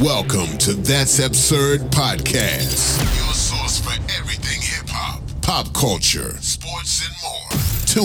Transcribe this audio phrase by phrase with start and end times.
[0.00, 7.14] Welcome to That's Absurd Podcast, your source for everything hip hop, pop culture, sports, and
[7.24, 7.60] more.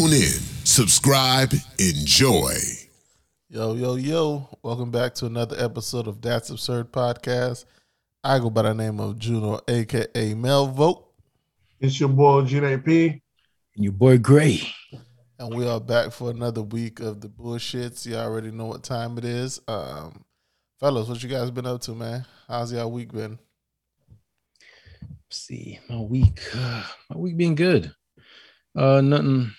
[0.09, 2.53] Tune in, subscribe, enjoy.
[3.49, 4.47] Yo, yo, yo.
[4.63, 7.65] Welcome back to another episode of That's Absurd Podcast.
[8.23, 11.03] I go by the name of Juno, aka Melvo,
[11.81, 13.21] It's your boy Gina P.
[13.75, 14.61] Your boy Gray.
[15.37, 18.05] and we are back for another week of the bullshits.
[18.05, 19.59] You already know what time it is.
[19.67, 20.23] Um,
[20.81, 22.25] fellas, what you guys been up to, man?
[22.47, 23.37] How's y'all week been?
[25.29, 27.93] see, my week, my week being good.
[28.75, 29.51] Uh, nothing,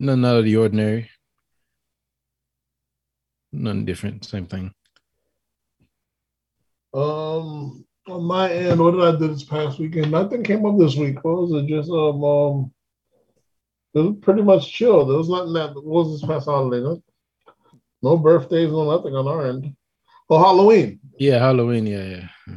[0.00, 1.10] nothing out of the ordinary.
[3.52, 4.24] Nothing different.
[4.24, 4.72] Same thing.
[6.94, 10.10] Um, on my end, what did I do this past weekend?
[10.10, 11.22] Nothing came up this week.
[11.22, 11.68] What was it?
[11.68, 12.72] Just um, um
[13.92, 15.04] it was pretty much chill.
[15.04, 16.82] There was nothing that what was this past holiday.
[16.82, 17.02] No,
[18.02, 19.76] no birthdays, no nothing on our end.
[20.30, 21.00] Oh, Halloween.
[21.18, 21.86] Yeah, Halloween.
[21.86, 22.54] Yeah, yeah.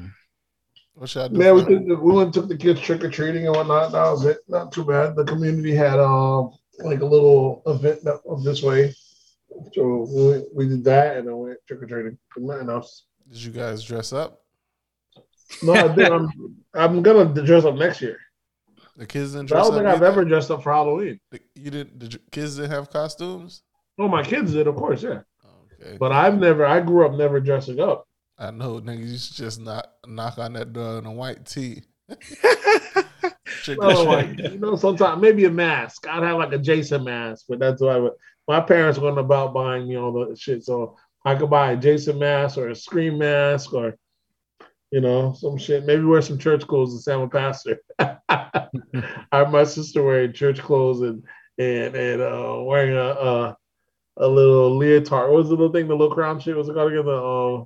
[0.93, 1.37] What y'all do?
[1.37, 3.91] Man, we, took the, we went and took the kids trick or treating and whatnot.
[3.91, 4.37] That was it.
[4.47, 5.15] Not too bad.
[5.15, 8.93] The community had um like a little event that of this way.
[9.73, 12.17] So we, we did that and then went trick or treating.
[12.37, 13.05] Nothing else.
[13.29, 14.41] Did you guys dress up?
[15.61, 16.11] No, I did.
[16.11, 16.29] I'm
[16.73, 18.17] I'm gonna dress up next year.
[18.97, 19.73] The kids didn't I don't up.
[19.73, 20.05] think I've either?
[20.05, 21.19] ever dressed up for Halloween.
[21.31, 21.99] The- You didn't.
[21.99, 23.63] The kids didn't have costumes.
[23.97, 25.21] Oh, my kids did, of course, yeah.
[25.99, 26.65] But I've never.
[26.65, 28.07] I grew up never dressing up.
[28.37, 29.11] I know niggas.
[29.11, 31.83] You should just not knock on that door in a white tee.
[33.67, 36.07] No, like, you know, sometimes maybe a mask.
[36.07, 38.13] I'd have like a Jason mask, but that's what I would.
[38.47, 42.19] My parents weren't about buying me all the shit, so I could buy a Jason
[42.19, 43.97] mask or a Scream mask or,
[44.91, 45.85] you know, some shit.
[45.85, 47.79] Maybe wear some church clothes and say I'm a pastor.
[47.99, 48.67] I
[49.31, 51.23] have my sister wearing church clothes and
[51.57, 53.57] and and uh, wearing a, a
[54.17, 55.29] a little leotard.
[55.29, 55.87] What was the little thing?
[55.87, 56.55] The little crown shit.
[56.55, 57.05] What's it called again?
[57.05, 57.65] The uh,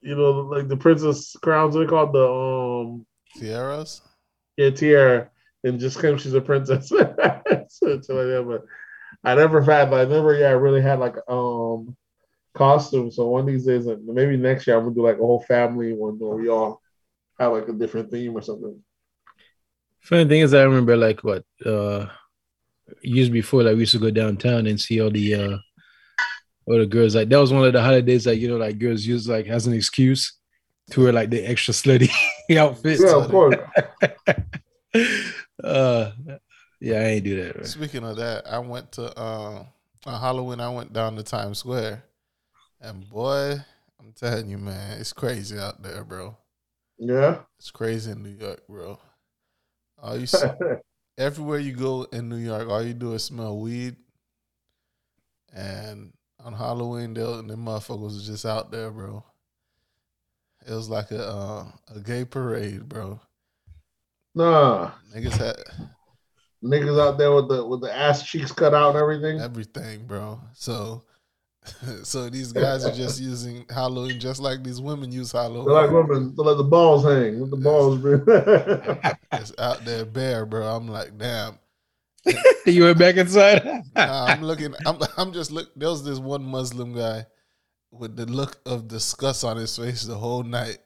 [0.00, 1.74] you know, like the princess crowns.
[1.74, 4.02] What they called the um Tiaras.
[4.56, 5.30] yeah, tiara,
[5.64, 6.88] and just claim she's a princess.
[6.88, 8.64] so, so like that, but
[9.24, 11.96] I never had, I never, yeah, I really had like um
[12.54, 13.10] costume.
[13.10, 15.42] So one of these days, like, maybe next year, I'm gonna do like a whole
[15.42, 16.80] family one where we all
[17.38, 18.82] have like a different theme or something.
[20.00, 22.06] Funny thing is, I remember like what uh
[23.02, 25.58] years before, like we used to go downtown and see all the uh
[26.66, 27.14] all the girls.
[27.14, 29.66] Like that was one of the holidays that you know, like girls use like as
[29.66, 30.38] an excuse
[30.90, 32.10] to wear like the extra slutty
[32.56, 33.02] outfits.
[33.02, 33.56] Yeah, of course.
[35.64, 36.10] uh,
[36.80, 37.56] yeah, I ain't do that.
[37.56, 37.64] man.
[37.64, 39.64] Speaking of that, I went to uh,
[40.06, 40.60] on Halloween.
[40.60, 42.02] I went down to Times Square,
[42.80, 43.56] and boy,
[44.00, 46.36] I'm telling you, man, it's crazy out there, bro.
[46.98, 47.38] Yeah.
[47.58, 48.98] It's crazy in New York, bro.
[49.98, 50.46] All you see,
[51.18, 53.96] everywhere you go in New York, all you do is smell weed.
[55.54, 56.12] And
[56.42, 59.24] on Halloween, they and the motherfuckers was just out there, bro.
[60.66, 63.20] It was like a uh, a gay parade, bro.
[64.34, 65.56] nah, Niggas had
[66.64, 69.40] niggas out there with the with the ass cheeks cut out and everything.
[69.40, 70.40] everything, bro.
[70.54, 71.04] So,
[72.02, 75.66] so these guys are just using Halloween just like these women use Halloween.
[75.66, 77.98] They're like women, they let the balls hang with the balls.
[79.32, 80.66] It's out there bare, bro.
[80.66, 81.58] I'm like, damn.
[82.66, 83.64] you went back inside.
[83.96, 84.74] Nah, I'm looking.
[84.86, 84.98] I'm.
[85.16, 85.70] I'm just look.
[85.74, 87.26] There was this one Muslim guy
[87.90, 90.78] with the look of disgust on his face the whole night.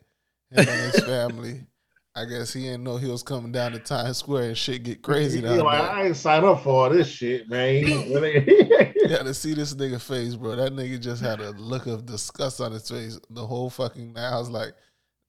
[0.50, 1.66] Him and his family.
[2.16, 5.03] I guess he didn't know he was coming down to Times Square and shit get
[5.03, 5.91] crazy down like, there.
[5.91, 7.84] I ain't signed up for all this shit, man.
[8.97, 10.56] You got to see this nigga face, bro.
[10.56, 14.32] That nigga just had a look of disgust on his face the whole fucking night.
[14.32, 14.75] I was like,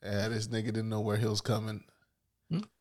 [0.02, 1.84] yeah, this nigga didn't know where he was coming.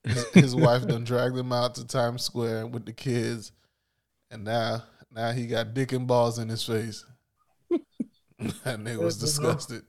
[0.04, 3.52] His, his wife done dragged him out to Times Square with the kids,
[4.30, 7.04] and now now he got dick and balls in his face.
[7.70, 9.82] that nigga was disgusted.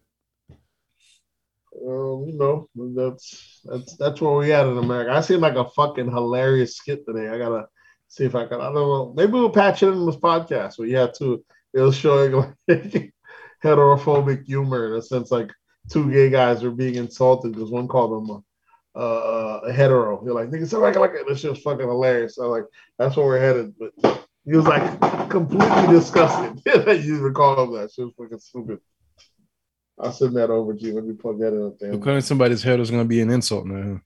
[1.87, 5.11] Um, you know, that's that's that's where we at in America.
[5.11, 7.29] I seen like a fucking hilarious skit today.
[7.29, 7.67] I gotta
[8.09, 8.59] see if I can.
[8.59, 9.13] I don't know.
[9.15, 10.75] Maybe we'll patch it in this podcast.
[10.77, 11.45] But yeah, too.
[11.73, 12.33] It was showing
[12.67, 13.13] like
[13.63, 15.51] heterophobic humor in a sense, like
[15.89, 18.43] two gay guys were being insulted because one called them
[18.95, 20.21] a, uh, a hetero.
[20.25, 22.35] You're like, nigga, so like, like this shit was fucking hilarious.
[22.35, 22.65] So like,
[22.97, 23.75] that's where we're headed.
[23.79, 26.61] But he was like completely disgusted.
[27.05, 27.91] you even call him that.
[27.93, 28.79] Shit was fucking stupid.
[29.99, 30.93] I'll send that over to you.
[30.93, 31.97] Let me plug that in up there.
[31.97, 34.01] Calling somebody's head is gonna be an insult now.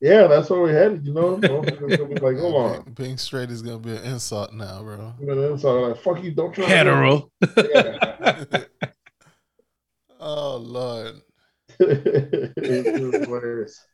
[0.00, 1.04] Yeah, that's where we're headed.
[1.04, 2.82] You know, Motherfuckers gonna be like, hold on.
[2.82, 5.12] Being, being straight is gonna be an insult now, bro.
[5.20, 6.64] You know, so like, fuck you, don't try.
[6.64, 7.30] to- Hetero.
[7.56, 8.64] Yeah.
[10.20, 11.20] oh lord.
[11.80, 12.54] it
[13.24, 13.84] hilarious.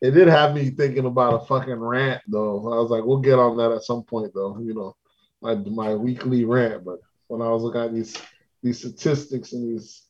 [0.00, 2.72] It did have me thinking about a fucking rant though.
[2.72, 4.58] I was like, we'll get on that at some point though.
[4.58, 4.96] You know,
[5.42, 6.84] my my weekly rant.
[6.84, 6.98] But
[7.28, 8.16] when I was looking at these
[8.62, 10.06] these statistics and these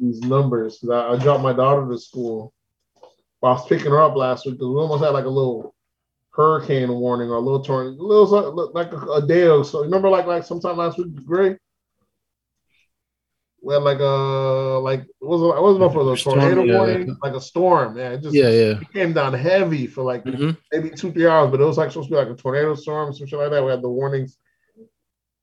[0.00, 2.52] these numbers because I, I dropped my daughter to school.
[3.40, 5.74] While I was picking her up last week because we almost had like a little
[6.30, 9.82] hurricane warning or a little tornado, a little like a, a day or so.
[9.82, 11.56] Remember, like like sometime last week, Gray.
[13.62, 16.54] We had like a like it wasn't I wasn't know if it was a tornado
[16.54, 17.14] storm, warning, yeah.
[17.22, 17.98] like a storm.
[17.98, 18.80] Yeah, it just yeah, yeah.
[18.80, 20.50] It came down heavy for like mm-hmm.
[20.72, 23.12] maybe two three hours, but it was like supposed to be like a tornado storm,
[23.12, 23.64] some shit like that.
[23.64, 24.38] We had the warnings.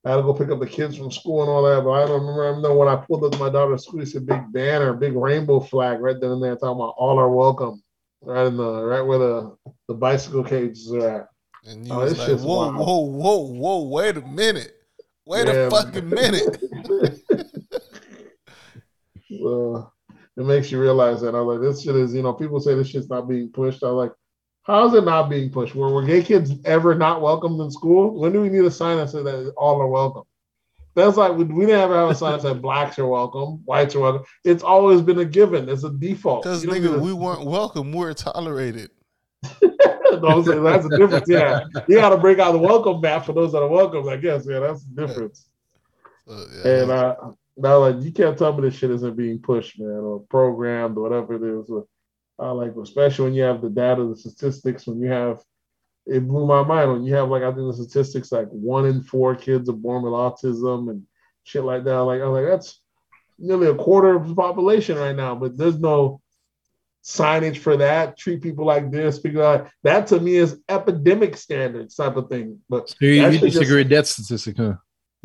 [0.06, 2.06] I had to go pick up the kids from school and all that, but I
[2.06, 2.54] don't remember.
[2.54, 5.16] I know when I pulled up to my daughter's school, it's a big banner, big
[5.16, 7.82] rainbow flag right there and there, talking about all are welcome
[8.26, 9.56] right in the right where the
[9.88, 11.28] the bicycle cages are at.
[11.66, 12.76] And you oh, was like, whoa, wild.
[12.76, 14.74] whoa, whoa, whoa, wait a minute.
[15.26, 16.62] Wait yeah, a fucking minute.
[19.40, 19.94] well,
[20.36, 21.36] it makes you realize that.
[21.36, 23.82] I'm like, this shit is, you know, people say this shit's not being pushed.
[23.84, 24.12] I'm like,
[24.64, 25.76] how is it not being pushed?
[25.76, 28.18] Were, were gay kids ever not welcomed in school?
[28.18, 30.24] When do we need a sign that says that all are welcome?
[30.96, 34.00] That's like we, we never have a sign that said blacks are welcome, whites are
[34.00, 34.24] welcome.
[34.44, 35.68] It's always been a given.
[35.68, 36.44] It's a default.
[36.44, 37.92] Because nigga, we weren't welcome.
[37.92, 38.92] We're tolerated.
[39.62, 41.28] no, that's the difference.
[41.28, 44.08] Yeah, you got to break out the welcome map for those that are welcome.
[44.08, 44.46] I guess.
[44.48, 45.50] Yeah, that's the difference.
[46.30, 47.16] Uh, yeah, and uh,
[47.58, 51.02] now, like, you can't tell me this shit isn't being pushed, man, or programmed, or
[51.02, 51.70] whatever it is.
[52.44, 55.42] Uh, like, especially when you have the data, the statistics, when you have
[56.06, 59.02] it blew my mind when you have like I think the statistics like one in
[59.02, 61.04] four kids are born with autism and
[61.44, 62.00] shit like that.
[62.00, 62.82] Like I was like, that's
[63.40, 66.22] nearly a quarter of the population right now, but there's no
[67.04, 68.18] signage for that.
[68.18, 69.20] Treat people like this.
[69.20, 72.60] People like that to me is epidemic standards type of thing.
[72.70, 74.74] But so you, you disagree with that statistic, huh?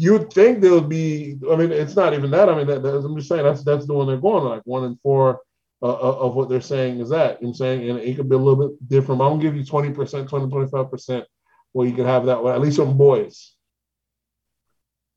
[0.00, 1.38] You'd think there would be.
[1.50, 2.48] I mean, it's not even that.
[2.48, 4.84] I mean, that, that, I'm just saying that's that's the one they're going like one
[4.84, 5.40] in four
[5.80, 7.40] uh, uh, of what they're saying is that.
[7.40, 9.20] You I'm saying, and it could be a little bit different.
[9.20, 11.24] I'm gonna give you 20%, 20, 25%
[11.72, 13.54] where you can have that, at least on boys.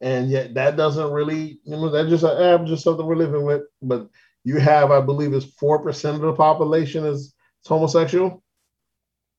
[0.02, 3.64] And yet that doesn't really, you know, that's just eh, just something we're living with.
[3.82, 4.10] But
[4.44, 7.34] you have, I believe, is four percent of the population is, is
[7.68, 8.44] homosexual.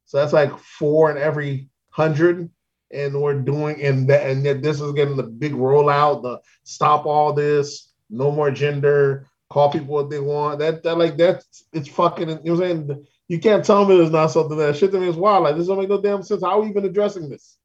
[0.06, 2.50] So that's like four in every hundred.
[2.92, 7.06] And we're doing, and that, and yet this is getting the big rollout, the stop
[7.06, 10.58] all this, no more gender, call people what they want.
[10.58, 12.28] That that like that's it's fucking.
[12.28, 13.06] You know what I'm saying?
[13.28, 15.44] You can't tell me there's not something that shit to me is wild.
[15.44, 16.43] Like this don't make no damn sense.
[16.43, 17.58] How are we even addressing this?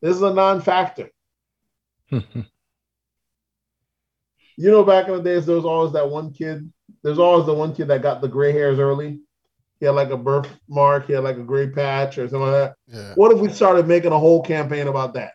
[0.00, 1.10] This is a non-factor.
[2.10, 2.22] you
[4.56, 6.70] know, back in the days, there was always that one kid.
[7.02, 9.20] There's always the one kid that got the gray hairs early.
[9.80, 11.06] He had like a birthmark.
[11.06, 12.76] He had like a gray patch or something like that.
[12.86, 13.12] Yeah.
[13.14, 15.32] What if we started making a whole campaign about that?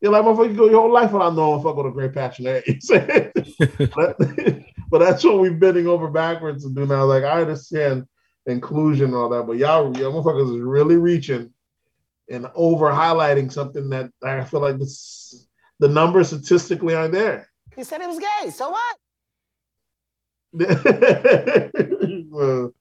[0.00, 2.38] You're like, motherfucker, you go your whole life without knowing fuck with a gray patch
[2.38, 2.62] in there.
[4.90, 7.04] but that's what we're bending over backwards to do now.
[7.04, 8.06] Like I understand
[8.46, 11.52] inclusion and all that, but y'all, y'all motherfuckers is really reaching
[12.30, 15.46] and over highlighting something that I feel like this
[15.80, 17.48] the numbers statistically aren't there.
[17.76, 18.50] He said it was gay.
[18.50, 18.96] So what?
[22.30, 22.72] well,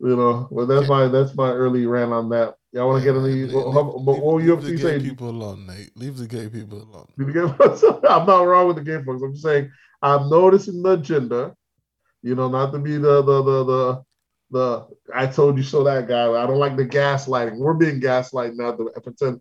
[0.00, 2.54] you know, well that's my that's my early rant on that.
[2.72, 3.46] Y'all want to get any?
[3.46, 4.78] But what were you up to saying?
[4.78, 5.96] Leave the gay people alone, Nate.
[5.96, 7.06] Leave the gay people alone.
[8.08, 9.22] I'm not wrong with the gay folks.
[9.22, 9.70] I'm just saying
[10.02, 11.54] I'm noticing the agenda.
[12.22, 14.02] You know, not to be the the the the
[14.50, 16.24] the I told you so that guy.
[16.30, 17.56] I don't like the gaslighting.
[17.56, 19.40] We're being gaslighted now to pretend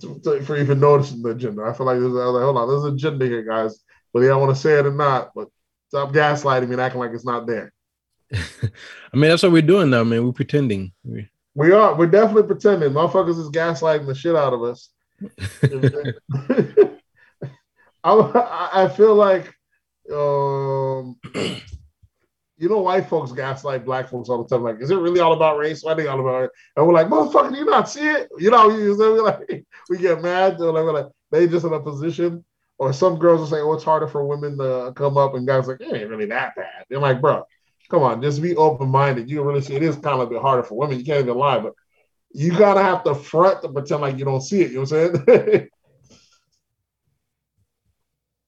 [0.00, 1.62] to, to, for even noticing the agenda.
[1.64, 3.80] I feel like there's like, hold on, there's an agenda here, guys.
[4.12, 5.48] Whether y'all want to say it or not, but
[5.88, 7.72] stop gaslighting me and acting like it's not there.
[8.32, 8.36] I
[9.14, 10.24] mean, that's what we're doing now, man.
[10.24, 10.92] We're pretending.
[11.04, 11.94] We, we are.
[11.94, 12.90] We're definitely pretending.
[12.90, 14.90] Motherfuckers is gaslighting the shit out of us.
[18.04, 19.54] I, I feel like
[20.10, 21.16] um,
[22.56, 24.62] you know, white folks gaslight black folks all the time.
[24.62, 25.82] Like, is it really all about race?
[25.82, 26.50] Why are they all about it?
[26.76, 28.28] And we're like, motherfucker, do you not see it?
[28.38, 30.60] You know, you we like we get mad.
[30.60, 32.44] Like, we're like, they just in a position.
[32.78, 35.68] Or some girls will say, oh, it's harder for women to come up, and guys
[35.68, 36.84] like, it ain't really that bad.
[36.88, 37.44] They're like, bro,
[37.88, 39.30] come on, just be open minded.
[39.30, 40.98] You really see it is kind of a bit harder for women.
[40.98, 41.74] You can't even lie, but
[42.32, 44.72] you gotta have to front to pretend like you don't see it.
[44.72, 45.68] You know what I'm saying?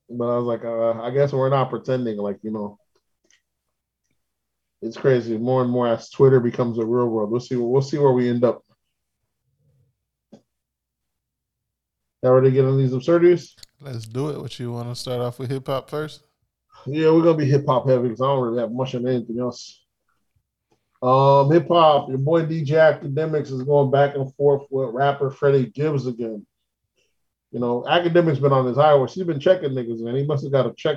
[0.09, 2.19] But I was like, uh, I guess we're not pretending.
[2.19, 2.79] Like you know,
[4.83, 5.39] it's crazy.
[5.39, 7.31] More and more as Twitter becomes a real world.
[7.31, 7.57] We'll see.
[7.57, 8.63] We'll see where we end up.
[12.23, 13.55] Y'all ready to get on these absurdities?
[13.81, 14.41] Let's do it.
[14.41, 16.23] What you want to start off with hip hop first?
[16.87, 19.39] Yeah, we're gonna be hip hop heavy because I don't really have much of anything
[19.41, 19.83] else.
[21.03, 25.67] Um, hip hop, your boy DJ Akademiks is going back and forth with rapper Freddie
[25.67, 26.47] Gibbs again.
[27.55, 29.15] You know, Akademiks been on his high horse.
[29.15, 30.17] He's been checking niggas, man.
[30.17, 30.97] He must have got a check.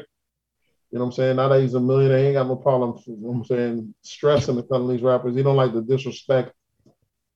[0.90, 1.36] You know what I'm saying?
[1.36, 3.94] Now that he's a millionaire, he ain't got no problem, you know what I'm saying,
[4.02, 5.36] stressing and telling these rappers.
[5.36, 6.54] He don't like the disrespect.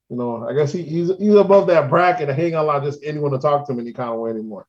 [0.10, 3.04] You know, I guess he, he's he's above that bracket he ain't gonna allow just
[3.04, 4.66] anyone to talk to him any kind of way anymore.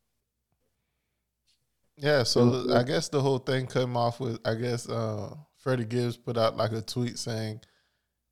[1.97, 6.19] Yeah, so I guess the whole thing came off with I guess uh Freddie Gibbs
[6.19, 7.61] put out like a tweet saying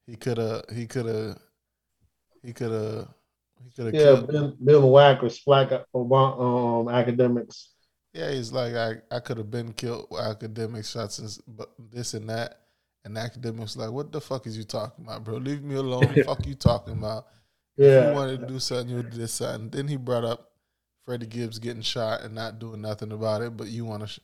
[0.07, 1.39] he could have he could have
[2.43, 3.09] he could have he could have
[3.93, 5.81] yeah been, been whack with black um,
[6.87, 7.69] Akademiks.
[8.13, 12.29] Yeah, he's like I I could have been killed with academic shots and this and
[12.29, 12.57] that.
[13.05, 15.37] And Akademiks like, what the fuck is you talking about, bro?
[15.37, 16.15] Leave me alone.
[16.27, 17.27] fuck you talking about?
[17.77, 17.87] Yeah.
[17.87, 19.71] If you wanted to do something, you would do something.
[19.71, 20.51] Then he brought up
[21.07, 24.21] Freddie Gibbs getting shot and not doing nothing about it, but you want to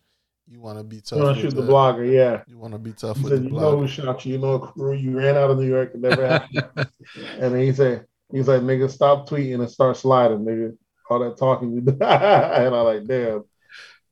[0.49, 1.19] you want to be tough.
[1.19, 2.43] You want to shoot the, the, blogger, yeah.
[2.47, 3.61] You want to be tough he with said, the you blogger.
[3.61, 4.33] know who shot you.
[4.35, 4.95] You know crew.
[4.95, 5.95] You ran out of New York.
[5.95, 6.67] and never happened.
[6.77, 10.77] and then he said, he's like, nigga, stop tweeting and start sliding, nigga.
[11.09, 11.93] All that talking you do.
[12.01, 13.45] and I like, damn.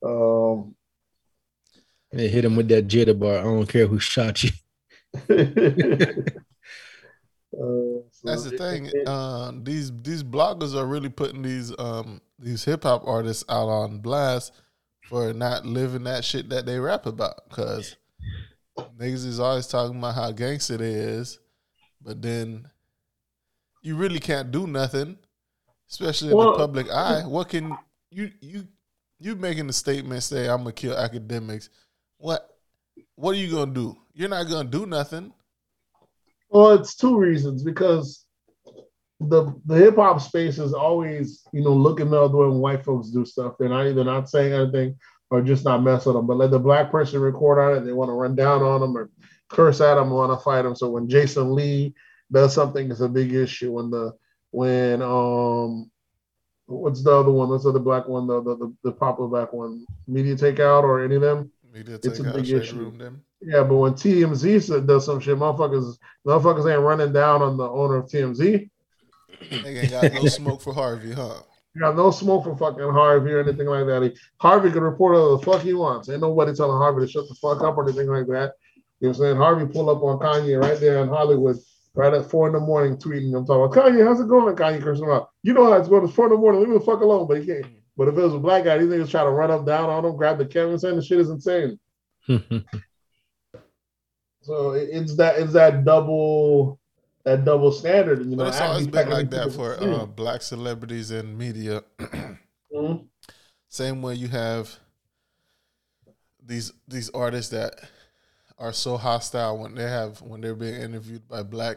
[0.04, 0.74] Um,
[2.12, 3.38] they hit him with that jitter bar.
[3.38, 4.50] I don't care who shot you.
[7.54, 8.90] Uh, so That's the thing.
[9.06, 14.00] Uh, these these bloggers are really putting these um, these hip hop artists out on
[14.00, 14.52] blast
[15.08, 17.48] for not living that shit that they rap about.
[17.50, 17.96] Cause
[18.98, 21.38] niggas is always talking about how gangster they is,
[22.02, 22.68] but then
[23.84, 25.16] you really can't do nothing,
[25.88, 27.22] especially in well, the public eye.
[27.26, 27.76] What can
[28.10, 28.66] you you
[29.20, 31.68] you making a statement say I'm gonna kill Akademiks?
[32.16, 32.48] What
[33.14, 33.96] what are you gonna do?
[34.14, 35.32] You're not gonna do nothing.
[36.48, 38.24] Well, it's two reasons because
[39.20, 42.84] the the hip hop space is always, you know, looking the other way when white
[42.84, 43.54] folks do stuff.
[43.58, 44.96] They're not either not saying anything
[45.30, 46.26] or just not mess with them.
[46.26, 48.96] But let the black person record on it, they want to run down on them
[48.96, 49.10] or
[49.48, 50.74] curse at them, want to fight them.
[50.74, 51.94] So when Jason Lee
[52.30, 53.72] does something, it's a big issue.
[53.72, 54.12] When the
[54.50, 55.90] when um
[56.66, 57.48] what's the other one?
[57.48, 58.26] What's the other black one?
[58.26, 59.84] The the, the, the popular black one?
[60.06, 61.50] Media takeout or any of them?
[61.72, 62.92] Media it's a big issue.
[63.40, 67.96] Yeah, but when TMZ does some shit, motherfuckers motherfuckers ain't running down on the owner
[67.96, 68.70] of TMZ.
[69.50, 71.42] They ain't got no smoke for Harvey, huh?
[71.74, 74.02] You got no smoke for fucking Harvey or anything like that.
[74.02, 76.08] He, Harvey can report all the fuck he wants.
[76.08, 78.52] Ain't nobody telling Harvey to shut the fuck up or anything like that.
[79.00, 79.36] You know what I'm saying?
[79.36, 81.56] Harvey pull up on Kanye right there in Hollywood,
[81.94, 83.36] right at four in the morning, tweeting.
[83.36, 84.54] I'm talking about Kanye, how's it going?
[84.56, 85.30] Kanye cursing him out.
[85.42, 86.04] You know how it's going.
[86.04, 86.60] It's four in the morning.
[86.60, 87.26] Leave me the fuck alone.
[87.26, 87.66] But he can't.
[87.96, 90.04] But if it was a black guy, these niggas try to run up down on
[90.04, 91.78] him, grab the camera, and saying the shit is insane.
[94.42, 96.80] so it's that it's that double
[97.24, 98.24] that double standard.
[98.24, 101.84] You know, but it's always been like that for uh, black celebrities and media.
[101.98, 103.04] mm-hmm.
[103.68, 104.78] Same way you have
[106.44, 107.88] these these artists that
[108.64, 111.76] are so hostile when they have when they're being interviewed by black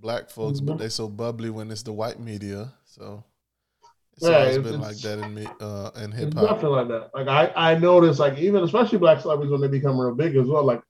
[0.00, 0.68] black folks, mm-hmm.
[0.68, 2.72] but they so bubbly when it's the white media.
[2.84, 3.24] So
[4.16, 6.48] it's yeah, always it's, been like that in me uh, in hip hop.
[6.48, 7.10] Definitely like that.
[7.12, 10.46] Like I I noticed like even especially black celebrities when they become real big as
[10.46, 10.64] well.
[10.64, 10.80] Like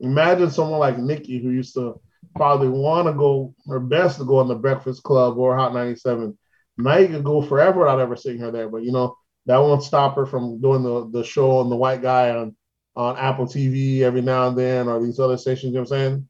[0.00, 2.00] imagine someone like Nikki who used to
[2.34, 6.38] probably want to go her best to go on the Breakfast Club or Hot 97.
[6.78, 9.82] Now you could go forever without ever seeing her there, but you know that won't
[9.82, 12.56] stop her from doing the, the show on the white guy on
[12.94, 15.72] on Apple TV every now and then or these other stations.
[15.72, 16.28] You know what I'm saying?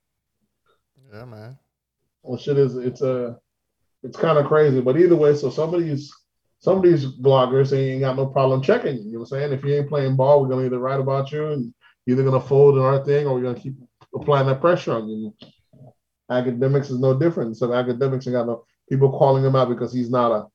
[1.12, 1.58] Yeah, man.
[2.22, 3.38] Well, shit is it's a
[4.02, 6.12] it's kind of crazy, but either way, so some of these
[6.58, 9.02] some of these bloggers ain't got no problem checking you.
[9.02, 9.52] You know what I'm saying?
[9.52, 11.74] If you ain't playing ball, we're gonna either write about you and
[12.08, 13.74] either gonna fold in our thing or we're gonna keep
[14.14, 15.34] applying that pressure on you.
[16.30, 17.56] Akademiks is no different.
[17.56, 20.46] So Akademiks ain't got no people calling him out because he's not a.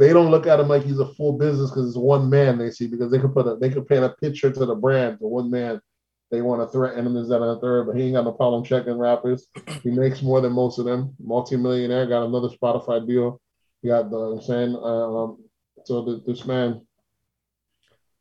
[0.00, 2.70] They don't look at him like he's a full business because it's one man they
[2.70, 5.26] see because they could put a they could paint a picture to the brand to
[5.26, 5.80] one man.
[6.30, 8.64] They want to threaten him as that a third, but he ain't got no problem
[8.64, 9.46] checking rappers.
[9.82, 11.14] He makes more than most of them.
[11.18, 13.40] Multi-millionaire, got another Spotify deal.
[13.82, 14.76] He got the I'm saying.
[14.76, 15.44] Um,
[15.84, 16.86] so the, this man,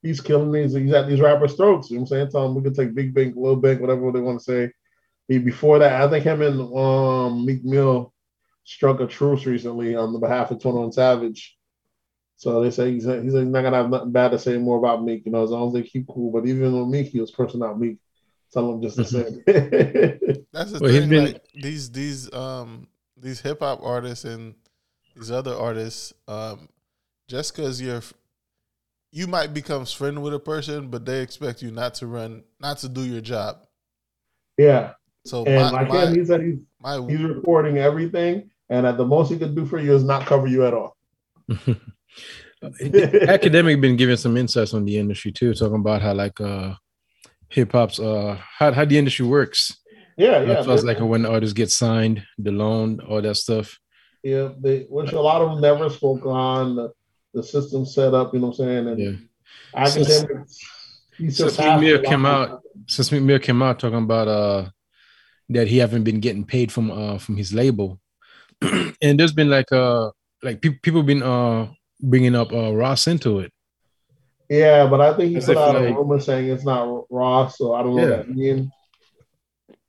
[0.02, 0.74] he's killing these.
[0.74, 1.90] He's at these rappers' throats.
[1.90, 2.32] You know what I'm saying?
[2.32, 4.72] Tell them we can take big bank, little bank, whatever they want to say
[5.38, 8.12] before that, I think him and um, Meek Mill
[8.64, 11.56] struck a truce recently on the behalf of 21 Savage.
[12.40, 15.26] So they say he's, he's not gonna have nothing bad to say more about Meek,
[15.26, 16.32] you know, as long as they keep cool.
[16.32, 17.98] But even with Meek, he was cursing out Meek.
[18.54, 19.44] Tell him just the same.
[20.54, 21.10] That's the well, thing.
[21.10, 21.26] Been...
[21.26, 24.56] Like these these um these hip hop artists and
[25.18, 26.70] these other artists, um,
[27.28, 28.04] just because you're
[29.12, 32.78] you might become friend with a person, but they expect you not to run, not
[32.78, 33.66] to do your job.
[34.58, 34.94] Yeah.
[35.26, 38.96] So and my, like my, him, he said he's, my, he's reporting everything, and at
[38.96, 40.96] the most he could do for you is not cover you at all.
[43.30, 46.74] Academic been giving some insights on the industry too, talking about how like uh
[47.48, 49.78] hip hop's uh how, how the industry works.
[50.18, 50.64] Yeah, yeah.
[50.64, 53.80] Feels like when artists get signed, the loan, all that stuff.
[54.24, 56.92] Yeah, they which a lot of them never spoke on the,
[57.34, 58.88] the system set up, you know what I'm saying?
[58.90, 59.86] And yeah.
[59.88, 60.60] Akademiks
[61.18, 64.70] since, since Meek Mill came out, since Meek Mill came out talking about uh
[65.50, 68.00] that he haven't been getting paid from uh from his label,
[68.62, 70.12] and there's been like uh
[70.44, 71.68] like pe- people been uh
[72.02, 73.52] bringing up uh Ross into it.
[74.50, 77.74] Yeah, but I think he put out like, a rumor saying it's not Ross, so
[77.74, 78.18] I don't know yeah.
[78.18, 78.72] what that means.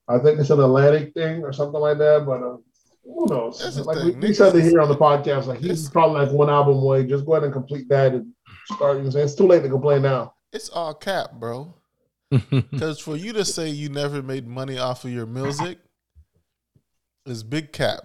[0.07, 2.57] I think it's an Atlantic thing or something like that, but uh,
[3.05, 3.79] who knows?
[3.87, 6.79] Like we, we, said it here on the podcast, like he's probably like one album
[6.79, 7.07] away.
[7.07, 8.33] Just go ahead and complete that and
[8.67, 8.99] start.
[8.99, 10.35] You know, it's too late to complain now.
[10.53, 11.75] It's all cap, bro.
[12.51, 15.79] Because for you to say you never made money off of your music
[17.27, 18.03] is big cap.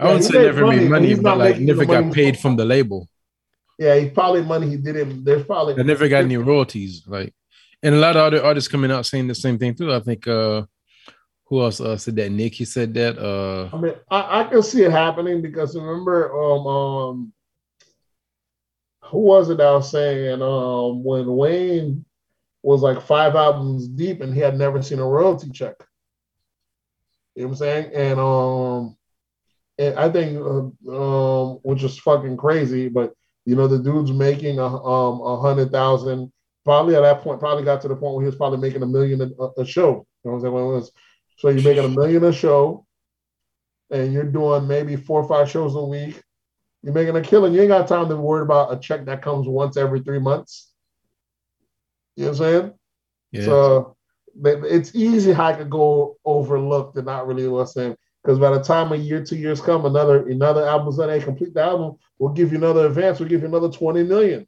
[0.00, 2.64] I wouldn't say never money, made money, but, but like never got paid from the
[2.64, 3.08] label.
[3.78, 5.24] Yeah, he probably money he didn't.
[5.24, 7.02] There's probably I never got any royalties.
[7.06, 7.34] Like,
[7.82, 9.92] and a lot of other artists coming out saying the same thing too.
[9.92, 10.62] I think uh
[11.46, 12.32] who else uh, said that?
[12.32, 13.18] Nick, he said that.
[13.18, 17.32] Uh I mean, I, I can see it happening because remember, um, um,
[19.04, 22.04] who was it I was saying um when Wayne
[22.62, 25.74] was like five albums deep and he had never seen a royalty check.
[27.34, 27.90] You know what I'm saying?
[27.94, 28.96] And um,
[29.78, 34.58] and I think uh, um, which is fucking crazy, but you know the dude's making
[34.58, 36.32] a um a hundred thousand.
[36.64, 38.86] Probably at that point, probably got to the point where he was probably making a
[38.86, 40.06] million a, a show.
[40.24, 40.54] You know what I'm saying?
[40.54, 40.92] When it was,
[41.38, 42.86] so you're making a million a show,
[43.90, 46.22] and you're doing maybe four or five shows a week.
[46.82, 47.52] You're making a killing.
[47.52, 50.72] You ain't got time to worry about a check that comes once every three months.
[52.16, 52.72] You know what I'm saying?
[53.32, 53.44] Yeah.
[53.44, 53.96] So
[54.44, 57.96] it's easy how I could go overlooked and not really listen.
[58.22, 61.54] Because by the time a year, two years come, another another album's done, they complete
[61.54, 64.46] the album, we'll give you another advance, we'll give you another 20 million.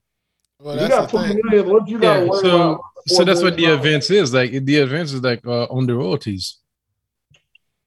[0.60, 4.10] Well, you got 20 million, what you got yeah, so, so that's what the advance
[4.10, 4.32] is.
[4.32, 6.58] Like the advance is like uh, on the royalties.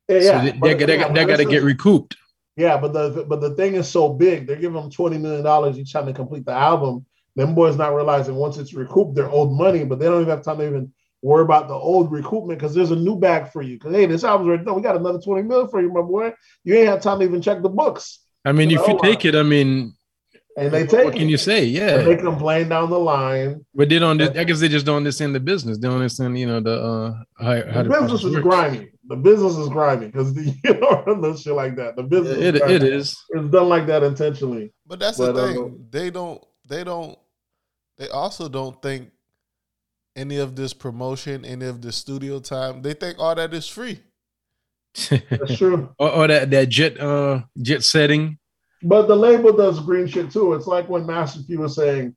[0.10, 0.22] Yeah, yeah.
[0.22, 2.18] So they, they, they, they, they got to get recouped.
[2.58, 5.78] Yeah, but the but the thing is so big, they're giving them twenty million dollars
[5.78, 7.06] each time they complete the album.
[7.36, 10.44] Them boys not realizing once it's recouped, they're owed money, but they don't even have
[10.44, 10.92] time to even
[11.28, 13.76] worry about the old recoupment because there's a new bag for you.
[13.76, 14.76] Because hey, this album's already done.
[14.76, 16.34] We got another 20 million for you, my boy.
[16.64, 18.20] You ain't have time to even check the books.
[18.46, 19.94] I mean, if you take it, I mean,
[20.58, 21.66] and they take what can you say?
[21.66, 23.66] Yeah, and they complain down the line.
[23.76, 24.22] But they don't.
[24.22, 25.78] I guess they just don't understand the business.
[25.78, 28.44] They don't understand, you know, the uh how, how the business is works.
[28.44, 28.90] grimy.
[29.10, 31.96] The business is grimy because the you know the shit like that.
[31.96, 33.24] The business it, is it is.
[33.30, 34.74] It's done like that intentionally.
[34.86, 35.64] But that's but, the thing.
[35.64, 36.44] Uh, they don't.
[36.66, 37.18] They don't
[37.98, 39.10] they also don't think
[40.18, 44.00] any of this promotion, any of the studio time, they think all that is free.
[45.10, 45.94] That's true.
[46.00, 48.40] or, or, that that jet uh jet setting.
[48.84, 50.54] But the label does green shit too.
[50.54, 52.16] It's like when Master P was saying,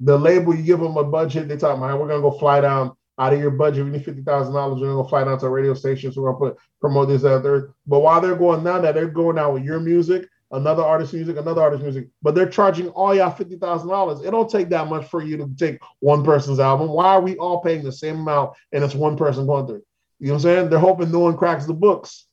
[0.00, 2.92] the label you give them a budget, they talk about we're gonna go fly down
[3.18, 3.84] out of your budget.
[3.84, 4.80] We need fifty thousand dollars.
[4.80, 6.14] We're gonna go fly down to a radio stations.
[6.14, 7.70] So we're gonna put promote this out there.
[7.86, 11.36] But while they're going down that, they're going out with your music another artist music,
[11.36, 14.20] another artist music, but they're charging all y'all fifty thousand dollars.
[14.22, 16.88] It don't take that much for you to take one person's album.
[16.88, 19.82] Why are we all paying the same amount and it's one person going through?
[20.18, 20.70] You know what I'm saying?
[20.70, 22.26] They're hoping no one cracks the books.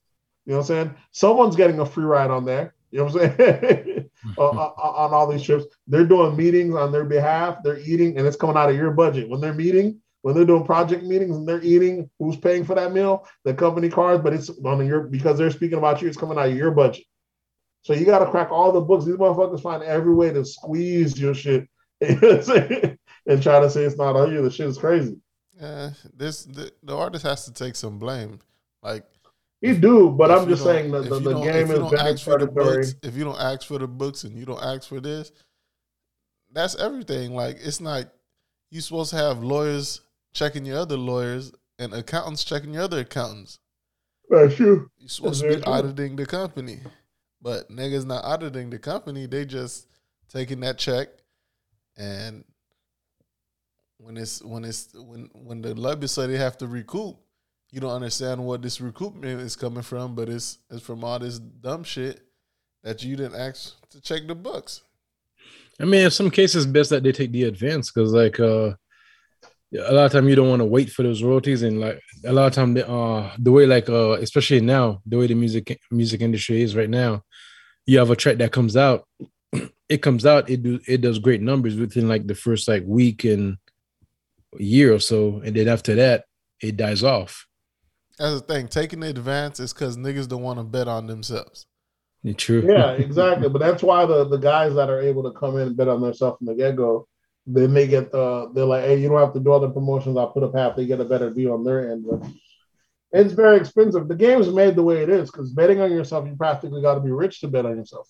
[0.46, 0.96] You know what I'm saying?
[1.12, 2.74] Someone's getting a free ride on there.
[2.92, 4.10] You know what I'm saying?
[4.38, 7.58] uh, on all these trips, they're doing meetings on their behalf.
[7.64, 9.30] They're eating, and it's coming out of your budget.
[9.30, 12.94] When they're meeting, when they're doing project meetings and they're eating, who's paying for that
[12.94, 13.28] meal?
[13.44, 16.08] The company cards, but it's on your because they're speaking about you.
[16.08, 17.06] It's coming out of your budget.
[17.86, 19.06] So you got to crack all the books.
[19.06, 21.70] These motherfuckers find every way to squeeze your shit
[22.02, 24.42] and try to say it's not on you.
[24.42, 25.18] The shit is crazy.
[25.62, 28.40] Yeah, this the, the artist has to take some blame.
[28.82, 29.06] Like
[29.62, 33.16] he do, but I'm just saying that the, the game is very the Books, if
[33.16, 35.32] you don't ask for the books and you don't ask for this,
[36.52, 37.36] that's everything.
[37.36, 38.06] Like it's not
[38.72, 40.02] you supposed to have lawyers
[40.34, 43.60] checking your other lawyers and accountants checking your other accountants.
[44.28, 44.90] That's true.
[44.98, 46.80] You're supposed that's to be auditing the company.
[47.42, 49.88] But niggas not auditing the company, they just
[50.30, 51.10] taking that check
[51.98, 52.44] and
[53.98, 55.74] when it's when it's when when the
[56.28, 57.18] they have to recoup,
[57.72, 61.40] you don't understand what this recoupment is coming from, but it's it's from all this
[61.40, 62.22] dumb shit
[62.84, 64.82] that you didn't ask to check the books.
[65.80, 68.76] I mean, in some cases, best that they take the advance because, like, uh,
[69.80, 72.34] a lot of time you don't want to wait for those royalties, and like a
[72.34, 75.80] lot of time, the, uh, the way like, uh, especially now, the way the music
[75.92, 77.22] music industry is right now,
[77.86, 79.08] you have a track that comes out,
[79.90, 83.24] it comes out, it do it does great numbers within like the first like week
[83.24, 83.58] and
[84.58, 86.26] year or so, and then after that,
[86.62, 87.46] it dies off.
[88.18, 88.68] That's the thing.
[88.68, 91.68] Taking the advance is because niggas don't want to bet on themselves.
[92.38, 92.64] True.
[92.68, 93.50] Yeah, exactly.
[93.50, 96.02] but that's why the, the guys that are able to come in and bet on
[96.02, 97.08] themselves from the get go,
[97.48, 100.18] then they get the they're like, hey, you don't have to do all the promotions.
[100.18, 100.76] I'll put up half.
[100.76, 102.06] They get a better deal on their end.
[102.10, 102.28] But
[103.12, 104.08] it's very expensive.
[104.08, 106.96] The game is made the way it is because betting on yourself, you practically got
[106.96, 108.10] to be rich to bet on yourself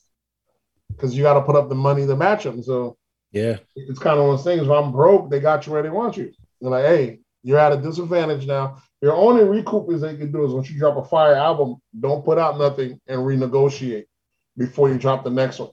[0.89, 2.63] because you got to put up the money to match them.
[2.63, 2.97] So
[3.31, 4.63] yeah, it's kind of one of those things.
[4.63, 6.31] If I'm broke, they got you where they want you.
[6.61, 8.81] They're like, hey, you're at a disadvantage now.
[9.01, 12.25] Your only recoup is they can do is once you drop a fire album, don't
[12.25, 14.05] put out nothing and renegotiate
[14.57, 15.69] before you drop the next one.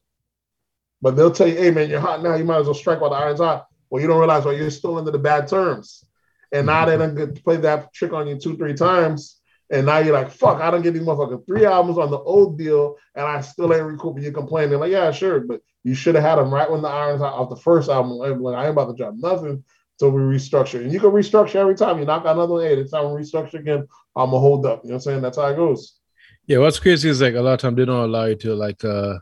[1.02, 2.36] But they'll tell you, hey man, you're hot now.
[2.36, 3.66] You might as well strike while the iron's hot.
[3.90, 6.04] Well, you don't realize well, you're still under the bad terms.
[6.52, 9.40] And now they done play that trick on you two, three times.
[9.70, 12.58] And now you're like, fuck, I don't get these motherfucking three albums on the old
[12.58, 14.22] deal, and I still ain't recouping.
[14.22, 17.22] You're complaining, like, yeah, sure, but you should have had them right when the irons
[17.22, 18.12] out off the first album.
[18.12, 20.80] Like, I ain't about to drop nothing until we restructure.
[20.80, 21.98] And you can restructure every time.
[21.98, 22.78] You knock out another eight.
[22.78, 23.86] It's time we restructure again.
[24.14, 24.82] I'm gonna hold up.
[24.84, 25.22] You know what I'm saying?
[25.22, 25.98] That's how it goes.
[26.46, 28.84] Yeah, what's crazy is like a lot of time they don't allow you to like
[28.84, 29.18] uh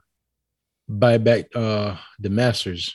[0.98, 2.94] buy back uh the masters.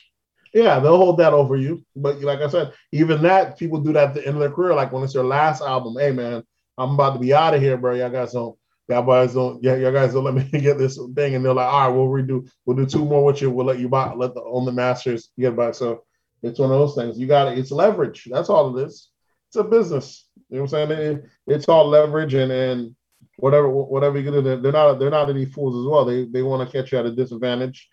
[0.52, 1.84] Yeah, they'll hold that over you.
[1.94, 4.74] But like I said, even that people do that at the end of their career.
[4.74, 6.42] Like when it's their last album, hey man,
[6.78, 7.94] I'm about to be out of here, bro.
[7.94, 8.56] Y'all guys don't,
[8.88, 11.34] y'all guys don't, yeah, y'all guys don't let me get this thing.
[11.34, 13.50] And they're like, all right, we'll redo, we'll do two more with you.
[13.50, 15.74] We'll let you buy, let the own the masters get back.
[15.74, 16.04] So
[16.42, 17.18] it's one of those things.
[17.18, 17.58] You got it.
[17.58, 18.28] It's leverage.
[18.30, 19.10] That's all it is.
[19.48, 20.26] It's a business.
[20.48, 21.00] You know what I'm saying?
[21.00, 22.96] It, it's all leverage and and
[23.36, 24.42] whatever whatever you do.
[24.42, 26.04] They're not they're not any fools as well.
[26.04, 27.88] They they want to catch you at a disadvantage.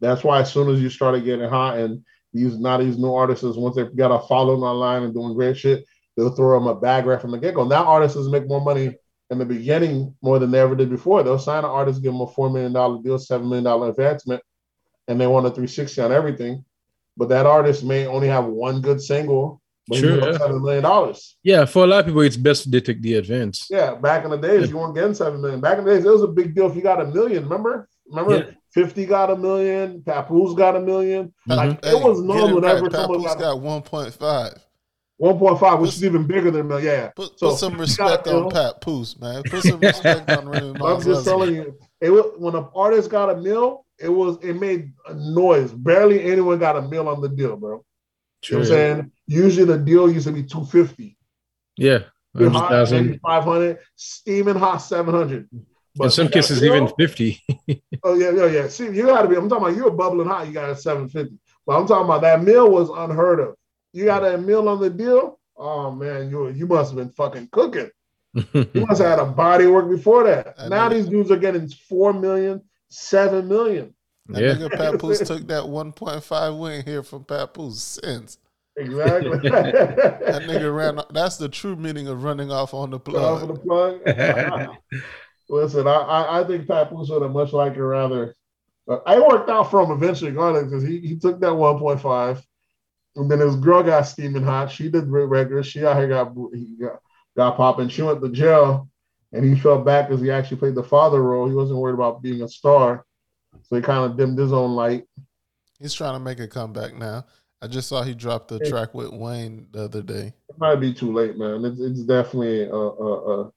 [0.00, 3.44] That's why as soon as you started getting hot and these not these new artists,
[3.44, 5.84] once they've got a following online and doing great shit,
[6.16, 7.64] they'll throw them a bag right from the get go.
[7.64, 8.96] Now artists make more money
[9.30, 11.22] in the beginning more than they ever did before.
[11.22, 14.42] They'll sign an artist, give them a four million dollar deal, seven million dollar advancement,
[15.08, 16.64] and they want a 360 on everything.
[17.16, 20.38] But that artist may only have one good single, but sure, yeah.
[20.38, 21.36] seven million dollars.
[21.42, 23.66] Yeah, for a lot of people, it's best to take the advance.
[23.70, 24.66] Yeah, back in the days, yeah.
[24.68, 25.60] you weren't getting seven million.
[25.60, 27.44] Back in the days, it was a big deal if you got a million.
[27.44, 27.88] Remember?
[28.06, 28.36] Remember?
[28.36, 28.54] Yeah.
[28.72, 31.52] 50 got a million, Papoose got a 1000000 mm-hmm.
[31.52, 32.90] Like hey, it was normal right.
[32.90, 34.58] Papoose got, got 1.5.
[35.20, 36.86] 1.5, which is even bigger than million.
[36.86, 37.08] Yeah.
[37.14, 39.42] Put, so, put some respect got, on Papoose, man.
[39.42, 43.30] Put some respect on Remy I'm just telling you, it was, when an artist got
[43.30, 45.72] a mill, it was it made a noise.
[45.72, 47.84] Barely anyone got a mill on the deal, bro.
[48.42, 48.58] True.
[48.58, 49.12] You know what I'm saying?
[49.26, 51.16] Usually the deal used to be 250.
[51.76, 52.00] Yeah.
[53.22, 55.48] 500, steaming hot 700.
[55.94, 57.42] But In some cases, deal, even 50.
[58.04, 58.68] oh, yeah, yeah, yeah.
[58.68, 61.38] See, you got to be, I'm talking about you're bubbling hot, you got a 750.
[61.66, 63.54] But I'm talking about that meal was unheard of.
[63.92, 65.38] You got a meal on the deal?
[65.56, 67.90] Oh man, you you must have been fucking cooking.
[68.34, 70.54] you must have had a body work before that.
[70.58, 73.94] I now these dudes are getting four million, seven million.
[74.26, 74.54] That yeah.
[74.54, 78.38] nigga Papoose took that 1.5 win here from Papoose since.
[78.76, 79.38] Exactly.
[79.50, 81.00] that nigga ran.
[81.10, 83.42] That's the true meaning of running off on the plug.
[83.42, 84.76] Off the plug.
[85.48, 88.34] Listen, I, I think Papoose would have much like it rather.
[89.06, 92.42] I worked out for him eventually, because he, he took that 1.5
[93.16, 94.70] and then his girl got steaming hot.
[94.70, 95.62] She did regular.
[95.62, 97.00] She out here got he got,
[97.36, 97.88] got popping.
[97.88, 98.88] She went to jail,
[99.32, 101.48] and he fell back because he actually played the father role.
[101.48, 103.04] He wasn't worried about being a star,
[103.62, 105.04] so he kind of dimmed his own light.
[105.78, 107.24] He's trying to make a comeback now.
[107.60, 110.32] I just saw he dropped the track with Wayne the other day.
[110.48, 111.64] It might be too late, man.
[111.64, 113.52] It's, it's definitely a, a, a,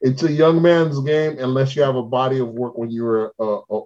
[0.00, 3.34] it's a young man's game unless you have a body of work when you were
[3.38, 3.82] a, a,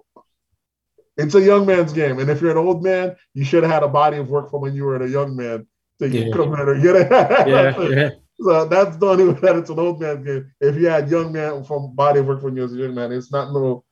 [1.17, 2.19] it's a young man's game.
[2.19, 4.61] And if you're an old man, you should have had a body of work from
[4.61, 5.67] when you were a young man.
[5.99, 6.33] So you yeah.
[6.33, 7.11] come in and get it.
[7.11, 8.09] yeah, yeah.
[8.39, 10.51] So that's the only way that it's an old man's game.
[10.59, 13.11] If you had young man from body of work when you was a young man,
[13.11, 13.83] it's not no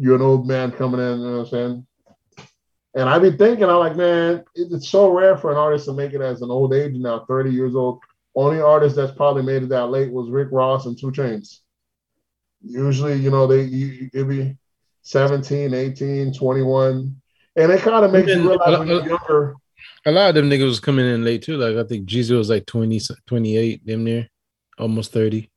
[0.00, 1.86] you're an old man coming in, you know what I'm saying?
[2.94, 6.14] And I be thinking, I'm like, man, it's so rare for an artist to make
[6.14, 8.00] it as an old age now, 30 years old.
[8.34, 11.58] Only artist that's probably made it that late was Rick Ross and 2 Chainz.
[12.62, 14.56] Usually, you know, they you, it be
[15.02, 17.20] 17, 18, 21.
[17.56, 19.54] And it kind of makes you realize when you're younger.
[20.06, 21.58] A lot of them niggas was coming in late too.
[21.58, 24.28] Like I think Jeezy was like 20, 28, damn near,
[24.78, 25.50] almost 30.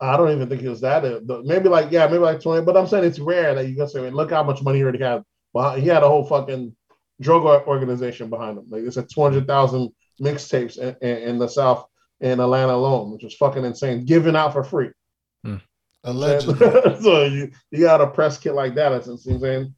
[0.00, 1.04] I don't even think it was that.
[1.04, 2.64] Uh, maybe like, yeah, maybe like 20.
[2.64, 5.02] But I'm saying it's rare that you can say, look how much money he already
[5.02, 5.22] had.
[5.52, 6.74] Well, he had a whole fucking
[7.20, 8.64] drug organization behind him.
[8.70, 11.86] Like it's a 200,000 mixtapes in, in, in, the South
[12.20, 14.90] in Atlanta alone, which was fucking insane, given out for free.
[15.44, 15.56] Hmm.
[16.04, 16.56] Allegedly.
[17.02, 18.90] so you, you got a press kit like that.
[18.90, 19.74] That's what I'm saying.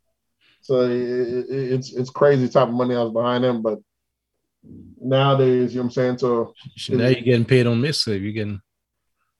[0.60, 3.80] So it, it, it's it's crazy type of money I was behind him, but
[5.00, 6.18] nowadays, you know what I'm saying.
[6.18, 6.54] So
[6.90, 8.22] now you're getting paid on mixtape.
[8.22, 8.60] You're getting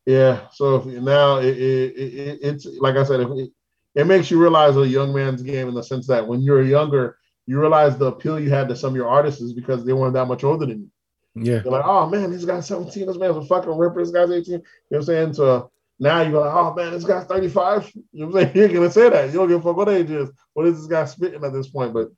[0.06, 0.48] yeah.
[0.52, 3.50] So now it, it, it's like I said, it,
[3.94, 7.18] it makes you realize a young man's game in the sense that when you're younger,
[7.46, 10.14] you realize the appeal you had to some of your artists is because they weren't
[10.14, 10.90] that much older than you.
[11.34, 11.58] Yeah.
[11.60, 14.44] They're like, oh man, this guy's 17, this man's a fucking ripper, this guy's 18.
[14.44, 15.32] You know what I'm saying?
[15.34, 17.92] So now you're like, oh man, this guy's 35.
[17.94, 18.56] You know what I'm saying?
[18.70, 19.26] You're gonna say that.
[19.26, 20.30] You don't give a fuck what age is.
[20.52, 21.94] What is this guy spitting at this point?
[21.94, 22.08] But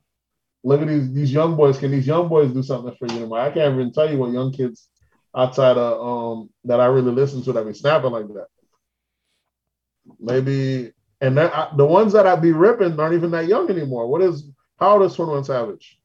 [0.63, 1.77] look at these these young boys.
[1.77, 3.33] Can these young boys do something for you?
[3.35, 4.89] I can't even tell you what young kids
[5.35, 8.47] outside of um that I really listen to that be snapping like that.
[10.19, 14.07] Maybe and that, I, the ones that I be ripping aren't even that young anymore.
[14.07, 15.97] What is how old is 21 Savage?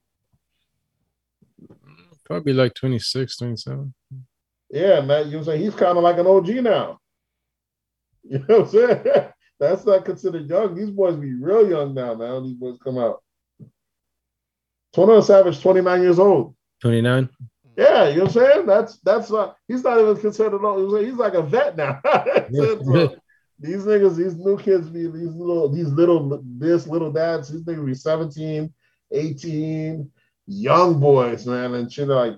[2.25, 3.93] Probably like 26, 27.
[4.71, 5.31] Yeah, man.
[5.31, 6.99] You say he's kind of like an OG now.
[8.23, 9.29] You know what I'm saying?
[9.59, 10.75] That's not considered young.
[10.75, 12.45] These boys be real young now, man.
[12.45, 13.23] These boys come out.
[14.93, 16.55] 21 Savage, 29 years old.
[16.83, 17.29] 29.
[17.81, 18.67] Yeah, you know what I'm saying?
[18.67, 20.97] That's that's not he's not even concerned at all.
[20.97, 21.99] He's like a vet now.
[22.05, 23.17] so,
[23.59, 27.87] these niggas, these new kids be these little, these little this little dads, these niggas
[27.87, 28.71] be 17,
[29.13, 30.11] 18,
[30.47, 32.35] young boys, man, and shit like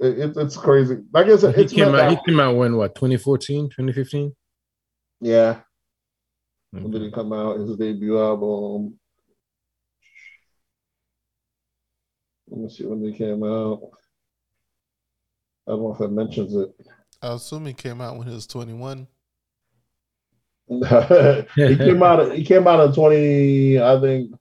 [0.00, 0.96] it, it's crazy.
[1.12, 2.10] Like I said, he came out.
[2.10, 4.34] He came out when what 2014, 2015.
[5.20, 5.60] Yeah.
[6.74, 6.82] Mm-hmm.
[6.82, 7.60] When did he come out?
[7.60, 8.98] His debut album.
[12.48, 13.97] Let me see when they came out.
[15.68, 16.74] I don't know if it mentions it.
[17.20, 19.06] I assume he came out when he was 21.
[20.68, 22.34] he came out.
[22.34, 23.78] He came out in 20.
[23.78, 24.32] I think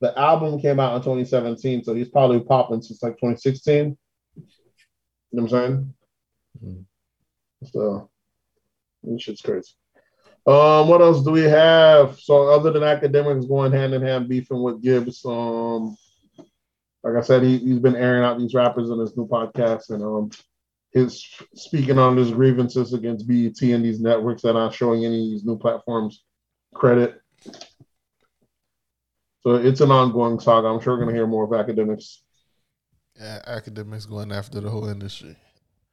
[0.00, 3.98] the album came out in 2017, so he's probably popping since like 2016.
[4.36, 4.46] You
[5.32, 5.94] know what I'm saying?
[6.64, 7.66] Mm-hmm.
[7.66, 8.10] So
[9.02, 9.72] this shit's crazy.
[10.46, 12.18] Um, what else do we have?
[12.18, 15.94] So other than Akademiks going hand in hand beefing with Gibbs, um,
[17.02, 20.02] like I said, he, he's been airing out these rappers in his new podcast and
[20.02, 20.30] um
[20.92, 21.24] his
[21.54, 25.44] speaking on his grievances against BET and these networks that aren't showing any of these
[25.44, 26.24] new platforms
[26.74, 27.20] credit.
[29.42, 30.68] So it's an ongoing saga.
[30.68, 32.18] I'm sure we're gonna hear more of Akademiks.
[33.18, 35.36] Yeah, Akademiks going after the whole industry.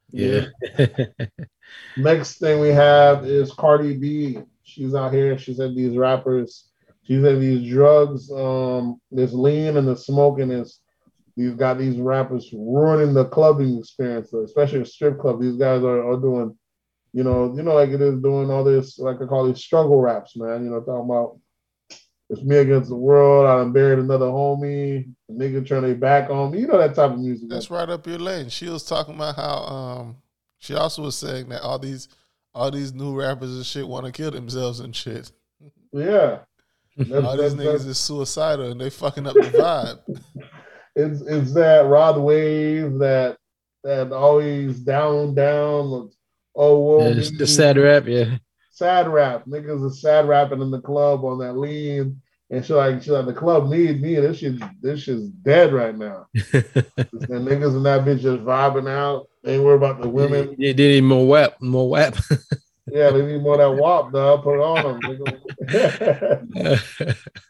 [0.09, 0.45] Yeah.
[1.97, 4.39] Next thing we have is Cardi B.
[4.63, 5.37] She's out here.
[5.37, 6.69] She said these rappers.
[7.03, 10.81] She said these drugs, um, this lean and the smoking is
[11.37, 15.39] these got these rappers ruining the clubbing experience, especially a strip club.
[15.39, 16.57] These guys are, are doing,
[17.13, 20.01] you know, you know, like it is doing all this, like I call these struggle
[20.01, 20.63] raps, man.
[20.63, 21.39] You know, talking about
[22.29, 23.45] it's me against the world.
[23.45, 25.13] I done buried another homie.
[25.29, 26.61] The nigga turn their back on me.
[26.61, 27.49] You know that type of music.
[27.49, 28.49] That's right up your lane.
[28.49, 30.17] She was talking about how um
[30.57, 32.09] she also was saying that all these
[32.55, 35.31] all these new rappers and shit want to kill themselves and shit.
[35.93, 36.39] Yeah.
[36.99, 40.49] all these niggas is suicidal and they fucking up the vibe.
[40.97, 43.37] it's it's that Rod Wave that
[43.83, 46.09] that always down down.
[46.59, 48.37] Oh, well, yeah, the sad rap, yeah
[48.77, 49.45] sad rap.
[49.45, 52.21] Niggas are sad rapping in the club on that lean.
[52.49, 54.15] And she like, she like, the club need me.
[54.15, 56.27] This shit, this shit's dead right now.
[56.33, 59.27] and niggas in that bitch just vibing out.
[59.43, 60.55] They ain't worry about the women.
[60.57, 62.15] They, they need more WAP, more WAP.
[62.87, 64.43] yeah, they need more that WAP, dog.
[64.43, 65.01] Put it on
[67.01, 67.15] them.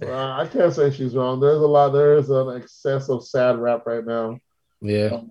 [0.00, 1.40] so, I can't say she's wrong.
[1.40, 1.90] There's a lot.
[1.90, 4.38] There is an excess of sad rap right now.
[4.80, 5.10] Yeah.
[5.14, 5.30] Um,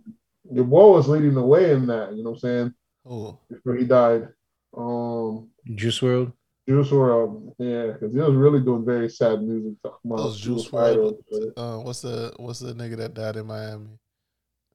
[0.50, 2.14] the boy was leading the way in that.
[2.14, 2.74] You know what I'm saying?
[3.06, 3.40] Oh.
[3.50, 4.30] Before he died.
[4.76, 6.34] Um, Juice WRLD.
[6.68, 7.54] Juice WRLD.
[7.60, 9.74] yeah, because he was really doing very sad music.
[9.84, 11.18] Talking about Those Juice WRLD.
[11.56, 13.98] Uh, what's the what's the nigga that died in Miami?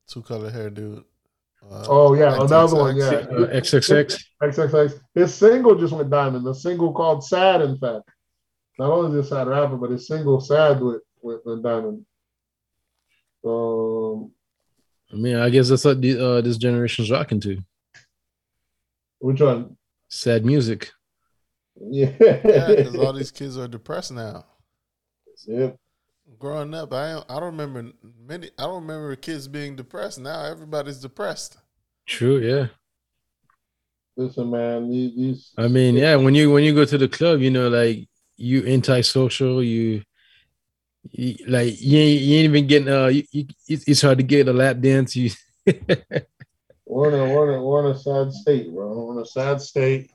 [0.08, 1.04] Two color hair dude.
[1.70, 2.96] Uh, oh yeah, another one.
[2.96, 4.20] Yeah, uh, XXX.
[4.42, 5.00] XXX.
[5.14, 6.44] His single just went diamond.
[6.44, 8.08] The single called "Sad." In fact,
[8.78, 12.04] not only is sad rapper, but his single "Sad" with with diamond.
[13.44, 14.30] Um,
[15.12, 17.58] I mean, I guess that's what the, uh, this generation's rocking to.
[19.18, 19.76] Which one?
[20.12, 20.90] sad music.
[21.80, 24.44] Yeah, because all these kids are depressed now.
[25.46, 25.76] Yep.
[26.38, 27.92] Growing up, I I don't remember
[28.26, 28.50] many.
[28.58, 30.20] I don't remember kids being depressed.
[30.20, 31.56] Now everybody's depressed.
[32.06, 32.38] True.
[32.38, 32.66] Yeah.
[34.16, 34.90] Listen, man.
[34.90, 35.52] These.
[35.56, 36.16] I mean, yeah.
[36.16, 38.06] When you when you go to the club, you know, like
[38.42, 39.62] you antisocial.
[39.62, 40.02] You,
[41.10, 42.88] you like you ain't, you ain't even getting.
[42.88, 45.16] Uh, you, you, it's hard to get a lap dance.
[45.16, 45.30] You.
[46.94, 48.92] In a, in a, we're a sad state, bro.
[48.92, 50.10] We're in a sad state.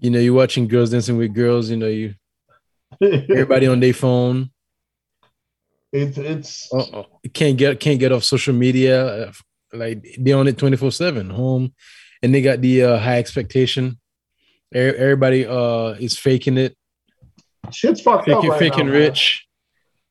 [0.00, 1.70] You know, you're watching girls dancing with girls.
[1.70, 2.14] You know, you
[3.00, 4.50] everybody on their phone.
[5.90, 9.32] It's it's uh can't get can't get off social media.
[9.72, 11.72] Like they on it twenty four seven home,
[12.22, 13.98] and they got the uh, high expectation.
[14.74, 16.76] Everybody uh is faking it.
[17.70, 18.50] Shit's fucked faking, up.
[18.52, 19.46] Right faking now, rich.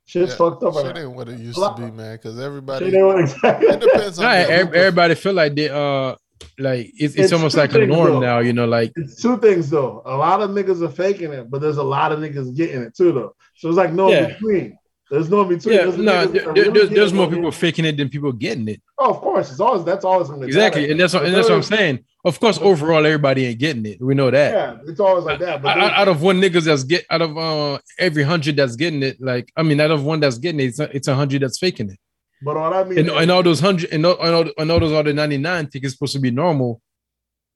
[0.06, 0.74] Shit's yeah, fucked up.
[0.74, 2.15] Shit right ain't what it used to be, man.
[2.15, 3.67] Because everybody, exactly.
[3.67, 4.26] it depends on.
[4.26, 6.15] No, everybody feel like they uh
[6.60, 8.20] like it's, it's, it's almost like a norm though.
[8.20, 8.65] now, you know.
[8.65, 10.02] Like it's two things though.
[10.06, 12.96] A lot of niggas are faking it, but there's a lot of niggas getting it
[12.96, 13.36] too though.
[13.56, 14.28] So it's like no yeah.
[14.28, 14.78] between.
[15.10, 15.76] There's no between.
[15.76, 18.82] Yeah, there's no, there, really there's, there's more people faking it than people getting it.
[18.98, 21.48] Oh, of course, it's always that's always going to exactly, and that's what, and that's
[21.48, 22.04] what I'm saying.
[22.26, 24.02] Of course, overall, everybody ain't getting it.
[24.02, 24.54] We know that.
[24.54, 25.62] Yeah, it's always like that.
[25.62, 29.02] But out, out of one niggas that's get out of uh, every hundred that's getting
[29.02, 31.41] it, like I mean, out of one that's getting it, it's a, it's a hundred
[31.41, 32.00] that's faking it.
[32.41, 34.80] But what I mean, and, and all those hundred, and all, and all, and all
[34.82, 36.82] those other ninety nine think it's supposed to be normal,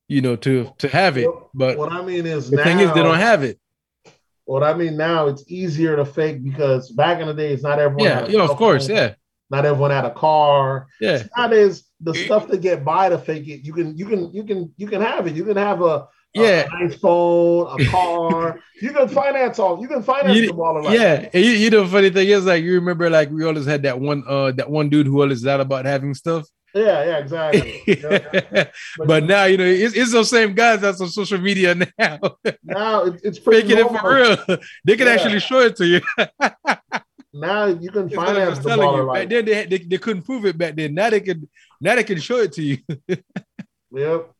[0.07, 1.27] you know, to to have it.
[1.53, 3.59] But what I mean is, the now, thing is, they don't have it.
[4.45, 7.79] What I mean now, it's easier to fake because back in the day, it's not
[7.79, 8.05] everyone.
[8.05, 9.13] Yeah, yeah, of course, yeah.
[9.49, 10.87] Not everyone had a car.
[10.99, 11.23] Yeah.
[11.37, 14.73] Nowadays, the stuff to get by to fake it, you can, you can, you can,
[14.77, 15.35] you can have it.
[15.35, 18.59] You can have a yeah, a nice phone, a car.
[18.81, 19.81] you can finance all.
[19.81, 20.93] You can finance You- them all around.
[20.93, 21.29] yeah.
[21.33, 23.83] And you, you know, the funny thing is, like, you remember, like, we always had
[23.83, 26.47] that one, uh, that one dude who always lied about having stuff.
[26.73, 27.81] Yeah, yeah, exactly.
[27.87, 28.65] Yeah.
[29.05, 32.19] but now, you know, it's, it's those same guys that's on social media now,
[32.63, 34.37] now it, it's pretty making it for real.
[34.85, 35.13] They can Yeah.
[35.13, 36.01] actually show it to you.
[37.33, 39.13] Now you can of finance the baller you.
[39.13, 40.93] Back then, they, they, they couldn't prove it back then.
[40.93, 41.47] Now they can,
[41.79, 42.77] now they can show it to you.
[43.91, 44.31] Yep.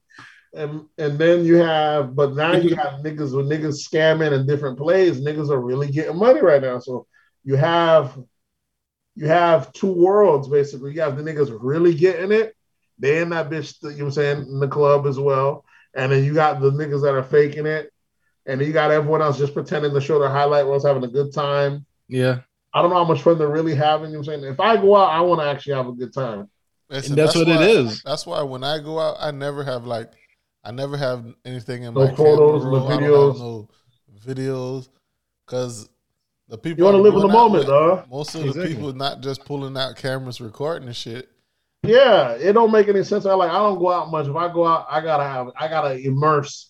[0.54, 4.78] And and then you have, but now you have niggas with niggas scamming and different
[4.78, 5.22] plays.
[5.22, 6.80] Niggas are really getting money right now.
[6.80, 7.08] So
[7.46, 8.17] you have
[9.15, 10.93] you have two worlds basically.
[10.93, 12.56] You have the niggas really getting it.
[13.00, 15.65] They in that bitch, you know what I'm saying, in the club as well.
[15.93, 17.91] And then you got the niggas that are faking it.
[18.45, 21.08] And then you got everyone else just pretending to show their highlight reels, having a
[21.08, 21.86] good time.
[22.08, 22.41] Yeah.
[22.74, 24.12] I don't know how much fun they're really having.
[24.12, 24.54] You know what I'm saying?
[24.54, 26.50] If I go out, I want to actually have a good time.
[26.89, 28.02] Listen, that's what it why, is.
[28.04, 30.12] That's why when I go out, I never have like,
[30.63, 32.88] I never have anything in No my photos, camera no roll.
[32.88, 33.32] I don't videos.
[33.32, 33.69] have no
[34.26, 34.89] videos,
[35.45, 35.89] because
[36.52, 38.04] the people You want to live in the moment, though.
[38.12, 38.62] Most of Exactly.
[38.70, 41.30] the people not just pulling out cameras, recording and shit.
[41.84, 43.26] Yeah, it don't make any sense.
[43.26, 44.28] I like I don't go out much.
[44.28, 46.70] If I go out, I gotta have I gotta immerse,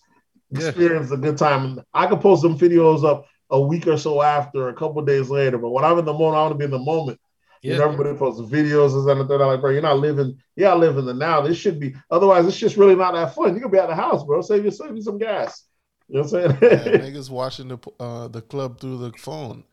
[0.50, 0.68] Yeah.
[0.68, 1.80] experience a good time.
[1.92, 5.58] I could post some videos up a week or so after, a couple days later.
[5.58, 7.18] But when I'm in the moment, I want to be in the moment.
[7.60, 7.84] You know, Yeah.
[7.92, 10.38] everybody posts videos and then they're like, bro, you're not living.
[10.56, 11.42] Yeah, living the now.
[11.42, 11.94] This should be.
[12.10, 13.54] Otherwise, it's just really not that fun.
[13.54, 14.40] You could be at the house, bro.
[14.40, 15.64] Save you save you some gas.
[16.08, 17.00] You know what I'm Yeah, saying?
[17.14, 19.64] niggas watching the uh, the club through the phone.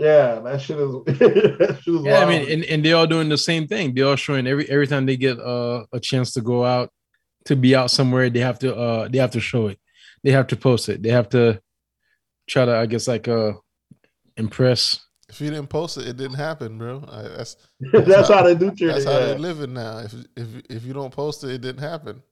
[0.00, 0.92] Yeah, that shit is.
[1.04, 3.94] that shit is Yeah, I mean, and, and they're all doing the same thing.
[3.94, 6.90] They're all showing every every time they get uh, a chance to go out
[7.44, 9.78] to be out somewhere, they have to uh they have to show it.
[10.24, 11.02] They have to post it.
[11.02, 11.60] They have to
[12.48, 13.52] try to, I guess, like uh
[14.38, 15.00] impress.
[15.28, 17.04] If you didn't post it, it didn't happen, bro.
[17.06, 17.56] I, that's
[17.92, 19.06] that's how they do treat that's it.
[19.06, 19.26] how yeah.
[19.26, 19.98] they living now.
[19.98, 22.22] If if if you don't post it, it didn't happen.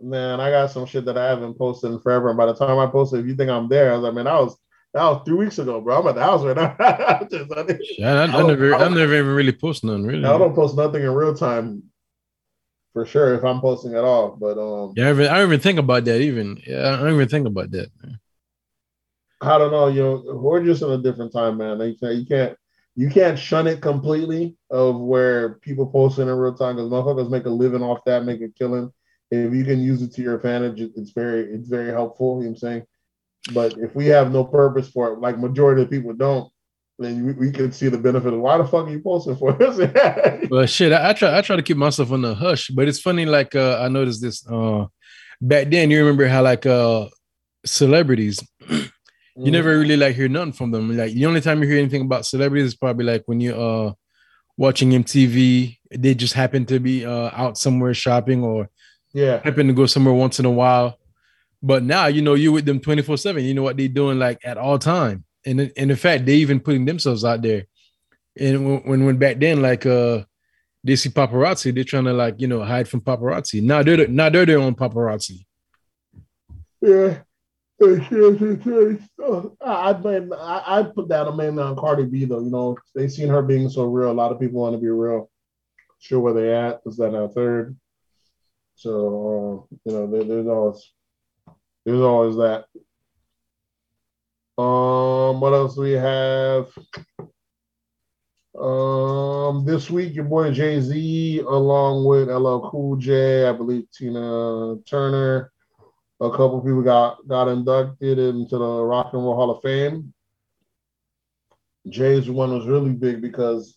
[0.00, 2.30] Man, I got some shit that I haven't posted in forever.
[2.30, 4.24] And by the time I posted, if you think I'm there, I was like, man,
[4.24, 4.56] that was
[4.94, 6.00] that was three weeks ago, bro.
[6.00, 7.26] I'm at the house right now.
[7.30, 10.04] Just- I, didn't- Yeah, I, I, I never, I I never even really post none,
[10.04, 10.24] really.
[10.24, 11.82] I don't post nothing in real time
[12.92, 14.36] for sure if I'm posting at all.
[14.40, 16.20] But um, Yeah, I, even, I don't even think about that.
[16.20, 17.90] Even yeah, I don't even think about that.
[19.40, 19.88] I don't know.
[19.88, 21.80] You know, we're just in a different time, man.
[21.80, 22.56] You can't you can't
[22.94, 27.46] you can't shun it completely of where people posting in real time because motherfuckers make
[27.46, 28.92] a living off that, make a killing.
[29.32, 32.36] If you can use it to your advantage, it's very it's very helpful.
[32.36, 32.82] You know what I'm saying?
[33.52, 36.50] But if we have no purpose for it, like majority of people don't,
[36.98, 39.52] then we, we can see the benefit of why the fuck are you posting for
[39.52, 40.48] this?
[40.48, 42.68] But shit, I, I try I try to keep myself on the hush.
[42.68, 44.86] But it's funny, like uh, I noticed this uh
[45.40, 45.90] back then.
[45.90, 47.08] You remember how like uh
[47.66, 50.96] celebrities, you never really like hear nothing from them.
[50.96, 53.92] Like the only time you hear anything about celebrities is probably like when you uh
[54.56, 55.78] watching MTV.
[55.96, 58.68] They just happen to be uh out somewhere shopping or
[59.12, 59.40] yeah.
[59.42, 60.98] happen to go somewhere once in a while.
[61.64, 63.42] But now you know you with them 24-7.
[63.42, 65.24] You know what they're doing like at all time.
[65.46, 67.64] And, and in fact, they even putting themselves out there.
[68.38, 70.24] And when, when back then, like uh
[70.84, 73.62] they see paparazzi, they're trying to like, you know, hide from paparazzi.
[73.62, 75.46] Now they're the- now they're their own paparazzi.
[76.82, 77.20] Yeah.
[77.80, 82.40] Oh, I blame I, I put that on mainly on Cardi B though.
[82.40, 84.10] You know, they seen her being so real.
[84.10, 85.30] A lot of people want to be real.
[85.98, 86.82] Sure where they at.
[86.84, 87.74] Is that our third?
[88.74, 90.92] So uh, you know, there, there's always
[91.84, 92.64] there's always that.
[94.56, 96.68] Um, what else do we have?
[98.58, 104.76] Um, this week your boy Jay Z, along with LL Cool J, I believe Tina
[104.88, 105.50] Turner,
[106.20, 110.14] a couple people got got inducted into the Rock and Roll Hall of Fame.
[111.88, 113.76] Jay's one was really big because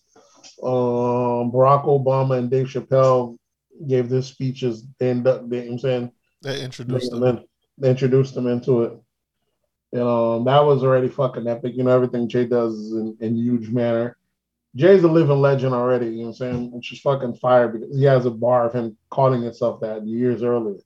[0.63, 3.35] um, Barack Obama and Dave Chappelle
[3.87, 4.85] gave their speeches.
[4.99, 6.11] They induct, you know what I'm saying
[6.43, 7.43] They introduced them.
[7.77, 8.93] They introduced them into it.
[9.91, 11.73] You know, that was already fucking epic.
[11.75, 14.17] You know, everything Jay does is in, in huge manner.
[14.75, 16.71] Jay's a living legend already, you know what I'm saying?
[16.71, 20.43] Which is fucking fire because he has a bar of him calling himself that years
[20.43, 20.77] earlier.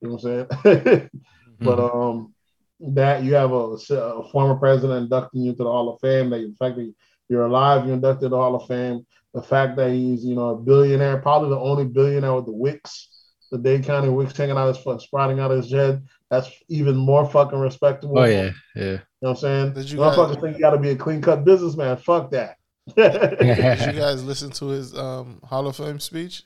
[0.00, 1.10] You know what I'm saying?
[1.62, 2.34] But um,
[2.80, 6.30] that you have a, a former president inducting you to the Hall of Fame.
[6.30, 6.92] That the fact that
[7.28, 9.06] you're alive, you're inducted to the Hall of Fame.
[9.32, 13.08] The fact that he's you know a billionaire, probably the only billionaire with the wicks,
[13.52, 16.02] the Dade County wicks hanging out his sprouting out his head.
[16.30, 18.18] That's even more fucking respectable.
[18.18, 18.82] Oh yeah, yeah.
[18.84, 19.72] You know what I'm saying?
[19.74, 21.98] Did you Motherfuckers guys- think you got to be a clean cut businessman.
[21.98, 22.56] Fuck that.
[22.96, 26.42] Did you guys listen to his um, Hall of Fame speech?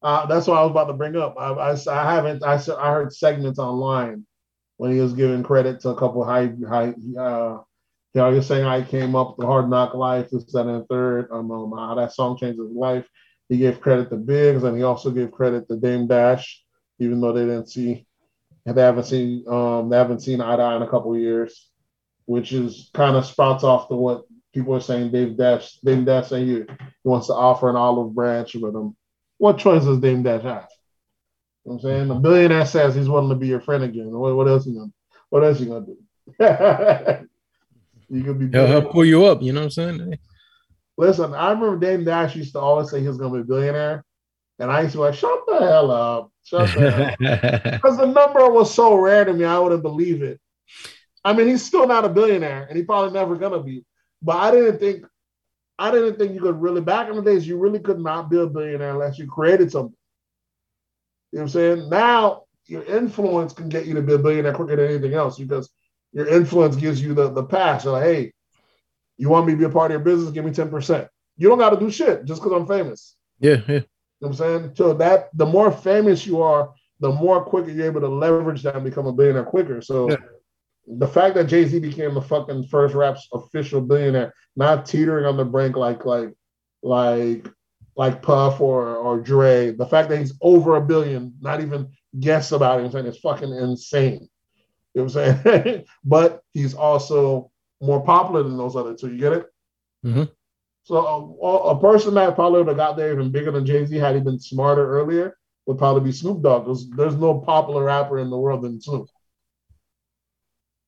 [0.00, 1.34] Uh, that's what I was about to bring up.
[1.38, 2.44] I, I, I haven't.
[2.44, 4.24] I, I heard segments online
[4.76, 6.94] when he was giving credit to a couple high high.
[7.18, 7.58] Uh,
[8.14, 10.66] you know, he was saying I came up with the hard knock life, this, that,
[10.66, 11.28] and third.
[11.32, 13.06] Um, um, how that song changed his life.
[13.52, 16.64] He gave credit to Biggs, and he also gave credit to Dame Dash,
[16.98, 18.06] even though they didn't see
[18.64, 21.68] they haven't seen um they haven't seen eye to eye in a couple years,
[22.24, 24.24] which is kind of sprouts off to what
[24.54, 25.12] people are saying.
[25.12, 26.64] Dame Dash, Dame Dash saying he, he
[27.04, 28.96] wants to offer an olive branch with him.
[29.36, 30.68] What choice does Dame Dash have?
[31.66, 34.12] You know what I'm saying the billionaire says he's willing to be your friend again.
[34.12, 34.92] What, what else you gonna
[35.28, 37.26] What else you gonna do?
[38.16, 38.48] you could be.
[38.48, 39.42] He'll, he'll pull you up.
[39.42, 40.18] You know what I'm saying?
[40.98, 44.04] Listen, I remember Dame Dash used to always say he was gonna be a billionaire,
[44.58, 48.50] and I used to be like, "Shut the hell up." Shut up, Because the number
[48.50, 50.40] was so rare to me, I wouldn't believe it.
[51.24, 53.84] I mean, he's still not a billionaire, and he probably never gonna be.
[54.20, 55.06] But I didn't think,
[55.78, 56.80] I didn't think you could really.
[56.80, 59.96] Back in the days, you really could not be a billionaire unless you created something.
[61.32, 61.88] You know what I'm saying?
[61.88, 65.70] Now your influence can get you to be a billionaire quicker than anything else because
[66.12, 67.84] your influence gives you the the pass.
[67.84, 68.32] You're like, hey,
[69.22, 70.32] you want me to be a part of your business?
[70.32, 71.06] Give me ten percent.
[71.36, 73.14] You don't got to do shit just because I'm famous.
[73.38, 73.74] Yeah, yeah.
[73.74, 73.84] You know
[74.18, 74.72] what I'm saying?
[74.74, 78.74] So that the more famous you are, the more quicker you're able to leverage that
[78.74, 79.80] and become a billionaire quicker.
[79.80, 80.16] So yeah.
[80.88, 85.36] the fact that Jay Z became the fucking first rap's official billionaire, not teetering on
[85.36, 86.34] the brink like like
[86.82, 87.46] like
[87.94, 92.50] like Puff or or Dre, the fact that he's over a billion, not even guess
[92.50, 94.28] about it, I'm saying it's fucking insane.
[94.94, 95.84] You know what I'm saying?
[96.04, 97.51] but he's also
[97.82, 99.12] more popular than those other two.
[99.12, 99.46] You get it?
[100.04, 100.24] Mm-hmm.
[100.84, 100.96] So
[101.42, 104.14] a, a person that probably would have got there even bigger than Jay Z had
[104.14, 106.64] he been smarter earlier would probably be Snoop Dogg.
[106.64, 109.08] Because there's no popular rapper in the world than Snoop.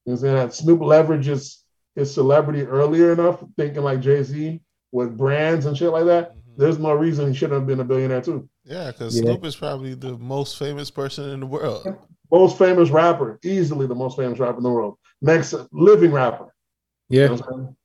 [0.07, 1.59] You know saying that Snoop leverages
[1.95, 4.61] his celebrity earlier enough, thinking like Jay Z
[4.93, 6.31] with brands and shit like that.
[6.31, 6.61] Mm-hmm.
[6.61, 8.49] There's no reason he shouldn't have been a billionaire too.
[8.65, 9.23] Yeah, because yeah.
[9.23, 11.87] Snoop is probably the most famous person in the world.
[12.31, 14.99] Most famous rapper, easily the most famous rapper in the world.
[15.21, 16.54] Next living rapper.
[17.09, 17.31] Yeah.
[17.31, 17.77] You know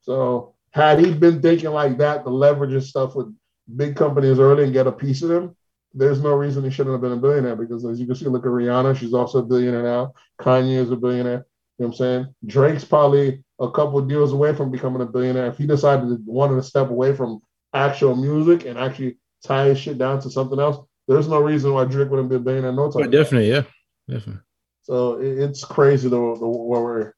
[0.00, 3.34] so had he been thinking like that, the leverage and stuff with
[3.76, 5.56] big companies early and get a piece of them,
[5.92, 8.44] there's no reason he shouldn't have been a billionaire because as you can see, look
[8.44, 10.14] at Rihanna, she's also a billionaire now.
[10.40, 11.46] Kanye is a billionaire.
[11.78, 12.34] You know what I'm saying?
[12.46, 15.46] Drake's probably a couple deals away from becoming a billionaire.
[15.46, 17.40] If he decided to wanted to step away from
[17.72, 21.84] actual music and actually tie his shit down to something else, there's no reason why
[21.84, 23.04] Drake wouldn't be a billionaire no time.
[23.04, 23.62] Oh, definitely, yeah.
[24.08, 24.42] Definitely.
[24.82, 27.12] So it's crazy the, the where we're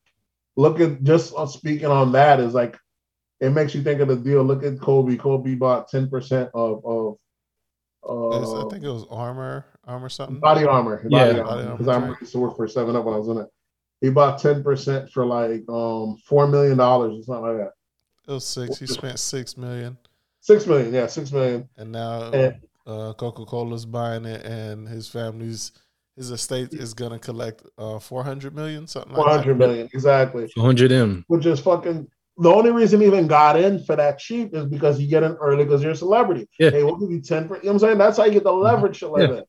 [0.56, 2.76] looking just speaking on that is like
[3.40, 4.42] it makes you think of the deal.
[4.44, 5.16] Look at Kobe.
[5.16, 7.16] Kobe bought ten percent of of.
[8.04, 10.40] Uh, I think it was armor, armor something.
[10.40, 11.04] Body armor.
[11.08, 13.48] Yeah, because I used to work for Seven Up when I was in it.
[14.00, 17.72] He bought ten percent for like um four million dollars or something like that.
[18.28, 18.78] It was six.
[18.78, 19.96] He spent six million.
[20.40, 21.68] Six million, yeah, six million.
[21.76, 25.70] And now and, uh, Coca Cola's buying it, and his family's
[26.16, 29.14] his estate is gonna collect uh 400 million, something.
[29.14, 30.48] Four hundred like million, exactly.
[30.54, 31.24] 400 M.
[31.28, 32.08] Which is fucking
[32.38, 35.32] the only reason he even got in for that cheap is because you get in
[35.34, 36.48] early because you're a celebrity.
[36.58, 36.70] Yeah.
[36.70, 37.98] Hey, we'll give you 10 for, you know what I'm saying?
[37.98, 38.64] That's how you get the mm-hmm.
[38.64, 39.40] leverage like yeah.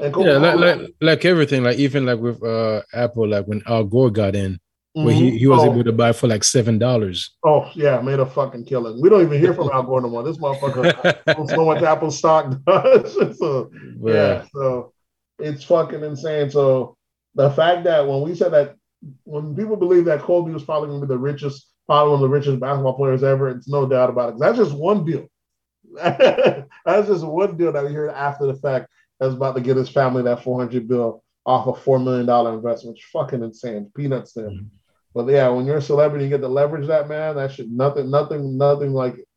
[0.00, 0.18] that.
[0.18, 4.10] yeah, like, like, like everything, like even like with uh Apple, like when Al Gore
[4.10, 5.04] got in, mm-hmm.
[5.04, 5.72] where he, he was oh.
[5.72, 7.36] able to buy for like seven dollars.
[7.44, 9.00] Oh yeah, made a fucking killing.
[9.00, 10.22] We don't even hear from Al Gore no more.
[10.22, 13.14] This motherfucker so much Apple stock does.
[13.38, 14.12] so yeah.
[14.12, 14.92] yeah, so
[15.38, 16.50] it's fucking insane.
[16.50, 16.96] So
[17.34, 18.76] the fact that when we said that
[19.24, 22.36] when people believe that Kobe was probably gonna be the richest probably one of the
[22.36, 23.48] richest basketball players ever.
[23.48, 24.38] It's no doubt about it.
[24.38, 25.26] That's just one deal.
[25.94, 29.88] that's just one deal that we heard after the fact that's about to get his
[29.88, 32.98] family that 400 bill off a $4 million investment.
[32.98, 33.90] It's fucking insane.
[33.96, 34.50] Peanuts there.
[34.50, 34.66] Mm-hmm.
[35.14, 37.36] But yeah, when you're a celebrity, you get to leverage that, man.
[37.36, 39.28] That shit, nothing, nothing, nothing like it.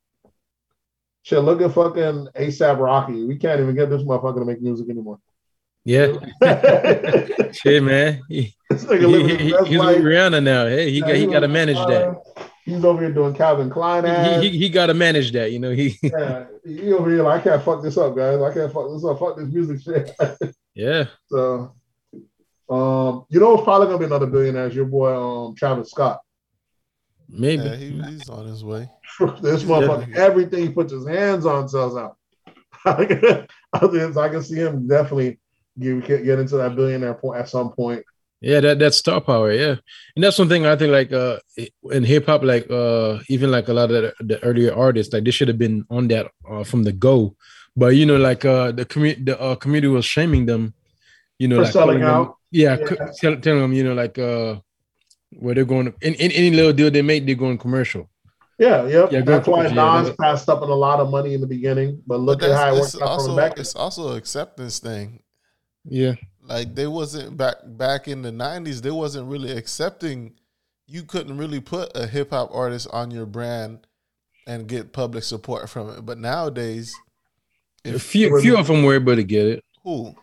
[1.24, 3.24] Shit, look at fucking ASAP Rocky.
[3.24, 5.20] We can't even get this motherfucker to make music anymore.
[5.84, 6.14] Yeah.
[7.52, 8.22] Shit, man.
[8.30, 10.68] He, he, he, he's with Rihanna now.
[10.68, 12.22] Hey, he yeah, got he, got to manage that.
[12.66, 14.44] He's over here doing Calvin Klein ads.
[14.44, 15.72] He, he, he got to manage that, you know.
[15.72, 18.40] He yeah, he over here like I can't fuck this up, guys.
[18.40, 19.20] I can't fuck this up.
[19.20, 20.12] Fuck this music shit.
[20.76, 21.06] yeah.
[21.28, 21.74] So,
[22.70, 24.72] um, you know, it's probably gonna be another billionaire.
[24.72, 26.20] Your boy, um, Travis Scott.
[27.28, 28.90] Maybe yeah, he, he's on his way.
[29.42, 30.22] this motherfucker, yeah.
[30.22, 32.18] everything he puts his hands on sells out.
[32.86, 33.48] I
[34.30, 35.40] can see him definitely
[35.80, 38.04] get, get into that billionaire point at some point.
[38.42, 39.52] Yeah, that that's star power.
[39.54, 39.76] Yeah,
[40.16, 41.38] and that's one thing I think like uh
[41.92, 45.24] in hip hop, like uh even like a lot of the, the earlier artists, like
[45.24, 47.36] they should have been on that uh, from the go.
[47.76, 50.74] But you know, like uh the community, the uh, community was shaming them.
[51.38, 52.26] You know, For like selling out.
[52.26, 53.12] Them, yeah, yeah.
[53.20, 54.56] Tell, telling them, you know, like uh
[55.38, 58.10] where they're going in, in any little deal they make, they're going commercial.
[58.58, 59.12] Yeah, yep.
[59.12, 62.02] Yeah, that's why Nas yeah, passed up on a lot of money in the beginning,
[62.06, 63.58] but look but at how it worked out from the back.
[63.58, 65.22] It's also an acceptance thing.
[65.86, 66.16] Yeah.
[66.44, 70.34] Like they wasn't back back in the nineties, they wasn't really accepting
[70.88, 73.88] you couldn't really put a hip hop artist on your brand
[74.48, 76.06] and get public support from it.
[76.06, 76.94] But nowadays
[77.86, 79.64] a few few of them were able to get it.
[79.84, 80.16] Who?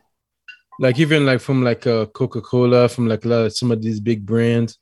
[0.81, 3.81] Like even like from like uh, Coca Cola, from like a lot of some of
[3.83, 4.79] these big brands.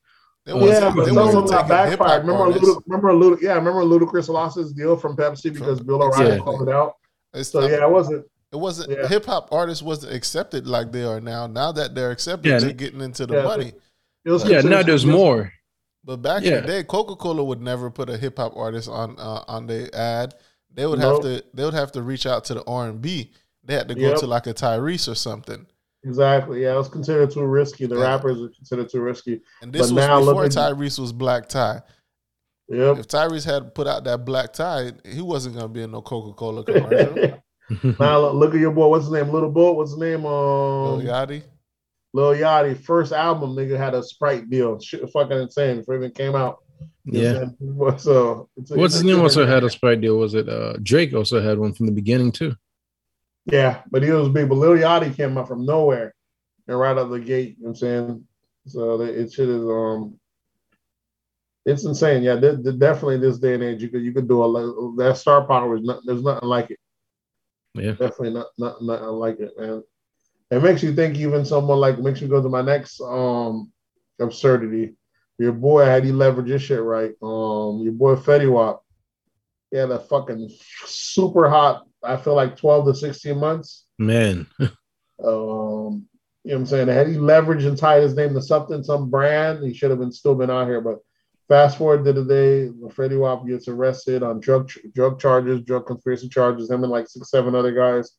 [0.47, 2.27] yeah, but some of them got backfired.
[2.27, 6.33] Remember, Ludic- remember, Ludic- yeah, remember Ludacris lost his deal from Pepsi because Bill O'Reilly
[6.33, 6.41] Exactly.
[6.45, 6.97] called it out.
[7.35, 8.27] It's So not- yeah, it wasn't.
[8.57, 9.07] It wasn't Yeah.
[9.09, 11.47] hip hop artists wasn't accepted like they are now.
[11.47, 13.73] Now that they're accepted, Yeah, they're getting into the Yeah, money.
[14.25, 15.53] It was Yeah, now there's more.
[16.03, 16.57] But back Yeah.
[16.59, 19.67] in the day, Coca Cola would never put a hip hop artist on uh, on
[19.67, 20.35] their ad.
[20.73, 21.23] They would Nope.
[21.25, 23.33] have to they would have to reach out to the R and B.
[23.63, 24.19] They had to go Yep.
[24.21, 25.67] to like a Tyrese or something.
[26.05, 26.63] Exactly.
[26.63, 27.85] Yeah, it was considered too risky.
[27.87, 28.05] The Yeah.
[28.05, 29.43] rappers were considered too risky.
[29.61, 31.83] And this But was now before Tyrese was black tie.
[32.69, 32.99] Yep.
[32.99, 36.33] If Tyrese had put out that black tie, he wasn't gonna be in no Coca
[36.35, 37.15] Cola commercial.
[37.99, 38.89] now look, look at your boy.
[38.89, 39.31] What's his name?
[39.31, 39.73] Little boy.
[39.73, 40.25] What's his name?
[40.27, 41.43] Um, Lil Yachty.
[42.13, 42.77] Lil Yachty.
[42.79, 44.79] First album, nigga had a Sprite deal.
[44.81, 45.79] Shit, fucking insane.
[45.79, 46.59] Before it even came out.
[47.05, 47.33] You Yeah.
[47.33, 47.99] what I'm saying?
[47.99, 50.17] So it's What's his name also had a Sprite deal?
[50.19, 52.55] Was it uh Drake also had one from the beginning too?
[53.47, 54.49] Yeah, but he was big.
[54.49, 56.15] But Lil Yachty came out from nowhere
[56.69, 57.57] and right out of the gate.
[57.59, 58.25] You know what I'm saying?
[58.67, 60.19] So the- it shit is um
[61.65, 62.23] it's insane.
[62.23, 64.95] Yeah, th- th- definitely this day and age you could you could do a lo-
[64.99, 66.79] that star power is not there's nothing like it.
[67.77, 67.93] Yeah.
[67.93, 69.83] Definitely not not nothing like it, man.
[70.51, 73.73] It makes you think even someone like makes you go to my next um
[74.21, 74.97] absurdity.
[75.39, 77.13] Your boy had he leveraged his shit right.
[77.23, 78.83] Um your boy Fetty Wap.
[79.71, 80.51] He had a fucking
[80.87, 83.87] super hot, I feel like 12 to 16 months.
[83.99, 84.47] Man.
[85.19, 86.07] Um,
[86.45, 86.89] you know what I'm saying?
[86.89, 90.13] Had he leveraged and tied his name to something, some brand, he should have been
[90.13, 90.81] still been out here.
[90.81, 90.99] But
[91.49, 96.29] fast forward to the day Fetty Wap gets arrested on drug drug charges, drug conspiracy
[96.29, 98.13] charges, him and like six, seven other guys,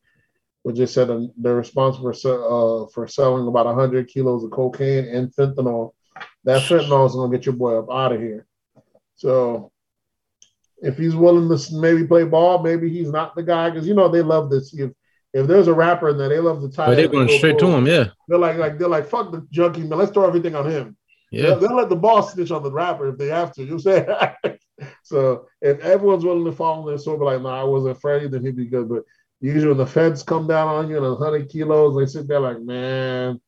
[0.63, 5.33] which they said they're responsible for uh, for selling about 100 kilos of cocaine and
[5.33, 5.91] fentanyl.
[6.43, 8.45] That fentanyl is gonna get your boy up out of here.
[9.15, 9.71] So
[10.79, 14.09] if he's willing to maybe play ball, maybe he's not the guy because you know
[14.09, 14.91] they love to see if
[15.33, 16.87] if there's a rapper in there, they love to tie.
[16.87, 18.07] But they're going to straight to him, yeah.
[18.27, 19.99] They're like, like they're like, fuck the junkie, man.
[19.99, 20.96] Let's throw everything on him.
[21.31, 21.43] Yeah.
[21.43, 23.63] They'll, they'll let the boss snitch on the rapper if they have to.
[23.63, 24.05] You say
[25.03, 28.31] so if everyone's willing to fall in this sort of like, nah, I wasn't afraid,
[28.31, 28.89] then he'd be good.
[28.89, 29.03] But
[29.41, 32.39] usually when the feds come down on you and a hundred kilos, they sit there
[32.39, 33.39] like, man,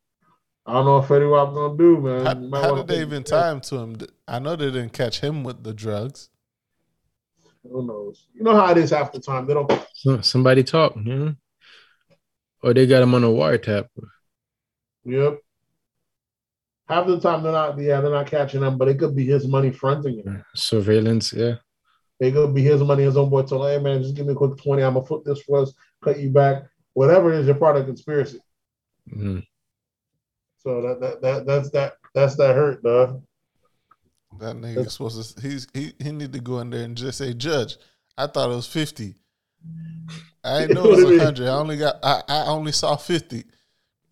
[0.65, 2.51] I don't know if Freddie what I'm gonna do, man.
[2.51, 3.29] How, how did they even the chance.
[3.29, 4.09] tie him to him?
[4.27, 6.29] I know they didn't catch him with the drugs.
[7.63, 8.27] Who knows?
[8.33, 9.45] You know how it is half the time.
[9.45, 11.35] They don't somebody talk, you know?
[12.61, 13.87] Or they got him on a wiretap.
[15.05, 15.39] Yep.
[16.89, 19.47] Half the time they're not, yeah, they're not catching them, but it could be his
[19.47, 20.43] money fronting it.
[20.55, 21.55] Surveillance, yeah.
[22.19, 24.35] It could be his money, his own boy told, hey man, just give me a
[24.35, 25.71] quick 20, I'm gonna foot this for us,
[26.03, 26.63] cut you back.
[26.93, 28.39] Whatever it is, you're part of the conspiracy.
[29.07, 29.45] Mhm.
[30.57, 33.23] So that that, that that's that that's that hurt, dog.
[34.39, 37.33] That nigga supposed to he's he he need to go in there and just say,
[37.33, 37.77] Judge,
[38.17, 39.15] I thought it was fifty.
[40.43, 41.47] I didn't know it What was hundred.
[41.47, 43.45] I only got I, I only saw fifty.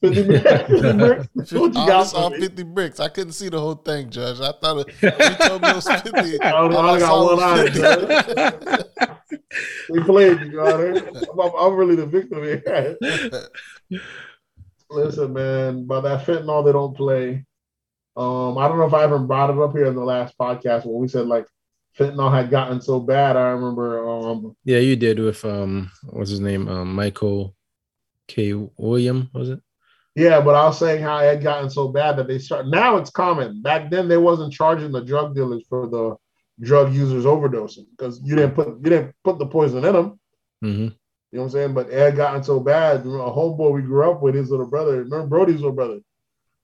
[0.02, 0.44] 50 bricks?
[0.68, 1.28] 50 bricks?
[1.50, 3.00] Fifty- you I saw fifty bricks.
[3.00, 4.40] I couldn't see the whole thing, Judge.
[4.40, 6.40] I thought it, you told me it was fifty.
[6.42, 7.82] I only, I all got saw one eye, 50.
[7.82, 8.84] dog.
[9.90, 11.04] We played you, got it.
[11.32, 12.98] I'm, I'm really the victim here.
[14.90, 17.46] Listen, man, by that fentanyl, they don't play.
[18.16, 20.86] Um, I don't know if I even brought it up here in the last podcast
[20.86, 21.46] when we said like
[21.98, 23.36] fentanyl had gotten so bad.
[23.36, 26.68] I remember, um, Yeah, you did with um what's his name?
[26.68, 27.56] Um Michael
[28.28, 28.54] K.
[28.78, 29.62] William, was it?
[30.18, 32.98] Yeah, but I was saying how it had gotten so bad that they start now.
[32.98, 33.62] It's common.
[33.62, 36.16] Back then, they wasn't charging the drug dealers for the
[36.60, 40.20] drug users overdosing because you didn't put you didn't put the poison in them.
[40.62, 40.92] hmm You
[41.34, 41.74] know what I'm saying?
[41.76, 43.06] But it had gotten so bad.
[43.06, 46.00] You know, A homeboy we grew up with, his little brother, remember Brody's little brother?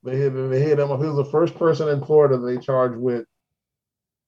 [0.04, 0.88] They hit they hit him.
[0.90, 3.26] He was the first person in Florida they charged with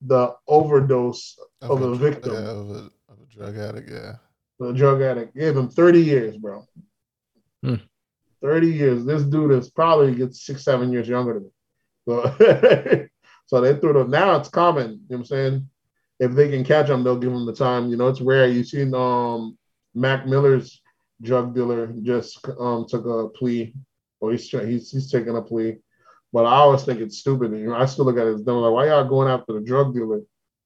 [0.01, 2.73] the overdose of a victim, Yeah, of a,
[3.09, 3.89] of a drug addict.
[3.89, 4.13] Yeah.
[4.59, 5.35] the drug addict.
[5.35, 6.63] Gave him 30 years, bro.
[7.63, 7.75] Hmm.
[8.45, 9.05] 30 years.
[9.05, 11.49] This dude is probably gets six, seven years younger than me.
[12.07, 13.07] So,
[13.47, 14.11] so they threw them.
[14.11, 14.91] Now it's common.
[14.91, 15.69] You know what I'm saying?
[16.19, 17.89] If they can catch him, they'll give him the time.
[17.89, 18.47] You know, it's rare.
[18.47, 19.57] You've seen um
[19.95, 20.81] Mac Miller's
[21.21, 23.73] drug dealer just um took a plea,
[24.19, 25.77] or he's he's he's taking a plea.
[26.31, 27.51] But I always think it's stupid.
[27.51, 28.57] You know, I still look at it as dumb.
[28.57, 30.21] Like, why y'all going after the drug dealer,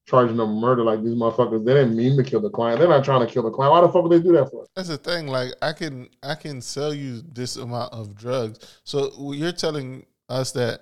[0.10, 1.64] charging them murder like these motherfuckers?
[1.66, 2.80] They didn't mean to kill the client.
[2.80, 3.72] They're not trying to kill the client.
[3.72, 4.66] Why the fuck would they do that for?
[4.76, 5.28] That's the thing.
[5.28, 8.80] Like I can I can sell you this amount of drugs.
[8.84, 10.82] So you're telling us that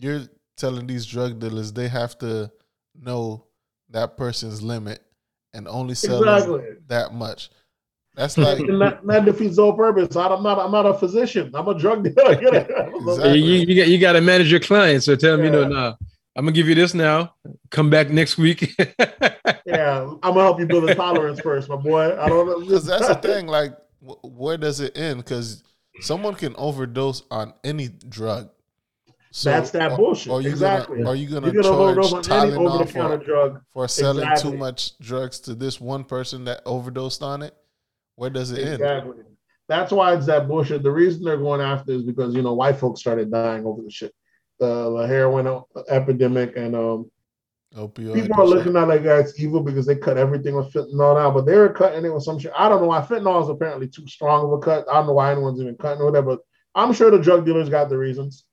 [0.00, 0.22] you're
[0.56, 2.50] telling these drug dealers they have to
[3.00, 3.44] know
[3.90, 5.00] that person's limit
[5.54, 6.62] and only sell them Exactly.
[6.88, 7.50] that much.
[8.14, 10.14] That's like that, that defeats all purpose.
[10.16, 10.58] I'm not.
[10.58, 11.50] I'm not a physician.
[11.54, 12.34] I'm a drug dealer.
[13.02, 13.38] Exactly.
[13.38, 15.06] You, you, you got you got to manage your clients.
[15.06, 15.68] So tell them, you know, Yeah.
[15.68, 15.94] nah,
[16.36, 17.34] I'm gonna give you this now.
[17.70, 18.74] Come back next week.
[19.64, 22.18] Yeah, I'm gonna help you build a tolerance first, my boy.
[22.18, 22.60] I don't know.
[22.60, 23.46] because that's the thing.
[23.46, 23.72] Like
[24.06, 25.18] wh- where does it end?
[25.18, 25.62] Because
[26.00, 28.50] someone can overdose on any drug.
[29.34, 30.30] So, That's that bullshit.
[30.30, 30.98] Are, are you exactly.
[30.98, 31.98] Gonna, are you going to charge
[32.30, 34.50] on any over-the-counter drug for selling exactly.
[34.50, 37.56] too much drugs to this one person that overdosed on it?
[38.16, 38.86] Where does it exactly.
[38.86, 38.98] end?
[38.98, 39.24] Exactly.
[39.68, 40.82] That's why it's that bullshit.
[40.82, 43.90] The reason they're going after is because you know white folks started dying over the
[43.90, 44.14] shit,
[44.58, 47.10] the, the heroin epidemic, and um,
[47.76, 51.30] Opioid people are looking at that guy evil because they cut everything with fentanyl now,
[51.30, 52.52] but they were cutting it with some shit.
[52.56, 54.86] I don't know why fentanyl is apparently too strong of a cut.
[54.90, 56.40] I don't know why anyone's even cutting with that, but
[56.74, 58.44] I'm sure the drug dealers got the reasons.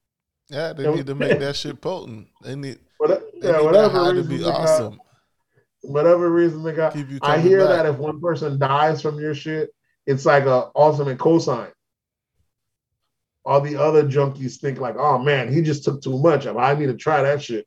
[0.50, 2.28] Yeah, they need to make that shit potent.
[2.42, 4.94] They need, what, they yeah, whatever reason to be awesome.
[4.94, 5.06] Got,
[5.82, 6.96] whatever reason they got.
[7.22, 7.84] I hear back.
[7.84, 9.70] that if one person dies from your shit,
[10.08, 11.72] it's like a ultimate cosign.
[13.46, 16.46] All the other junkies think like, oh man, he just took too much.
[16.46, 17.66] I need to try that shit.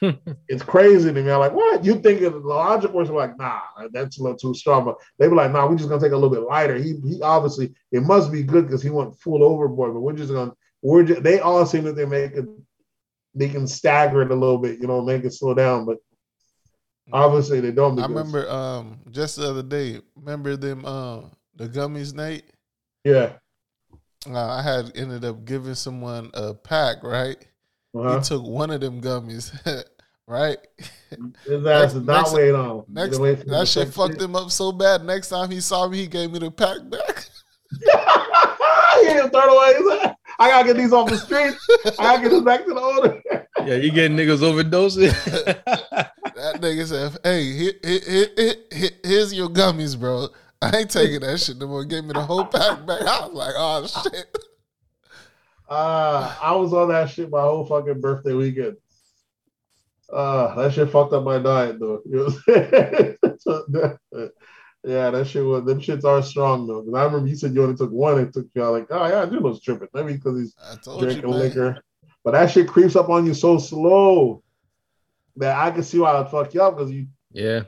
[0.48, 1.30] it's crazy to me.
[1.30, 1.84] I'm like, what?
[1.84, 3.60] You think of the logic was like, nah,
[3.92, 4.84] that's a little too strong.
[4.84, 6.76] But they be like, nah, we're just gonna take a little bit lighter.
[6.76, 10.32] He he obviously it must be good because he went full overboard, but we're just
[10.32, 10.52] gonna
[10.82, 12.46] we're just, they all seem that they make it
[13.34, 15.98] they can stagger it a little bit, you know, make it slow down, but
[17.12, 17.98] obviously they don't.
[17.98, 21.22] I remember um just the other day, remember them uh
[21.56, 22.44] the gummies, Nate?
[23.04, 23.34] Yeah.
[24.26, 27.36] Uh, I had ended up giving someone a pack, right?
[27.94, 28.18] Uh-huh.
[28.18, 29.52] He took one of them gummies,
[30.26, 30.58] right?
[31.46, 32.84] His ass is not wait on.
[32.88, 35.04] Next, that shit fucked him up so bad.
[35.04, 37.26] Next time he saw me, he gave me the pack back.
[39.00, 40.14] he didn't throw it away.
[40.40, 41.54] I gotta get these off the street.
[41.98, 43.22] I gotta get this back to the owner.
[43.66, 45.12] yeah, you getting niggas overdosing.
[45.64, 50.28] that nigga said, "Hey, here, here, here, here's your gummies, bro.
[50.62, 51.84] I ain't taking that shit no more.
[51.84, 54.36] Give me the whole pack back." I was like, "Oh shit."
[55.68, 58.76] Uh, I was on that shit my whole fucking birthday weekend.
[60.10, 62.00] Uh, that shit fucked up my diet though.
[62.06, 62.26] You
[63.44, 63.98] know
[64.84, 66.82] yeah, that shit was them shits are strong though.
[66.82, 69.06] Cause I remember you said you only took one, it took you all like, oh
[69.06, 69.88] yeah, I do was tripping.
[69.92, 70.54] Maybe because he's
[70.98, 71.82] drinking you, liquor.
[72.24, 74.42] But that shit creeps up on you so slow
[75.36, 77.64] that I can see why it fuck you up because you yeah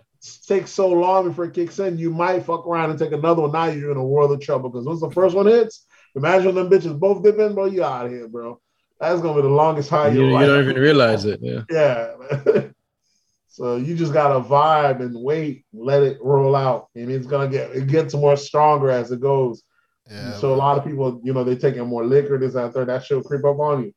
[0.47, 1.99] takes so long before it kicks in.
[1.99, 3.53] You might fuck around and take another one.
[3.53, 6.69] Now you're in a world of trouble because once the first one hits, Imagine them
[6.69, 7.67] bitches both dip in, bro.
[7.67, 8.61] You out of here, bro.
[8.99, 11.41] That's gonna be the longest high you, you don't even realize it.
[11.43, 11.63] Yeah.
[11.71, 12.63] Yeah.
[13.49, 17.71] so you just gotta vibe and wait, let it roll out, and it's gonna get
[17.71, 19.63] it gets more stronger as it goes.
[20.11, 22.85] Yeah, so a lot of people, you know, they taking more liquor, this out there.
[22.85, 23.95] That should creep up on you.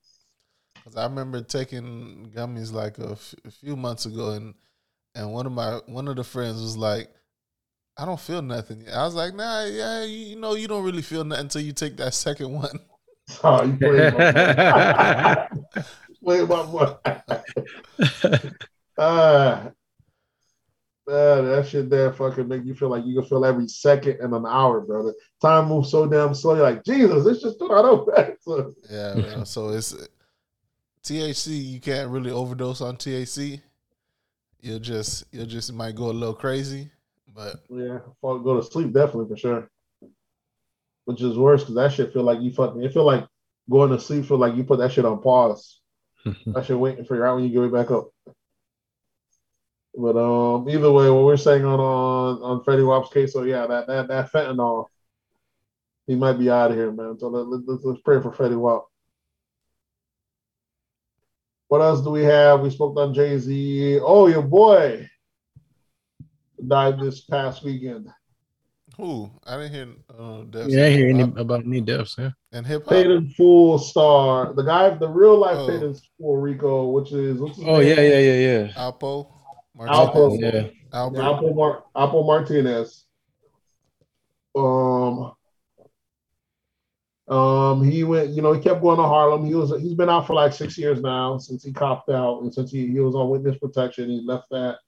[0.84, 4.54] Cause I remember taking gummies like a, f- a few months ago, and
[5.16, 7.10] and one of my one of the friends was like,
[7.98, 8.86] I don't feel nothing.
[8.92, 11.98] I was like, nah, yeah, you know, you don't really feel nothing until you take
[11.98, 12.80] that second one.
[13.42, 13.78] Oh, you
[16.22, 16.96] my my boy.
[18.98, 19.70] uh,
[21.08, 24.46] that shit there fucking make you feel like you can feel every second in an
[24.46, 25.14] hour, brother.
[25.42, 26.56] Time moves so damn slow.
[26.56, 28.10] You're like, Jesus, it's just I don't
[28.42, 28.74] so.
[28.90, 29.46] Yeah, man.
[29.46, 29.96] so it's
[31.04, 31.64] THC.
[31.64, 33.62] You can't really overdose on THC.
[34.64, 36.90] You'll just you'll just might go a little crazy.
[37.36, 39.70] But yeah, go to sleep definitely for sure.
[41.04, 42.82] Which is worse because that shit feel like you fucking.
[42.82, 43.28] It feel like
[43.70, 45.82] going to sleep feel like you put that shit on pause.
[46.46, 48.08] that shit waiting for you out when you get right back up.
[49.96, 53.68] But um, either way, what we're saying on on on Fetty Wap's case, so yeah,
[53.68, 54.86] that that that fentanyl,
[56.08, 57.20] he might be out of here, man.
[57.20, 58.86] So let, let, let's, let's pray for Fetty Wap.
[61.68, 62.62] What else do we have?
[62.62, 64.00] We spoke on Jay Z.
[64.02, 65.10] Oh, your boy,
[66.68, 68.10] died this past weekend.
[68.98, 69.32] Who?
[69.46, 69.88] I didn't hear
[70.20, 70.72] uh, deaths.
[70.72, 72.16] Yeah, I hear any about any deaths.
[72.18, 72.30] Yeah.
[72.52, 72.92] And hip hop.
[72.92, 74.54] Paid in full star.
[74.54, 75.68] The guy, the real life oh.
[75.68, 77.88] paid in full Rico, which is oh name?
[77.88, 78.68] yeah, yeah, yeah, yeah.
[78.74, 79.30] Alpo.
[79.76, 79.98] Martinez.
[79.98, 80.40] Alpo.
[80.40, 80.70] Yeah.
[80.94, 81.22] Albert.
[81.22, 83.06] Alpo, Mar- Alpo Martinez.
[84.56, 85.34] Um.
[87.28, 89.46] Um, he went, you know, he kept going to Harlem.
[89.46, 92.54] He was he's been out for like six years now since he copped out and
[92.54, 94.10] since he, he was on witness protection.
[94.10, 94.80] He left that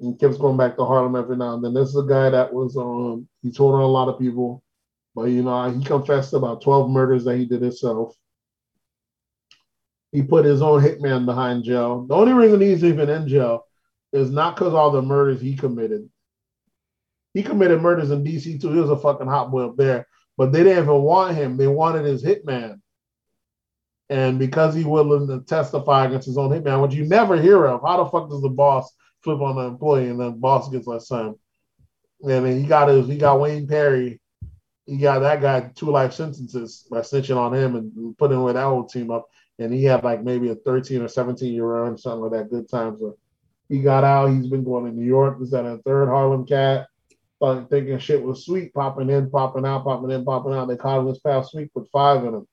[0.00, 1.74] and keeps going back to Harlem every now and then.
[1.74, 4.62] This is a guy that was um he told on a lot of people,
[5.14, 8.14] but you know he confessed about twelve murders that he did himself.
[10.10, 12.06] He put his own hitman behind jail.
[12.06, 13.66] The only reason he's even in jail
[14.12, 16.08] is not because all the murders he committed.
[17.34, 18.72] He committed murders in DC too.
[18.72, 20.06] He was a fucking hot boy up there,
[20.38, 21.56] but they didn't even want him.
[21.56, 22.80] They wanted his hitman.
[24.08, 27.82] And because he willing to testify against his own hitman, which you never hear of,
[27.84, 28.90] how the fuck does the boss
[29.22, 31.34] flip on the employee, and then boss gets less time.
[32.22, 34.20] And he got his, he got Wayne Perry.
[34.86, 38.62] He got that guy two life sentences by snitching on him and putting with that
[38.62, 39.28] whole team up.
[39.58, 42.50] And he had like maybe a 13 or 17 year run, something like that.
[42.50, 43.00] Good times.
[43.00, 43.18] So
[43.68, 44.28] he got out.
[44.28, 45.38] He's been going to New York.
[45.40, 46.87] He's at a third Harlem cat.
[47.40, 50.68] Thought thinking shit was sweet, popping in, popping out, popping in, popping out.
[50.68, 52.46] They caught him this past week with five in him.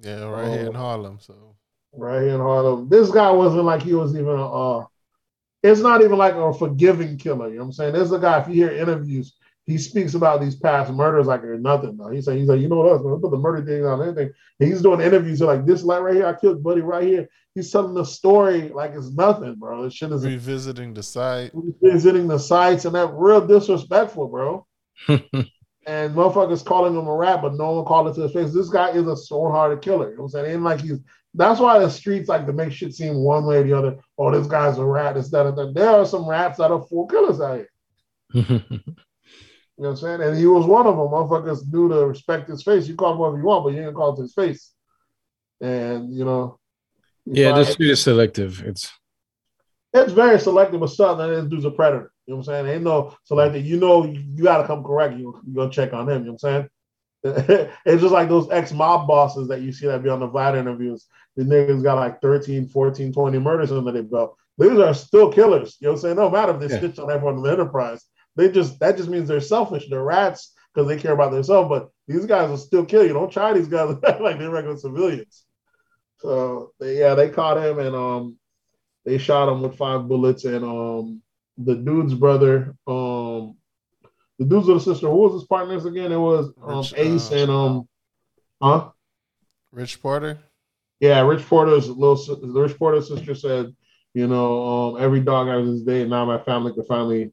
[0.00, 0.78] Yeah, right here in oh.
[0.78, 1.18] Harlem.
[1.20, 1.56] So
[1.92, 2.88] right here in Harlem.
[2.88, 4.84] This guy wasn't like he was even uh
[5.62, 7.48] it's not even like a forgiving killer.
[7.48, 7.92] You know what I'm saying?
[7.92, 9.34] There's a guy, if you hear interviews,
[9.68, 11.98] he speaks about these past murders like they're nothing.
[11.98, 12.08] Though.
[12.08, 13.04] He's like, he's like, you know what else?
[13.04, 14.32] Man, put the murder thing on anything.
[14.58, 16.26] And he's doing interviews like this light right here.
[16.26, 17.28] I killed Buddy right here.
[17.54, 19.84] He's telling the story like it's nothing, bro.
[19.84, 24.66] This shit is revisiting the site, revisiting the sites, and that real disrespectful, bro.
[25.08, 25.24] and
[26.14, 28.54] motherfuckers calling him a rat, but no one called it to his face.
[28.54, 30.10] This guy is a sore-hearted killer.
[30.10, 30.52] You know what I'm saying?
[30.54, 30.98] ain't like he's.
[31.34, 33.96] That's why the streets like to make shit seem one way or the other.
[34.16, 35.18] Oh, this guy's a rat.
[35.18, 37.66] Instead of that, there are some rats that are full killers out
[38.32, 38.70] here.
[39.78, 40.28] You know what I'm saying?
[40.28, 41.06] And he was one of them.
[41.06, 42.88] Motherfuckers knew to respect his face.
[42.88, 44.72] You call him whatever you want, but you ain't call it to his face.
[45.60, 46.58] And you know.
[47.24, 48.60] Yeah, this dude is selective.
[48.64, 48.90] It's
[49.94, 51.28] it's very selective with something.
[51.28, 52.12] this dude's a predator.
[52.26, 52.74] You know what I'm saying?
[52.74, 53.64] Ain't no selective.
[53.64, 55.16] You know, you gotta come correct.
[55.16, 56.24] You you go check on him.
[56.24, 56.68] You know what I'm
[57.24, 57.70] saying?
[57.86, 60.56] it's just like those ex mob bosses that you see that be on the Vlad
[60.56, 61.06] interviews.
[61.36, 64.36] The niggas got like 13, 14, 20 murders under their belt.
[64.58, 65.76] These are still killers.
[65.80, 66.16] You know what I'm saying?
[66.16, 66.78] No matter if they yeah.
[66.78, 68.04] stitch on everyone in the enterprise.
[68.38, 69.88] They just that just means they're selfish.
[69.90, 71.68] They're rats because they care about themselves.
[71.68, 73.12] But these guys will still kill you.
[73.12, 75.44] Don't try these guys like they're regular civilians.
[76.20, 78.38] So they, yeah, they caught him and um
[79.04, 81.20] they shot him with five bullets and um
[81.56, 83.56] the dude's brother um
[84.38, 86.12] the dude's little sister who was his partners again?
[86.12, 87.88] It was um, Rich, Ace uh, and um
[88.62, 88.90] huh
[89.72, 90.38] Rich Porter.
[91.00, 93.74] Yeah, Rich Porter's little the Rich Porter's sister said,
[94.14, 97.32] you know, um, every dog has his day, and now my family can finally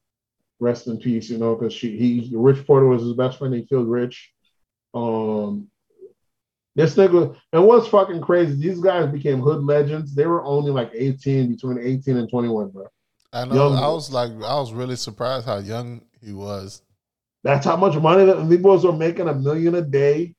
[0.60, 3.54] rest in peace, you know, because she he Rich Porter was his best friend.
[3.54, 4.32] He killed Rich.
[4.94, 5.70] Um,
[6.76, 10.14] this nigga, and what's fucking crazy, these guys became hood legends.
[10.14, 12.88] They were only like 18, between 18 and 21, bro.
[13.32, 13.56] I know.
[13.56, 16.82] Young I was like, I was really surprised how young he was.
[17.44, 20.36] That's how much money that these boys were making a million a day.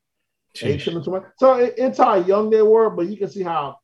[0.61, 1.27] 18 and 20.
[1.39, 3.77] So it, it's how young they were, but you can see how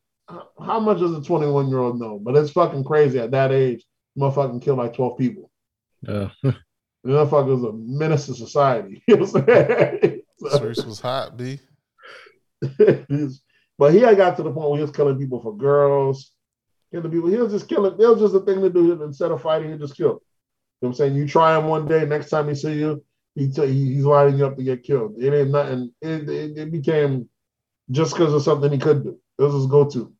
[0.59, 2.18] how much does a 21 year old know?
[2.18, 3.85] But it's fucking crazy at that age.
[4.18, 5.51] Motherfucking kill like 12 people.
[6.07, 6.55] Uh, the
[7.05, 9.03] motherfucker was a menace to society.
[9.09, 10.22] You know what I'm saying?
[10.38, 11.59] so, was hot, B.
[13.78, 16.32] but he had got to the point where he was killing people for girls.
[16.92, 17.28] Killing people.
[17.28, 17.94] He was just killing.
[17.94, 19.03] It was just a thing to do.
[19.03, 20.20] Instead of fighting, he just killed.
[20.80, 21.14] You know what I'm saying?
[21.14, 24.46] You try him one day, next time he see you, he t- he's lining you
[24.46, 25.14] up to get killed.
[25.18, 25.92] It ain't nothing.
[26.00, 27.28] It, it, it became
[27.90, 29.18] just because of something he could do.
[29.38, 30.12] It was his go-to.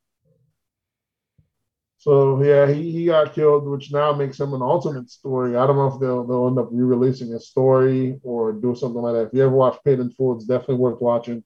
[2.03, 5.55] So yeah, he, he got killed, which now makes him an alternate story.
[5.55, 9.13] I don't know if they'll they'll end up re-releasing his story or do something like
[9.13, 9.27] that.
[9.27, 11.45] If you ever watch Paid in Full, it's definitely worth watching.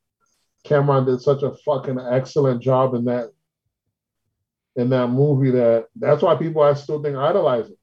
[0.65, 3.29] Cam'ron did such a fucking excellent job in that
[4.75, 7.77] in that movie that that's why people I still think idolize him.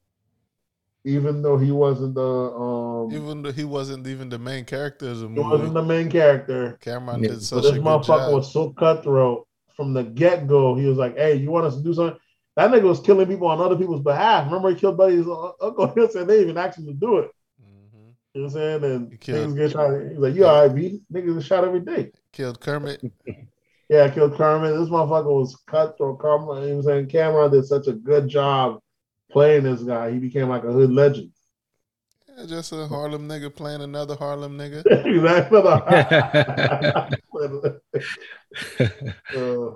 [1.05, 5.21] Even though he wasn't the um even though he wasn't even the main character of
[5.21, 5.43] the movie.
[5.43, 6.77] He wasn't the main character.
[6.83, 7.29] Cam'ron yeah.
[7.29, 9.47] did such but this a good motherfucker was so cutthroat
[9.77, 10.75] from the get-go.
[10.75, 12.19] He was like, hey, you want us to do something?
[12.57, 14.47] That nigga was killing people on other people's behalf.
[14.47, 15.27] Remember, he killed Buddy's
[15.61, 15.89] uncle.
[15.95, 17.31] He said they even asked him to do it.
[17.61, 18.11] Mm-hmm.
[18.35, 18.85] You know what I'm saying?
[18.85, 19.91] And he killed, get shot.
[20.09, 21.03] He's like, "You all right, B?
[21.13, 23.03] Niggas are shot every day." Killed Kermit.
[23.89, 24.79] yeah, killed Kermit.
[24.79, 26.21] This motherfucker was cutthroat.
[26.21, 26.63] Kermit.
[26.63, 27.09] You know what I'm saying?
[27.09, 28.81] Cam'ron did such a good job
[29.31, 30.13] playing this guy.
[30.13, 31.33] He became like a hood legend.
[32.37, 34.85] Yeah, just a Harlem nigga playing another Harlem nigga.
[35.07, 35.59] exactly.
[39.37, 39.71] uh,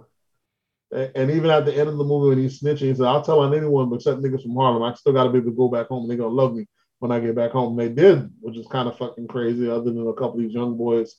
[0.91, 3.41] and even at the end of the movie when he's snitching, he said, I'll tell
[3.41, 4.83] on anyone except niggas from Harlem.
[4.83, 6.67] I still gotta be able to go back home and they're gonna love me
[6.99, 7.79] when I get back home.
[7.79, 10.55] And they did, which is kind of fucking crazy, other than a couple of these
[10.55, 11.17] young boys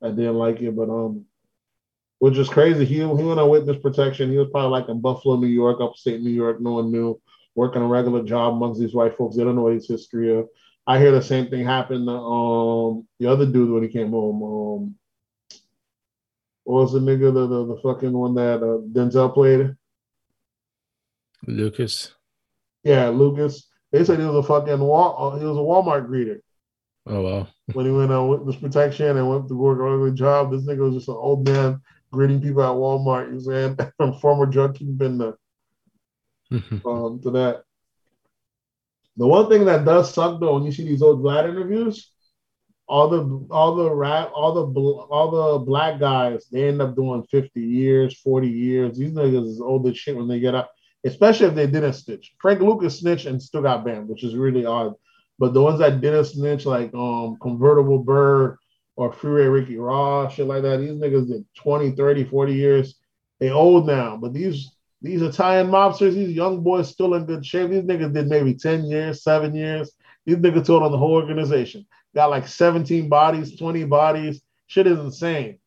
[0.00, 0.76] that didn't like it.
[0.76, 1.24] But um
[2.18, 2.84] which is crazy.
[2.84, 4.30] He he went on witness protection.
[4.30, 7.20] He was probably like in Buffalo, New York, upstate New York, no one knew,
[7.54, 9.36] working a regular job amongst these white folks.
[9.36, 10.48] They don't know what his history of.
[10.86, 14.42] I hear the same thing happen to um the other dude when he came home.
[14.42, 14.94] Um
[16.68, 19.74] what was the nigga the, the, the fucking one that uh, Denzel played?
[21.46, 22.12] Lucas.
[22.84, 23.68] Yeah, Lucas.
[23.90, 25.32] They said he was a fucking wall.
[25.32, 26.40] Uh, he was a Walmart greeter.
[27.06, 27.48] Oh wow!
[27.72, 30.80] When he went on witness protection and went to work on a job, this nigga
[30.80, 31.80] was just an old man
[32.12, 33.32] greeting people at Walmart.
[33.32, 35.38] You saying from former drug kingpin to
[36.84, 37.62] um to that.
[39.16, 42.12] The one thing that does suck though, when you see these old Vlad interviews,
[42.88, 47.22] all the all the rap all the all the black guys they end up doing
[47.30, 48.98] 50 years 40 years.
[48.98, 50.72] These niggas is old as shit when they get up
[51.04, 52.34] especially if they didn't snitch.
[52.40, 54.94] Frank lucas snitched and still got banned which is really odd.
[55.38, 58.56] But the ones that didn't snitch like um convertible bird
[58.96, 62.94] or freeway ricky Ross shit like that these niggas did 20 30 40 years.
[63.38, 67.68] They old now but these these italian mobsters these young boys still in good shape.
[67.70, 69.92] These niggas did maybe 10 years 7 years.
[70.24, 71.86] These niggas told on the whole organization.
[72.14, 74.40] Got like 17 bodies, 20 bodies.
[74.66, 75.58] Shit is insane.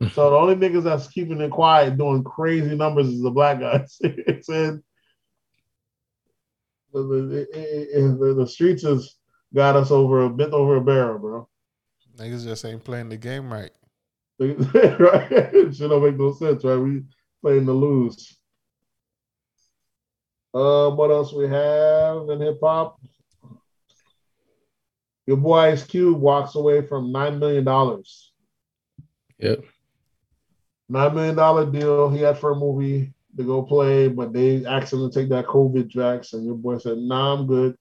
[0.12, 3.98] so the only niggas that's keeping it quiet doing crazy numbers is the black guys.
[4.00, 4.80] it said
[6.92, 9.14] the, the, the, the, streets has
[9.54, 11.48] got us over a bit over a barrel, bro.
[12.16, 13.70] Niggas just ain't playing the game right.
[14.40, 15.74] right?
[15.74, 16.76] Shit don't make no sense, right?
[16.76, 17.02] We
[17.42, 18.38] playing to lose.
[20.52, 22.98] Um, what else we have in hip hop?
[25.30, 28.32] Your boy Ice Cube walks away from nine million dollars.
[29.38, 29.62] Yep.
[30.88, 34.92] Nine million dollar deal he had for a movie to go play, but they asked
[34.92, 37.76] him to take that COVID vax, and your boy said, "Nah, I'm good."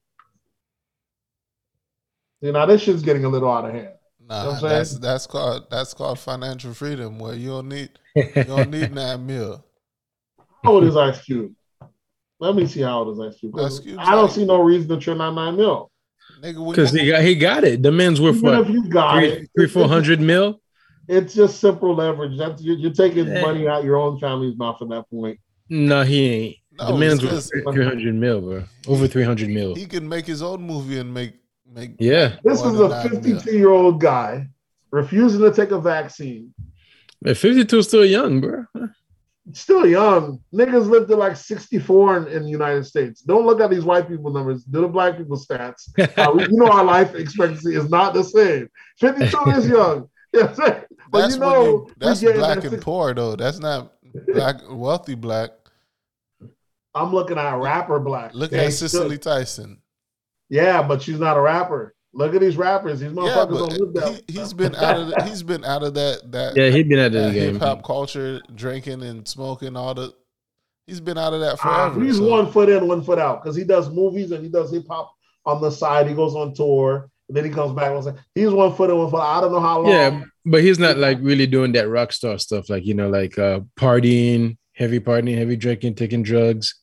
[2.41, 3.95] You know, this shit's getting a little out of hand.
[4.20, 8.43] Nah, you know that's that's called that's called financial freedom, where you don't need you
[8.43, 9.66] don't need nine mil.
[10.64, 11.56] How old is Ice Cube?
[12.39, 13.58] Let me see how old is Ice Cube.
[13.58, 15.89] Ice I don't like, see no reason to trade on nine mil.
[16.42, 17.84] Because he got he got it.
[17.84, 18.62] The men's worth what?
[18.62, 20.62] If you got three, it, three four hundred mil.
[21.08, 22.38] It's just simple leverage.
[22.38, 23.42] That's you're, you're taking yeah.
[23.42, 25.40] money out your own family's mouth at that point.
[25.70, 26.56] No, he ain't.
[26.80, 28.64] No, the man's worth three hundred mil, bro.
[28.88, 29.76] Over three hundred mil.
[29.76, 31.34] He can make his own movie and make
[31.66, 31.96] make.
[32.00, 32.36] Yeah.
[32.44, 34.48] This is a fifty-two year old guy
[34.92, 36.54] refusing to take a vaccine.
[37.22, 38.66] Man, fifty-two is still young, bro
[39.54, 40.39] still young.
[40.54, 43.22] Niggas live to like 64 in, in, the United States.
[43.22, 44.64] Don't look at these white people numbers.
[44.64, 45.89] Do the black people stats.
[46.20, 48.68] Uh, you know our life expectancy is not the same.
[49.00, 50.10] 52 is young.
[50.32, 53.36] Yeah, but that's you know you, that's black and poor though.
[53.36, 53.93] That's not
[54.28, 55.50] black wealthy black.
[56.93, 58.36] I'm looking at rapper black.
[58.36, 59.82] Look at Cicely Tyson.
[60.50, 61.95] Yeah, but she's not a rapper.
[62.20, 62.99] Look at these rappers.
[62.99, 65.93] These motherfuckers yeah, don't live He, has been out of the, he's been out of
[65.93, 67.53] that that yeah he's been out of the game.
[67.53, 70.13] Hip hop culture, drinking and smoking, all the.
[70.86, 72.01] He's been out of that ah, forever.
[72.01, 72.28] Uh, he's so.
[72.28, 75.13] one foot in, one foot out because he does movies and he does hip hop
[75.45, 76.07] on the side.
[76.07, 77.09] He goes on tour.
[77.30, 79.22] And then he comes back and say he's one foot in, one foot.
[79.22, 79.38] Out.
[79.38, 79.91] I don't know how long.
[79.91, 83.38] Yeah, but he's not like really doing that rock star stuff, like you know, like
[83.39, 86.79] uh partying, heavy partying, heavy drinking, taking drugs.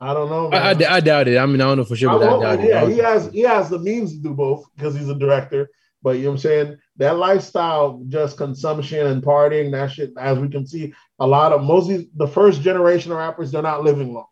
[0.00, 0.50] I don't know.
[0.50, 1.38] I, I, I, doubt it.
[1.38, 2.92] I mean, I don't know for sure, but I, I doubt yeah, it.
[2.92, 5.70] he has he has the means to do both because he's a director.
[6.02, 6.78] But you know what I'm saying?
[6.98, 11.62] That lifestyle, just consumption and partying, that shit, as we can see, a lot of
[11.62, 14.26] most of the first generation of rappers, they're not living long.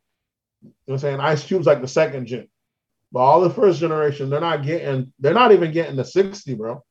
[0.63, 1.21] You know what I'm saying?
[1.21, 2.49] Ice Cube's like the second gen.
[3.11, 6.83] But all the first generation, they're not getting, they're not even getting to 60, bro.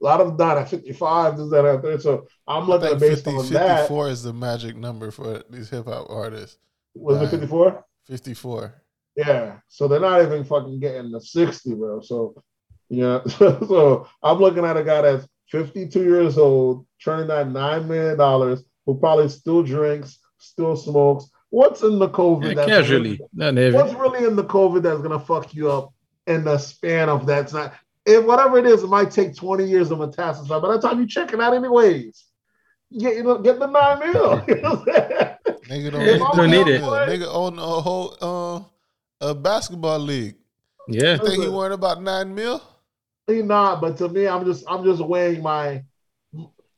[0.00, 1.98] A lot of them died at 55, this, that, out there.
[1.98, 3.80] So I'm looking at based 50, on 54 that.
[3.80, 6.58] 54 is the magic number for these hip hop artists.
[6.94, 7.84] Was it 54?
[8.08, 8.74] 54.
[9.16, 9.58] Yeah.
[9.68, 12.00] So they're not even fucking getting the 60, bro.
[12.00, 12.42] So,
[12.88, 13.22] yeah.
[13.26, 18.98] so I'm looking at a guy that's 52 years old, turning that $9 million, who
[18.98, 21.30] probably still drinks, still smokes.
[21.50, 22.56] What's in the COVID?
[22.56, 23.10] Yeah, casually.
[23.10, 23.74] Really, not heavy.
[23.74, 25.92] What's really in the COVID that's going to fuck you up
[26.26, 29.90] in the span of that's not, if whatever it is, it might take 20 years
[29.90, 30.48] of metastasis.
[30.48, 32.24] By the time you check it out, anyways,
[32.98, 34.44] get, you know, get the nine mil.
[35.66, 36.82] Nigga don't, don't need it.
[36.82, 40.36] Nigga own a whole uh, a basketball league.
[40.88, 41.14] Yeah.
[41.14, 42.62] You think he worried about nine mil?
[43.26, 45.84] He not, but to me, I'm just I'm just weighing my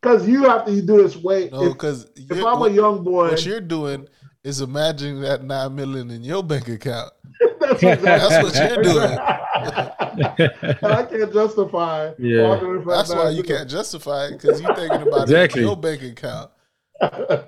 [0.01, 1.53] because you have to do this weight.
[1.53, 4.09] No, because if, if, I'm a young boy, what you're doing
[4.43, 7.13] is imagining that nine million in your bank account.
[7.61, 8.05] that's, exactly.
[8.05, 9.19] that's what you're doing.
[10.83, 12.13] and I can't justify.
[12.19, 15.63] Yeah, that's why you can't justify it because you're thinking about exactly.
[15.63, 16.51] your bank account.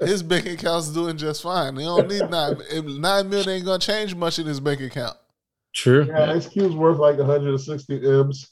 [0.00, 1.76] His bank account's doing just fine.
[1.76, 2.56] He don't need nine.
[3.00, 5.16] Nine million ain't gonna change much in his bank account.
[5.74, 6.04] True.
[6.06, 8.50] Yeah, Cube's worth like 160 M's.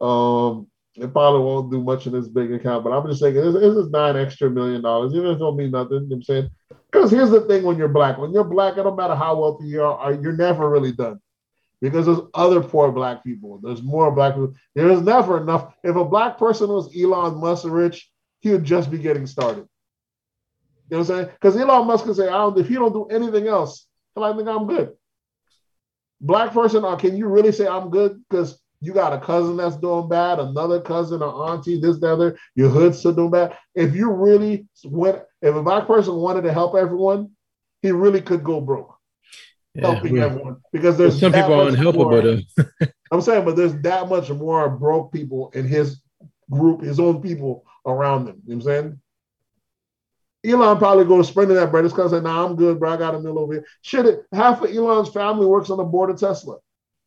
[0.00, 3.54] Um, it probably won't do much in his bank account, but I'm just saying this,
[3.54, 5.14] this is nine extra million dollars.
[5.14, 6.50] Even if it don't mean nothing, you know what I'm saying?
[6.90, 9.66] Because here's the thing when you're black, when you're black, it don't matter how wealthy
[9.66, 11.20] you are, you're never really done.
[11.80, 13.58] Because there's other poor black people.
[13.62, 14.54] There's more black people.
[14.74, 15.74] There's never enough.
[15.82, 18.08] If a black person was Elon Musk rich,
[18.40, 19.66] he would just be getting started.
[20.92, 21.36] You know what I'm saying?
[21.40, 24.46] Because Elon Musk can say, I don't, if you don't do anything else, I think
[24.46, 24.92] I'm good.
[26.20, 28.22] Black person, uh, can you really say I'm good?
[28.28, 32.38] Because you got a cousin that's doing bad, another cousin, or auntie, this, the other,
[32.56, 33.56] your hood's still doing bad.
[33.74, 37.30] If you really went, if a black person wanted to help everyone,
[37.80, 38.94] he really could go broke.
[39.74, 42.44] Yeah, helping everyone because there's some people are unhelpable.
[43.10, 46.02] I'm saying, but there's that much more broke people in his
[46.50, 48.42] group, his own people around them.
[48.44, 49.01] You know what I'm saying?
[50.44, 51.84] Elon probably go spending that bread.
[51.84, 52.90] His cousin said, "Nah, I'm good, bro.
[52.92, 56.10] I got a mill over here." Shit, half of Elon's family works on the board
[56.10, 56.56] of Tesla.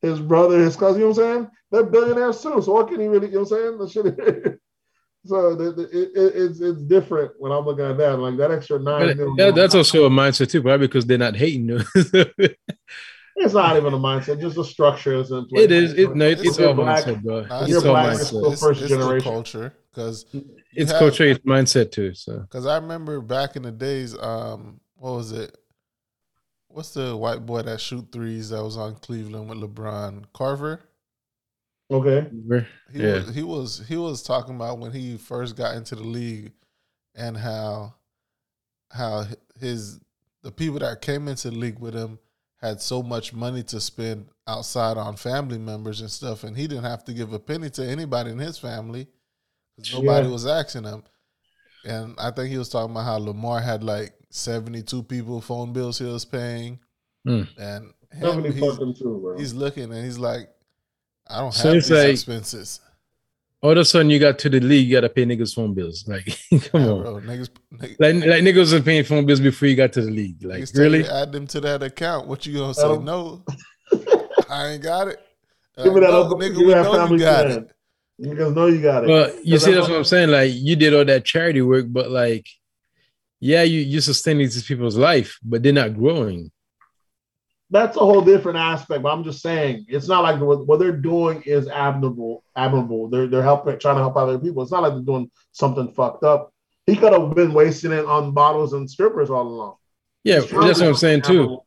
[0.02, 1.48] His brother, his cousin, you know what I'm saying?
[1.72, 2.62] They're billionaires too.
[2.62, 4.14] So what can he really, you know what I'm saying?
[4.14, 4.14] The
[4.44, 4.60] shit.
[5.26, 8.20] so the, the, it, it's it's different when I'm looking at that.
[8.20, 9.36] Like that extra nine million.
[9.38, 11.82] Yeah, that's also a mindset too, probably because they're not hating.
[13.38, 15.66] It's not even a mindset, just a structure is in place.
[15.66, 15.94] It is.
[15.94, 17.04] It, no, it's, It's all black.
[17.04, 17.42] mindset, bro.
[17.42, 18.38] Nah, It's you're all black, it's, it's mindset.
[18.38, 19.32] still it's, first it's the generation.
[19.32, 20.26] culture because
[20.76, 22.14] It's have- culture, it's mindset too.
[22.14, 25.58] So Because I remember back in the days, um, what was it?
[26.68, 30.26] What's the white boy that shoot threes that was on Cleveland with LeBron?
[30.34, 30.80] Korver.
[31.90, 32.28] Okay.
[32.92, 33.14] He Yeah.
[33.26, 36.52] was he was he was talking about when he first got into the league
[37.14, 37.94] and how
[38.92, 39.26] how
[39.60, 40.00] his
[40.42, 42.20] the people that came into the league with him
[42.58, 46.84] had so much money to spend outside on family members and stuff, and he didn't
[46.86, 49.08] have to give a penny to anybody in his family
[49.78, 50.34] because nobody Yeah.
[50.34, 51.04] was asking him.
[51.86, 55.72] And I think he was talking about how Lamar had like seventy two people phone
[55.74, 56.80] bills he was paying,
[57.26, 57.44] Hmm.
[57.58, 59.38] and him, he's, fucking two, bro.
[59.38, 60.50] he's looking and he's like,
[61.28, 62.80] I don't So have it's these like- expenses.
[63.62, 66.06] all of a sudden you got to the league, you gotta pay niggas phone bills.
[66.08, 66.26] Like,
[66.72, 67.02] come Yeah, on.
[67.04, 67.16] bro.
[67.22, 70.44] Niggas, niggas, Like, like niggas was paying phone bills before you got to the league.
[70.44, 71.06] Like, you really?
[71.08, 72.28] add them to that account.
[72.28, 72.84] What you gonna say?
[72.84, 73.44] Um, no,
[74.50, 75.20] I ain't got it.
[75.84, 77.58] Give me that no, other- nigga, give we me that know family you got plan.
[77.60, 77.75] it.
[78.18, 79.10] You guys know you got it.
[79.10, 80.30] Well, you see, that's what I'm saying.
[80.30, 82.48] Like, you did all that charity work, but like,
[83.40, 86.52] yeah, you you sustaining these people's life, but they're not growing.
[87.70, 89.04] That's a whole different aspect.
[89.04, 92.44] But I'm just saying, it's not like what, what they're doing is admirable.
[92.56, 93.10] Admirable.
[93.10, 94.64] They're they're helping, trying to help other people.
[94.64, 96.54] It's not like they're doing something fucked up.
[96.86, 99.76] He could have been wasting it on bottles and strippers all along.
[100.24, 101.60] Yeah, that's what I'm saying too.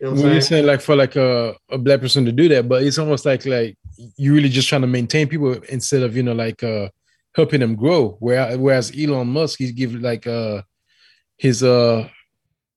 [0.00, 0.66] You know what I'm you're saying?
[0.66, 3.76] like for like a, a black person to do that, but it's almost like like
[4.16, 6.88] you really just trying to maintain people instead of you know like uh
[7.34, 8.16] helping them grow.
[8.18, 10.62] Where whereas Elon Musk, he's giving like uh
[11.36, 12.08] his uh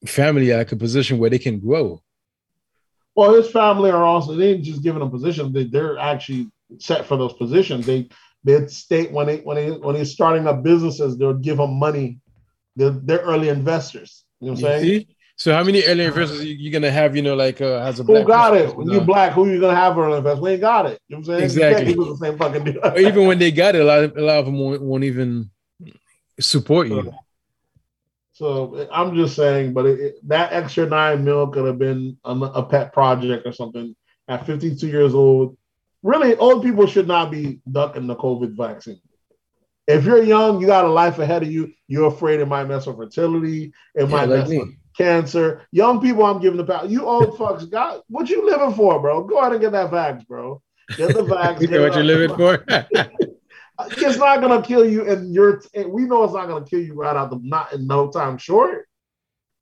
[0.05, 2.01] family like a position where they can grow.
[3.15, 5.53] Well, his family are also they ain't just giving them positions.
[5.53, 7.86] They they're actually set for those positions.
[7.86, 8.09] They
[8.43, 12.19] they state when they when they when he's starting up businesses, they'll give them money.
[12.76, 14.26] They're they're early investors.
[14.41, 14.99] You know what I'm saying?
[14.99, 15.15] see?
[15.36, 17.15] So how many early investors you, you gonna have?
[17.15, 18.75] You know, like uh, as a Who got it?
[18.75, 20.41] When you black, who you gonna have early invest?
[20.41, 20.99] We ain't got it.
[21.07, 21.67] You know what I'm saying?
[21.84, 21.93] Exactly.
[21.93, 22.79] The same fucking deal.
[22.84, 25.03] Or even when they got it, a lot of, a lot of them won't, won't
[25.03, 25.49] even
[26.39, 27.11] support you.
[28.34, 32.31] So I'm just saying, but it, it- that extra nine mil could have been a,
[32.31, 33.95] a pet project or something.
[34.27, 35.57] At 52 years old,
[36.01, 39.01] really, old people should not be ducking the COVID vaccine.
[39.86, 41.73] If you're young, you got a life ahead of you.
[41.88, 43.73] You're afraid it might mess with fertility.
[43.95, 44.57] It might like mess me.
[44.59, 45.66] with cancer.
[45.72, 46.86] Young people, I'm giving the power.
[46.86, 49.24] You old fucks, God, what you living for, bro?
[49.24, 50.62] Go ahead and get that vax, bro.
[50.98, 51.62] Get the vax.
[51.62, 52.66] You know what you're living for?
[53.80, 55.62] It's not gonna kill you, and you're.
[55.74, 58.38] And we know it's not gonna kill you right out the not in no time
[58.38, 58.88] short.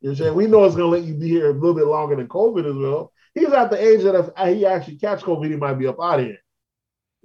[0.02, 0.36] You know what I'm saying?
[0.36, 2.76] We know it's gonna let you be here a little bit longer than COVID as
[2.76, 3.14] well.
[3.34, 6.20] He's at the age that if he actually catch COVID, he might be up out
[6.20, 6.40] of here.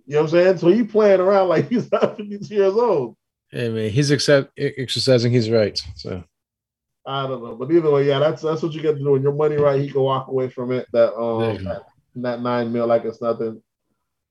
[0.07, 0.59] You know what I'm saying?
[0.59, 3.17] So he playing around like he's not 52 years old.
[3.51, 5.83] hey man, he's accept, exercising his rights.
[5.97, 6.23] So
[7.07, 9.13] I don't know, but either way, yeah, that's that's what you get to do.
[9.13, 10.89] When your money right, he can walk away from it.
[10.93, 11.83] That um that,
[12.17, 13.63] that nine mil like it's nothing.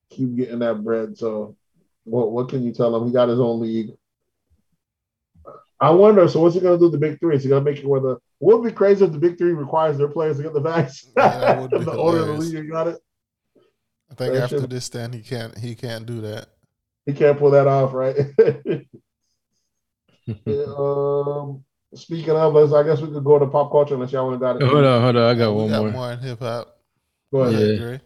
[0.10, 1.18] Keep getting that bread.
[1.18, 1.56] So
[2.04, 3.08] what what can you tell him?
[3.08, 3.92] He got his own league.
[5.80, 6.28] I wonder.
[6.28, 6.90] So what's he gonna do?
[6.90, 7.38] The big three?
[7.38, 8.18] Is he gonna make it where the?
[8.42, 11.14] Would be crazy if the big three requires their players to get the vaccine?
[11.16, 13.00] Yeah, that would be the owner of the league got it.
[14.12, 16.48] I think That after this stand, he can't he can't do that.
[17.06, 18.18] He can't pull that off, right?
[20.48, 21.64] um,
[21.96, 22.74] speaking of, let's.
[22.74, 24.68] I guess we could go to pop culture unless y'all want to got it.
[24.68, 25.92] hold on, hold on, I got we one got more.
[25.92, 26.78] more in hip hop.
[27.32, 27.60] Go ahead.
[27.60, 27.68] Yeah.
[27.68, 28.02] Yeah, Dre.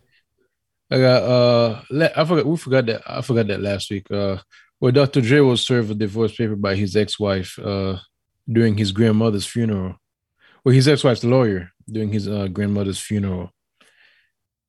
[0.92, 4.10] I got uh le- I forgot we forgot that I forgot that last week.
[4.12, 4.38] Uh
[4.80, 5.22] where Dr.
[5.22, 7.98] Dre was served a divorce paper by his ex-wife uh
[8.52, 9.96] during his grandmother's funeral.
[10.64, 13.52] Well, his ex-wife's lawyer during his uh grandmother's funeral.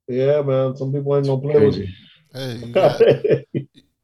[0.09, 0.77] Yeah, man.
[0.77, 1.89] Some people ain't gonna play with you.
[2.33, 3.01] Hey, you, got,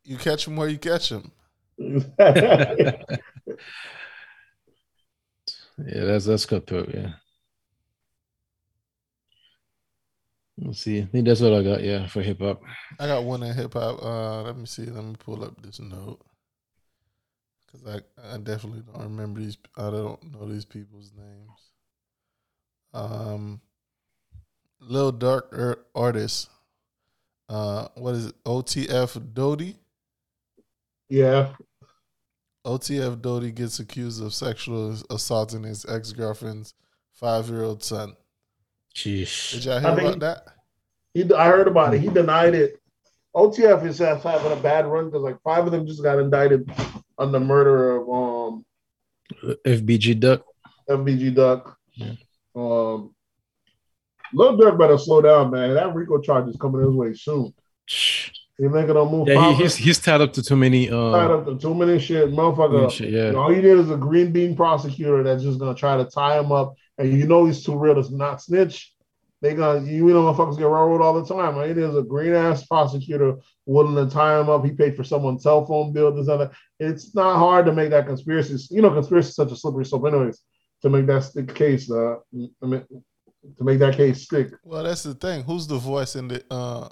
[0.05, 1.31] you catch him where you catch him.
[5.79, 7.13] yeah, that's that's cutthroat, yeah.
[10.59, 11.03] Let's see.
[11.03, 12.63] I think that's all I got, yeah, for hip hop.
[12.99, 14.03] I got one in hip hop.
[14.03, 14.87] Uh, let me see.
[14.87, 16.21] Let me pull up this note
[17.67, 19.59] because I I definitely don't remember these.
[19.77, 21.71] I don't know these people's names.
[22.95, 23.61] Um,
[24.81, 26.49] Lil Durk er, artist.
[27.49, 28.45] Uh, what is it?
[28.45, 29.77] OTF Doodie.
[31.09, 31.53] yeah.
[32.67, 36.75] OTF Doodie gets accused of sexual assaulting his ex girlfriend's
[37.13, 38.15] five year old son.
[38.95, 39.29] Did
[39.65, 40.43] y'all I hear think- about that?
[41.15, 42.01] He, I heard about it.
[42.03, 42.79] He denied it.
[43.35, 46.71] OTF is having a bad run because like five of them just got indicted
[47.19, 48.65] on the murder of um
[49.65, 50.43] FBG Duck.
[50.91, 51.79] FBG Duck.
[51.95, 52.13] Yeah.
[52.55, 53.15] Um,
[54.35, 55.73] Lil Durk better slow down, man.
[55.75, 57.55] That RICO charge is coming his way soon.
[58.59, 59.29] He making a move.
[59.29, 61.99] Yeah, he, he's he's tied up to too many tied uh up to too many
[61.99, 62.91] shit, motherfucker.
[62.91, 63.33] shit, yeah.
[63.33, 66.51] All you need is a green bean prosecutor that's just gonna try to tie him
[66.51, 68.95] up, and you know he's too real to not snitch.
[69.43, 71.55] they gonna you know motherfuckers get railroaded all the time.
[71.55, 71.75] Right?
[71.77, 73.37] There's a green ass prosecutor
[73.67, 74.65] willing to tie him up.
[74.65, 76.15] He paid for someone's cell phone bill.
[76.15, 76.51] This other.
[76.81, 78.75] It's not hard to make that conspiracy.
[78.75, 80.41] You know, conspiracy is such a slippery slope, anyways.
[80.83, 82.85] To make that stick case, uh, I mean,
[83.59, 84.49] to make that case stick.
[84.65, 85.43] Well, that's the thing.
[85.43, 86.89] Who's the voice in the uh,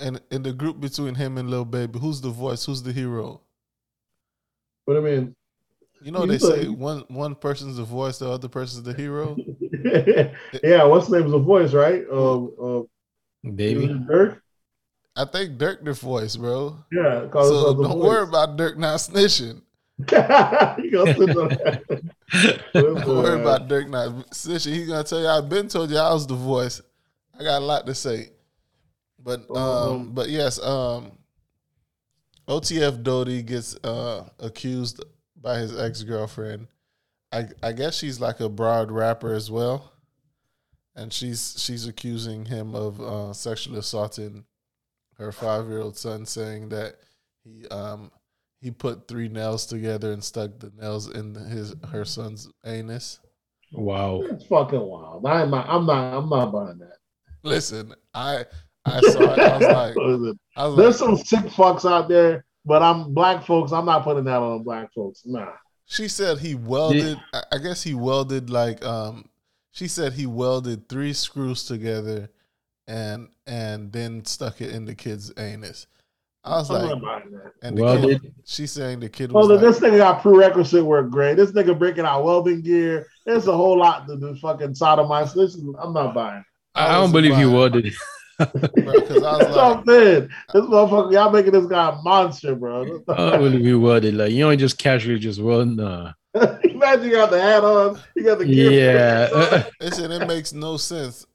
[0.00, 1.98] in in the group between him and Lil Baby?
[1.98, 2.64] Who's the voice?
[2.64, 3.40] Who's the hero?
[4.86, 5.36] But I mean,
[6.02, 9.36] you know, they say one one person's the voice, the other person's the hero.
[10.62, 12.04] yeah, what's the name is the voice, right?
[12.10, 12.82] Uh, uh,
[13.42, 14.40] Baby Durk.
[15.16, 16.78] I think Durk the voice, bro.
[16.92, 18.04] Yeah, so don't voice.
[18.04, 19.62] worry about Durk not snitching.
[22.72, 24.74] don't worry about Durk not snitching.
[24.74, 26.80] He's gonna tell you I've been told you I was the voice.
[27.38, 28.30] I got a lot to say.
[29.18, 31.12] But um, but yes, um
[32.46, 35.04] OTF Doodie gets uh accused
[35.36, 36.68] by his ex girlfriend.
[37.32, 39.92] I I guess she's like a broad rapper as well,
[40.96, 44.44] and she's she's accusing him of uh, sexually assaulting
[45.18, 46.96] her five year old son, saying that
[47.44, 48.10] he um
[48.60, 53.20] he put three nails together and stuck the nails in his her son's anus.
[53.72, 55.26] Wow, that's fucking wild.
[55.26, 55.68] I'm not.
[55.68, 56.16] I'm not.
[56.16, 56.96] I'm not buying that.
[57.42, 58.46] Listen, I
[58.84, 59.38] I saw it.
[59.38, 63.44] I was like, I was there's like, some sick fucks out there but I'm black
[63.44, 63.72] folks.
[63.72, 65.22] I'm not putting that on black folks.
[65.24, 65.52] Nah.
[65.86, 67.18] She said he welded.
[67.32, 67.42] Yeah.
[67.50, 68.84] I guess he welded like.
[68.84, 69.30] um
[69.72, 72.28] She said he welded three screws together,
[72.86, 75.86] and and then stuck it in the kid's anus.
[76.44, 77.22] I was I'm like,
[77.62, 78.22] and the welded.
[78.22, 79.32] Kid, she's saying the kid.
[79.32, 81.36] Was oh, like, this nigga got prerequisite work, great.
[81.38, 83.06] This nigga breaking out welding gear.
[83.24, 85.34] There's a whole lot to the fucking sodomite.
[85.34, 86.44] Listen, I'm not buying.
[86.74, 87.94] I, I don't believe he welded.
[88.38, 93.02] Because I was That's like, This motherfucker, y'all making this guy a monster, bro.
[93.08, 95.76] I really be worded like you don't just casually just run.
[95.76, 96.12] Nah.
[96.34, 98.70] Imagine you got the hat on, you got the gear.
[98.70, 99.64] Yeah.
[99.80, 101.26] Listen, it makes no sense.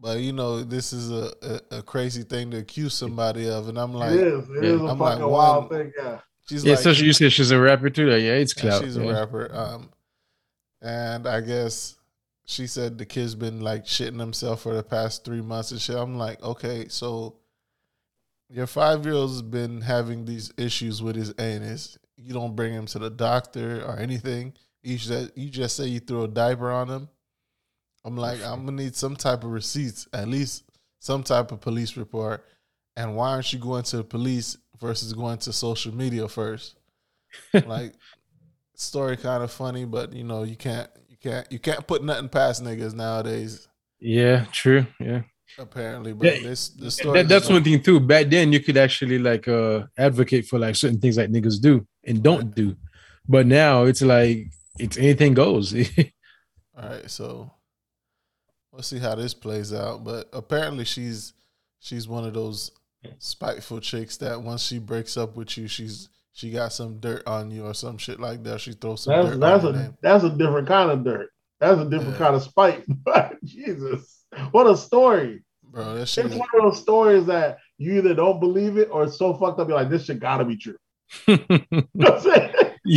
[0.00, 3.78] But you know, this is a, a, a, crazy thing to accuse somebody of, and
[3.78, 4.50] I'm like, it is.
[4.50, 4.70] It yeah.
[4.70, 5.92] is a I'm fucking like, wild thing.
[5.96, 6.18] Yeah.
[6.48, 8.08] She's yeah, like, especially you said she's a rapper too.
[8.10, 8.82] Like, yeah, it's clout.
[8.82, 9.04] She's yeah.
[9.04, 9.54] a rapper.
[9.54, 9.90] Um,
[10.80, 11.94] and I guess
[12.44, 15.96] she said the kid's been like shitting himself for the past three months and shit.
[15.96, 17.36] I'm like, okay, so
[18.48, 21.98] your five year old's been having these issues with his anus.
[22.16, 24.54] You don't bring him to the doctor or anything.
[24.82, 27.08] You just you just say you threw a diaper on him.
[28.04, 30.64] I'm like, I'm gonna need some type of receipts, at least
[30.98, 32.44] some type of police report.
[32.96, 36.76] And why aren't you going to the police versus going to social media first?
[37.66, 37.94] like,
[38.74, 40.90] story kind of funny, but you know you can't
[41.22, 43.68] can't you can't put nothing past niggas nowadays.
[44.00, 44.86] Yeah, true.
[44.98, 45.22] Yeah.
[45.58, 47.18] Apparently, but yeah, this the story.
[47.18, 48.00] That, that's one thing too.
[48.00, 51.86] Back then, you could actually like uh advocate for like certain things like niggas do
[52.04, 52.74] and don't do,
[53.28, 54.46] but now it's like
[54.78, 55.74] it's anything goes.
[56.76, 57.52] All right, so
[58.72, 60.04] we'll see how this plays out.
[60.04, 61.34] But apparently, she's
[61.80, 62.70] she's one of those
[63.18, 67.50] spiteful chicks that once she breaks up with you, she's she got some dirt on
[67.50, 68.60] you or some shit like that.
[68.60, 69.98] She throws some that's, dirt that's on a name.
[70.00, 71.30] that's a different kind of dirt.
[71.60, 72.18] That's a different yeah.
[72.18, 72.84] kind of spite.
[73.44, 75.94] Jesus, what a story, bro!
[75.94, 76.40] That shit it's is...
[76.40, 79.68] one of those stories that you either don't believe it or it's so fucked up.
[79.68, 80.76] You're like, this shit gotta be true.
[81.26, 81.36] you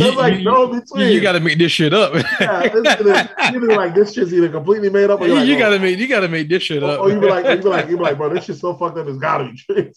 [0.02, 1.12] know you, like no between.
[1.12, 2.14] You got to make this shit up.
[2.40, 5.58] yeah, it's, either like this shit's either completely made up, or you, like, you oh.
[5.58, 7.00] gotta make you gotta make this shit up.
[7.00, 8.74] Or, or you be like, you be like, you be like, bro, this shit's so
[8.74, 9.92] fucked up, it's gotta be true.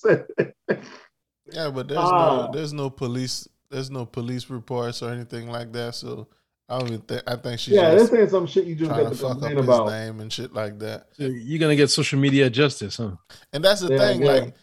[1.54, 2.52] Yeah, but there's no ah.
[2.52, 5.96] there's no police there's no police reports or anything like that.
[5.96, 6.28] So
[6.68, 7.96] I don't even think I think she's yeah.
[7.96, 9.86] This ain't some shit you just got to fuck up about.
[9.86, 11.08] his name and shit like that.
[11.14, 13.12] So you're gonna get social media justice, huh?
[13.54, 14.32] And that's the yeah, thing, yeah.
[14.32, 14.54] like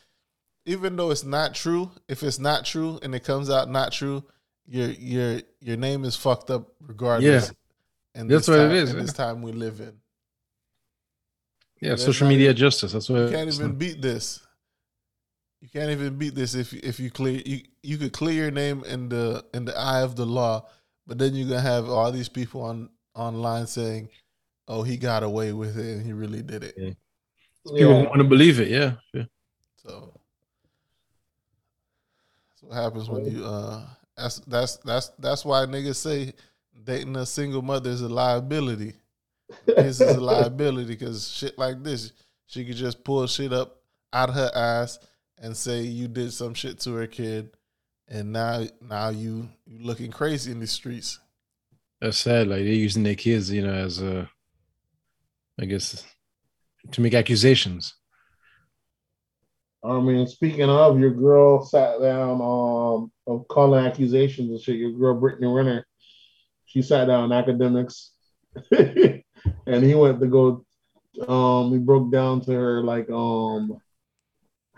[0.66, 4.24] even though it's not true, if it's not true and it comes out not true,
[4.66, 7.46] your your your name is fucked up regardless.
[7.46, 8.20] Yeah.
[8.20, 8.90] And that's what time, it is.
[8.90, 9.92] In this time we live in.
[11.80, 12.92] Yeah, social media even, justice.
[12.92, 14.45] That's what you can't even beat this.
[15.66, 18.84] You can't even beat this if if you clear you you could clear your name
[18.84, 20.64] in the in the eye of the law,
[21.08, 24.08] but then you're gonna have all these people on online saying,
[24.68, 26.90] "Oh, he got away with it and he really did it." Yeah.
[27.76, 28.92] People want to believe it, yeah.
[29.12, 29.24] yeah.
[29.74, 30.20] So
[32.52, 33.84] that's what happens when you uh
[34.16, 36.32] that's that's that's that's why niggas say
[36.84, 38.92] dating a single mother is a liability.
[39.66, 42.12] this is a liability because shit like this,
[42.46, 43.80] she could just pull shit up
[44.12, 45.00] out of her ass
[45.38, 47.50] and say you did some shit to her kid,
[48.08, 51.20] and now now you you looking crazy in the streets.
[52.00, 52.48] That's sad.
[52.48, 54.30] Like they're using their kids, you know, as a,
[55.60, 56.04] I guess,
[56.92, 57.94] to make accusations.
[59.84, 64.76] I mean, speaking of, your girl sat down um of calling accusations and shit.
[64.76, 65.86] Your girl Brittany Renner,
[66.64, 68.10] she sat down Akademiks,
[68.72, 70.64] and he went to go
[71.28, 73.80] Um, he broke down to her like, um,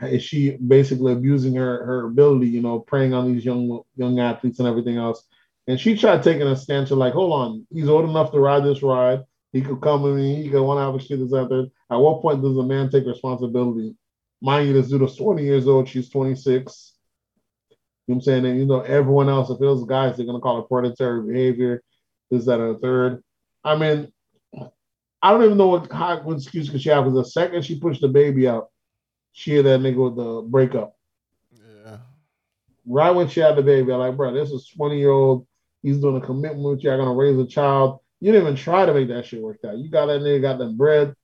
[0.03, 2.49] is she basically abusing her her ability?
[2.49, 5.25] You know, preying on these young young athletes and everything else.
[5.67, 8.65] And she tried taking a stance of like, hold on, he's old enough to ride
[8.65, 9.21] this ride.
[9.53, 10.43] He could come with me.
[10.43, 11.67] He could want to have a shit that's out there.
[11.91, 13.95] At what point does a man take responsibility?
[14.41, 15.89] Mind you, this dude is 20 years old.
[15.89, 16.95] She's 26.
[17.71, 18.47] You know what I'm saying?
[18.47, 21.83] And you know, everyone else, if it was guys, they're gonna call it predatory behavior,
[22.31, 23.23] this, that, a third.
[23.65, 24.11] I mean,
[25.21, 27.79] I don't even know what, how, what excuse could she have because the second she
[27.79, 28.69] pushed the baby out,
[29.39, 30.97] she that nigga with the breakup.
[31.53, 31.99] Yeah.
[32.85, 35.47] Right when she had the baby, I'm like, bro, this is 20 year old.
[35.81, 36.91] He's doing a commitment with you.
[36.91, 38.01] I'm gonna raise a child.
[38.19, 39.79] You didn't even try to make that shit work out.
[39.79, 41.15] You got that nigga, got that bread,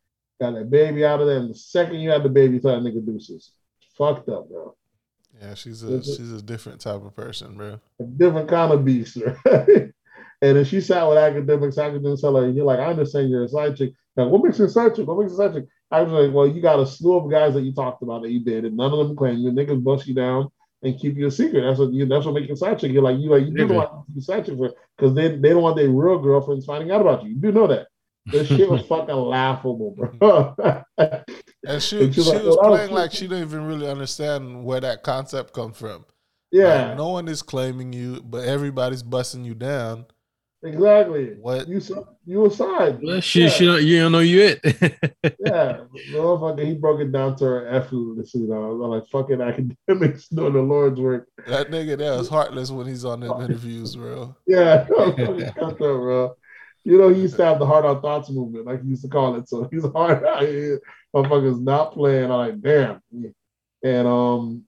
[0.40, 2.80] got that baby out of there, and the second you had the baby, you thought
[2.80, 3.50] that nigga deuces.
[3.98, 4.76] Fucked up, bro.
[5.42, 7.80] Yeah, she's a she's a different type of person, bro.
[7.98, 9.92] A different kind of beast, right?
[10.40, 13.42] and then she sat with Akademiks, Akademiks tell her, and you're like, I understand you're
[13.42, 13.92] a side chick.
[14.14, 15.08] Like, what makes you a side chick?
[15.08, 15.66] What makes you a side chick?
[15.90, 18.30] I was like, well, you got a slew of guys that you talked about that
[18.30, 19.50] you did, and none of them claim you.
[19.50, 20.48] Niggas bust you down
[20.82, 21.62] and keep you a secret.
[21.62, 22.06] That's what you.
[22.06, 22.92] That's what makes you side chick.
[22.92, 25.50] You're like you like you do want to be side chick for because they they
[25.50, 27.30] don't want their real girlfriends finding out about you.
[27.30, 27.88] You do know that.
[28.26, 30.54] This shit was fucking laughable, bro.
[30.98, 34.64] and she, and she, she like, was well, playing like she didn't even really understand
[34.64, 36.04] where that concept comes from.
[36.50, 36.88] Yeah.
[36.88, 40.06] Like, no one is claiming you, but everybody's busting you down.
[40.64, 41.34] Exactly.
[41.40, 41.80] What you
[42.24, 42.98] you aside?
[43.02, 43.48] Well, she yeah.
[43.50, 44.60] she don't, you don't know you it.
[45.44, 45.80] yeah,
[46.10, 48.82] motherfucker, he broke it down to her F you know.
[48.82, 51.28] I'm like fucking Akademiks doing the Lord's work.
[51.46, 54.34] That nigga there is heartless when he's on them interviews, bro.
[54.46, 54.84] Yeah,
[55.58, 56.34] fucking bro.
[56.84, 59.08] You know, he used to have the Hard on Thoughts movement, like he used to
[59.08, 59.48] call it.
[59.48, 60.80] So he's hard out here.
[61.14, 62.30] Motherfuckers not playing.
[62.30, 63.02] I'm like, damn.
[63.82, 64.64] And um,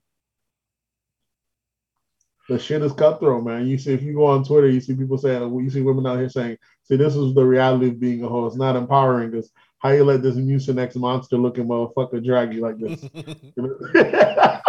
[2.47, 3.67] the shit is cutthroat, man.
[3.67, 6.19] You see, if you go on Twitter, you see people saying, you see women out
[6.19, 8.45] here saying, see, this is the reality of being a hoe.
[8.45, 12.79] It's not empowering because how you let this Mucinex monster looking motherfucker drag you like
[12.79, 13.03] this.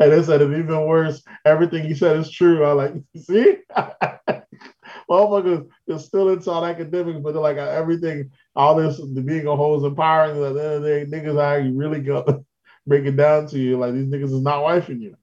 [0.00, 1.22] and they said it's even worse.
[1.44, 2.64] Everything he said is true.
[2.64, 3.58] I like, see?
[5.10, 9.76] Motherfuckers is still inside Akademiks, but they're like uh, everything, all this being a hoe
[9.76, 10.36] is empowering.
[10.36, 12.40] At uh, the end of the day, niggas are really gonna
[12.86, 13.76] break it down to you.
[13.78, 15.16] Like these niggas is not wifing you.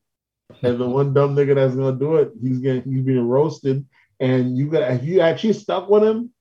[0.63, 3.85] And the one dumb nigga that's gonna do it, he's getting he's being roasted.
[4.19, 6.31] And you got if you actually stuck with him,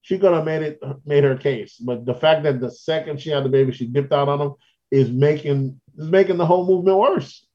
[0.00, 1.76] she could have made it made her case.
[1.76, 4.54] But the fact that the second she had the baby, she dipped out on him
[4.90, 7.46] is making is making the whole movement worse,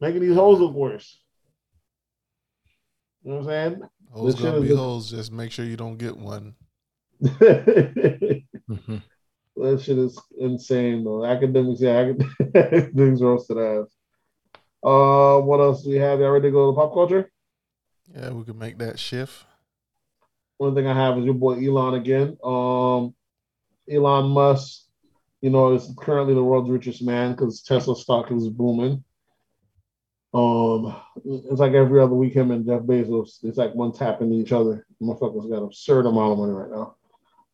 [0.00, 1.18] making these hoes look worse.
[3.22, 3.88] You know what I'm saying?
[4.10, 5.10] Hoes gonna be hoes.
[5.10, 6.54] Just make sure you don't get one.
[7.22, 8.96] mm-hmm.
[9.56, 11.22] That shit is insane though.
[11.22, 13.97] Akademiks, yeah, Akademiks roasted ass.
[14.82, 16.20] Uh, what else do we have?
[16.20, 17.30] Y'all ready to go to pop culture?
[18.14, 19.44] Yeah, we can make that shift.
[20.58, 22.36] One thing I have is your boy Elon again.
[22.42, 23.14] Um,
[23.90, 24.82] Elon Musk,
[25.40, 29.04] you know, is currently the world's richest man because Tesla stock is booming.
[30.34, 30.94] Um,
[31.24, 34.52] it's like every other week, him and Jeff Bezos, it's like one tapping to each
[34.52, 34.86] other.
[35.00, 36.96] Motherfuckers got absurd amount of money right now.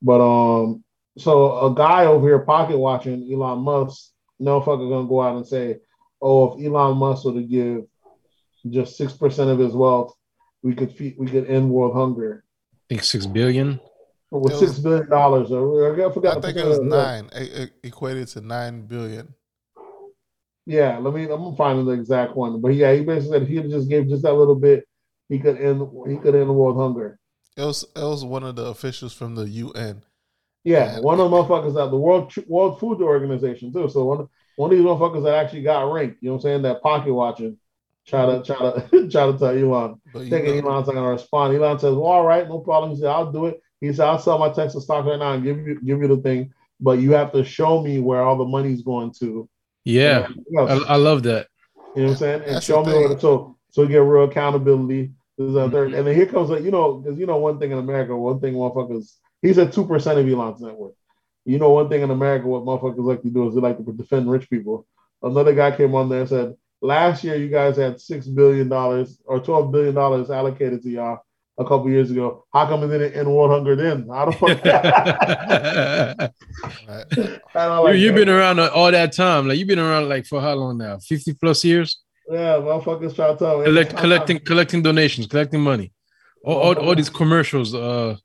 [0.02, 0.82] But um,
[1.16, 5.46] so a guy over here pocket watching Elon Musk, no fucker gonna go out and
[5.46, 5.78] say,
[6.20, 7.84] oh, if Elon Musk were to give
[8.70, 10.14] just six percent of his wealth,
[10.62, 12.44] we could feed, we could end world hunger.
[12.72, 13.80] I think six billion.
[14.30, 16.38] With six billion dollars, uh, I forgot.
[16.38, 17.30] I think it was nine.
[17.32, 19.32] It equated to nine billion.
[20.66, 21.24] Yeah, let me.
[21.24, 22.60] I'm gonna find the exact one.
[22.60, 24.84] But yeah, he basically said if he just gave just that little bit,
[25.28, 25.86] he could end.
[26.08, 27.18] He could end world hunger.
[27.56, 30.02] It was it was one of the officials from the UN.
[30.64, 33.88] Yeah, and, one of the motherfuckers at the World World Food Organization too.
[33.88, 36.22] So one one of these motherfuckers that actually got ranked.
[36.22, 36.62] You know what I'm saying?
[36.62, 37.58] That pocket watching.
[38.06, 40.00] Try to try to try to tell Elon.
[40.12, 40.70] Thinking know.
[40.70, 41.56] Elon's not gonna respond.
[41.56, 44.18] Elon says, "Well, all right, no problem." He said, "I'll do it." He said, "I'll
[44.18, 47.12] sell my Tesla stock right now and give you give you the thing, but you
[47.12, 49.48] have to show me where all the money's going to."
[49.84, 50.28] Yeah,
[50.58, 51.48] I, I, love that.
[51.94, 52.42] You know what I'm saying?
[52.42, 55.12] And That's show me where to so so get real accountability.
[55.38, 55.94] is Mm-hmm.
[55.94, 58.40] And then here comes like you know because you know one thing in America, one
[58.40, 59.14] thing motherfuckers.
[59.42, 60.94] He's at two percent of Elon's net worth.
[61.44, 63.92] You know one thing in America, what motherfuckers like to do is they like to
[63.92, 64.86] defend rich people.
[65.22, 69.20] Another guy came on there and said, last year you guys had six billion dollars
[69.24, 71.20] or twelve billion dollars allocated to y'all
[71.58, 72.44] a couple years ago.
[72.52, 74.08] How come it didn't end world hunger then?
[74.08, 74.64] How the fuck?
[77.54, 79.48] like you, have been around all that time.
[79.48, 80.98] Like you've been around like for how long now?
[80.98, 82.00] Fifty plus years.
[82.28, 83.64] Yeah, motherfuckers try to tell me.
[83.64, 85.92] Collect, collecting, collecting donations, collecting money.
[86.44, 88.16] All, all, all these commercials uh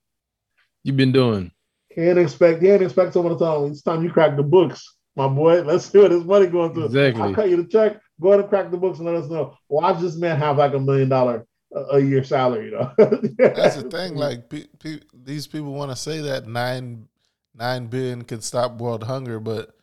[0.84, 1.52] you've been doing.
[1.96, 5.28] Can't expect, can't expect someone to tell me it's time you crack the books, my
[5.28, 5.62] boy.
[5.62, 6.86] Let's see what this money going through.
[6.86, 7.22] Exactly.
[7.22, 8.00] I'll cut you the check.
[8.22, 9.58] Go ahead and crack the books and let us know.
[9.70, 11.48] Watch this man have like a million dollar
[11.92, 12.92] a year salary, you know.
[13.38, 14.16] That's the thing.
[14.16, 17.08] Like pe- pe- these people want to say that nine
[17.56, 19.76] nine billion can stop world hunger, but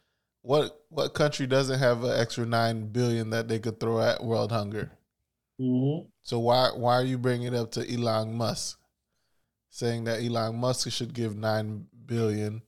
[0.43, 4.53] what what country doesn't have an extra nine billion that they could throw at world
[4.53, 4.91] hunger?
[5.61, 6.09] Mm-hmm.
[6.23, 8.79] So why why are you bringing it up to Elon Musk,
[9.71, 12.63] saying that Elon Musk should give nine billion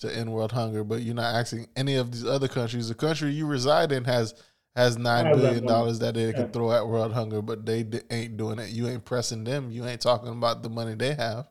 [0.00, 2.88] to end world hunger, but you're not asking any of these other countries.
[2.88, 4.34] The country you reside in has
[4.76, 8.36] has nine billion dollars that they can throw at world hunger, but they d- ain't
[8.36, 8.70] doing it.
[8.70, 9.70] You ain't pressing them.
[9.72, 11.48] You ain't talking about the money they have.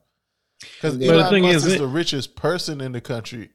[0.61, 3.49] Because Elon Musk is, is the richest person in the country,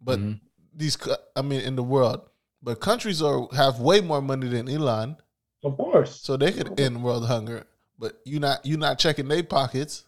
[0.00, 0.34] but mm-hmm.
[0.74, 0.96] these,
[1.34, 2.28] I mean, in the world,
[2.62, 5.16] but countries are have way more money than Elon.
[5.64, 6.20] Of course.
[6.20, 7.66] So they could end world hunger,
[7.98, 10.04] but you not you not checking their pockets.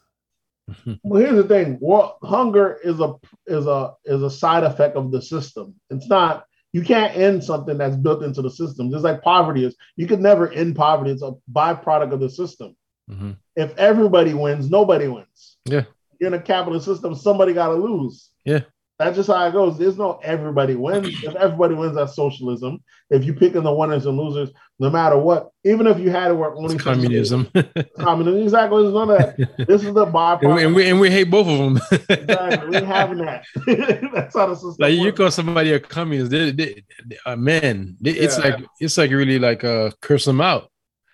[1.03, 3.15] Well, here's the thing: world hunger is a
[3.47, 5.75] is a is a side effect of the system.
[5.91, 8.91] It's not you can't end something that's built into the system.
[8.91, 11.11] Just like poverty is, you could never end poverty.
[11.11, 12.77] It's a byproduct of the system.
[13.11, 13.33] Mm-hmm.
[13.55, 15.57] If everybody wins, nobody wins.
[15.65, 15.85] Yeah.
[16.21, 18.31] In a capitalist system, somebody got to lose.
[18.45, 18.61] Yeah.
[18.99, 19.77] That's just how it goes.
[19.77, 21.09] There's no everybody wins.
[21.23, 22.83] if everybody wins, that's socialism.
[23.11, 26.29] If you pick in the winners and losers, no matter what, even if you had
[26.29, 27.51] to work only communism.
[27.99, 28.85] communism, exactly.
[28.85, 29.57] It's none of that.
[29.67, 30.65] This is the byproduct.
[30.65, 31.81] And we, and we hate both of them.
[32.09, 32.81] exactly.
[32.81, 33.45] We having that.
[34.15, 34.77] that's how the system.
[34.79, 35.05] Like works.
[35.05, 38.23] you call somebody a communist, they, they, they, uh, man, they, yeah.
[38.23, 40.71] it's like it's like really like uh curse them out.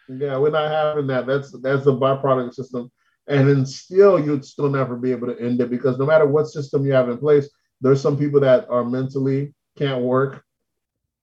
[0.08, 1.26] Yeah, we're not having that.
[1.26, 2.92] That's that's the byproduct system.
[3.26, 6.48] And then still, you'd still never be able to end it because no matter what
[6.48, 7.48] system you have in place,
[7.82, 10.42] there's some people that are mentally can't work.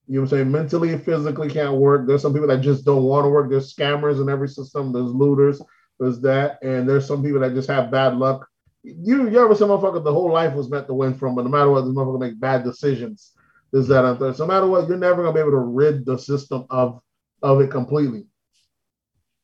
[0.08, 0.52] You know what I'm saying?
[0.52, 2.08] Mentally, physically can't work.
[2.08, 3.50] There's some people that just don't want to work.
[3.50, 4.92] There's scammers in every system.
[4.92, 5.62] There's looters.
[6.00, 6.62] There's that.
[6.64, 8.48] And there's some people that just have bad luck.
[8.84, 11.52] You, you ever say, motherfucker, the whole life was meant to win from, but no
[11.52, 13.34] matter what, this motherfucker make bad decisions.
[13.72, 14.36] Is that and third.
[14.36, 17.02] So no matter what, you're never gonna be able to rid the system of
[17.44, 18.26] of it completely.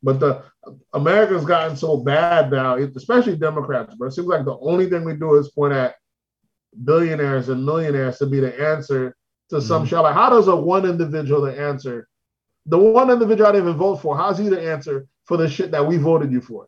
[0.02, 0.44] But the
[0.94, 5.16] America's gotten so bad now, especially Democrats, but it seems like the only thing we
[5.16, 5.96] do is point at
[6.84, 9.16] billionaires and millionaires to be the answer
[9.50, 9.90] to some mm-hmm.
[9.90, 10.00] shit.
[10.00, 12.08] Like, how does a one individual the answer?
[12.66, 15.72] The one individual I didn't even vote for, how's he the answer for the shit
[15.72, 16.68] that we voted you for?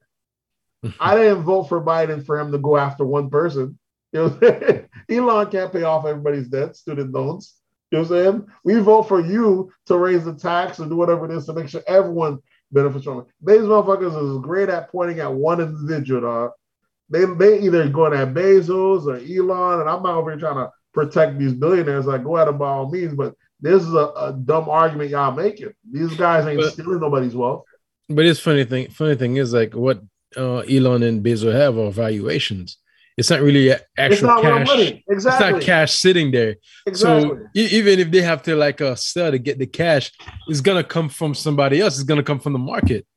[0.99, 3.77] I didn't vote for Biden for him to go after one person.
[4.13, 7.55] You know, Elon can't pay off everybody's debt, student loans.
[7.91, 8.47] You know what I'm saying?
[8.63, 11.69] We vote for you to raise the tax and do whatever it is to make
[11.69, 12.39] sure everyone
[12.71, 13.25] benefits from it.
[13.41, 16.51] These motherfuckers is great at pointing at one individual, dog.
[17.09, 20.71] They they either going at Bezos or Elon, and I'm not over here trying to
[20.93, 22.05] protect these billionaires.
[22.05, 25.31] Like go at them by all means, but this is a, a dumb argument y'all
[25.31, 25.71] making.
[25.89, 27.63] These guys ain't but, stealing nobody's wealth.
[28.09, 28.89] But it's funny thing.
[28.89, 30.01] Funny thing is like what
[30.35, 32.77] uh, Elon and Bezos have are valuations.
[33.17, 34.69] It's not really actual not cash.
[34.69, 35.03] Exactly.
[35.07, 36.57] It's not cash sitting there.
[36.85, 37.29] Exactly.
[37.29, 40.11] So even if they have to like uh, sell to get the cash,
[40.47, 41.95] it's gonna come from somebody else.
[41.95, 43.07] It's gonna come from the market.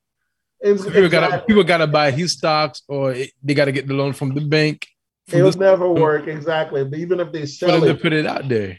[0.62, 0.92] Exactly.
[0.92, 4.40] People gotta people gotta buy his stocks, or they gotta get the loan from the
[4.40, 4.86] bank.
[5.28, 6.84] From It'll never work exactly.
[6.84, 8.78] But even if they sell it, put it out there.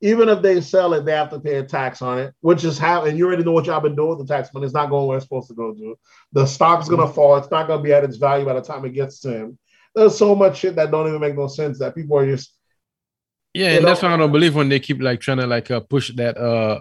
[0.00, 2.78] Even if they sell it, they have to pay a tax on it, which is
[2.78, 3.04] how.
[3.04, 4.64] And you already know what y'all been doing with the tax money.
[4.64, 5.98] It's not going where it's supposed to go to.
[6.32, 7.14] The stock's gonna mm-hmm.
[7.14, 7.36] fall.
[7.36, 9.58] It's not gonna be at its value by the time it gets to him.
[9.94, 12.56] There's so much shit that don't even make no sense that people are just.
[13.52, 15.80] Yeah, and that's why I don't believe when they keep like trying to like uh,
[15.80, 16.80] push that uh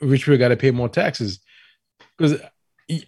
[0.00, 1.40] rich people got to pay more taxes
[2.16, 2.40] because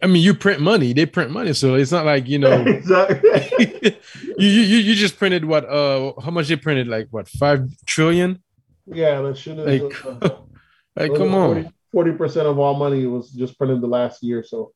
[0.02, 2.62] I mean, you print money; they print money, so it's not like you know.
[2.66, 3.98] exactly.
[4.38, 5.64] you, you you just printed what?
[5.68, 6.88] Uh, how much they printed?
[6.88, 7.28] Like what?
[7.28, 8.42] Five trillion?
[8.86, 9.66] Yeah, that should have.
[9.66, 10.30] Like, uh,
[10.96, 11.72] like come on.
[11.92, 14.72] Forty percent of all money was just printed the last year, so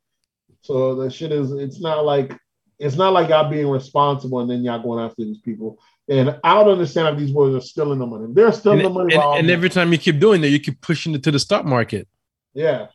[0.61, 1.53] so the shit is.
[1.53, 2.39] It's not like
[2.79, 5.79] it's not like y'all being responsible and then y'all going after these people.
[6.09, 8.27] And I don't understand if these boys are stealing the money.
[8.31, 9.15] They're stealing and, the money.
[9.15, 11.65] And, and every time you keep doing that, you keep pushing it to the stock
[11.65, 12.09] market.
[12.53, 12.89] Yeah.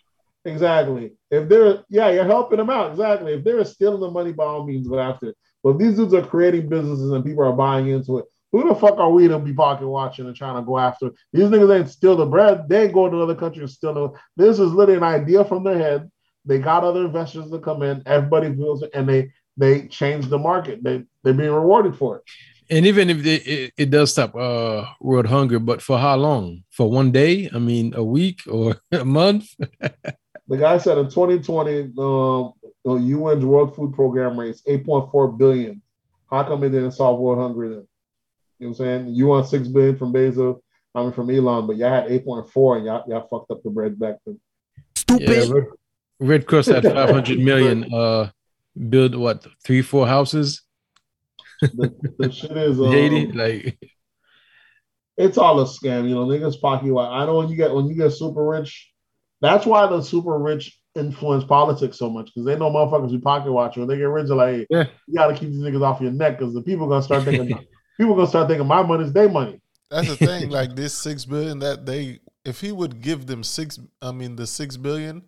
[0.45, 1.13] Exactly.
[1.31, 2.91] If they're yeah, you're helping them out.
[2.91, 3.33] Exactly.
[3.33, 5.37] If they're stealing the money, by all means, go after it.
[5.63, 8.97] But these dudes are creating businesses and people are buying into it, who the fuck
[8.99, 11.11] are we to be pocket watching and trying to go after?
[11.33, 12.69] These niggas ain't steal the bread.
[12.69, 14.15] They ain't going to another country and steal.
[14.37, 16.09] This is literally an idea from their head.
[16.45, 18.03] They got other investors to come in.
[18.05, 20.83] Everybody feels it, and they they change the market.
[20.83, 22.23] They they're being rewarded for it.
[22.69, 26.63] And even if it, it, it, does stop uh, world hunger, but for how long?
[26.71, 27.49] For one day?
[27.53, 29.53] I mean, a week or a month?
[30.47, 32.53] The guy said in 2020, um,
[32.83, 35.81] the UN's World Food Program raised 8.4 billion.
[36.29, 37.87] How come it didn't solve world hunger then?
[38.59, 39.15] You know what I'm saying?
[39.15, 40.59] You want six billion from Bezos,
[40.93, 43.99] I mean from Elon, but y'all had 8.4 and y'all, y'all fucked up the bread
[43.99, 44.39] back then.
[44.95, 45.29] Stupid.
[45.29, 45.65] Yeah, Red,
[46.19, 47.91] Red Cross had 500 million.
[47.93, 48.29] Uh,
[48.89, 50.61] build what three, four houses.
[51.61, 53.79] The, the shit is um, Haiti, like
[55.17, 56.07] it's all a scam.
[56.07, 56.95] You know, niggas pocket.
[56.95, 58.91] I know when you get when you get super rich,
[59.41, 63.51] that's why the super rich influence politics so much because they know motherfuckers be pocket
[63.51, 63.81] watching.
[63.81, 64.83] When they get rich, they're like, hey, yeah.
[65.07, 67.47] you got to keep these niggas off your neck because the people gonna start thinking
[67.97, 69.61] people gonna start thinking my money's their money.
[69.91, 70.49] That's the thing.
[70.49, 74.47] like this six billion that they, if he would give them six, I mean the
[74.47, 75.23] six billion,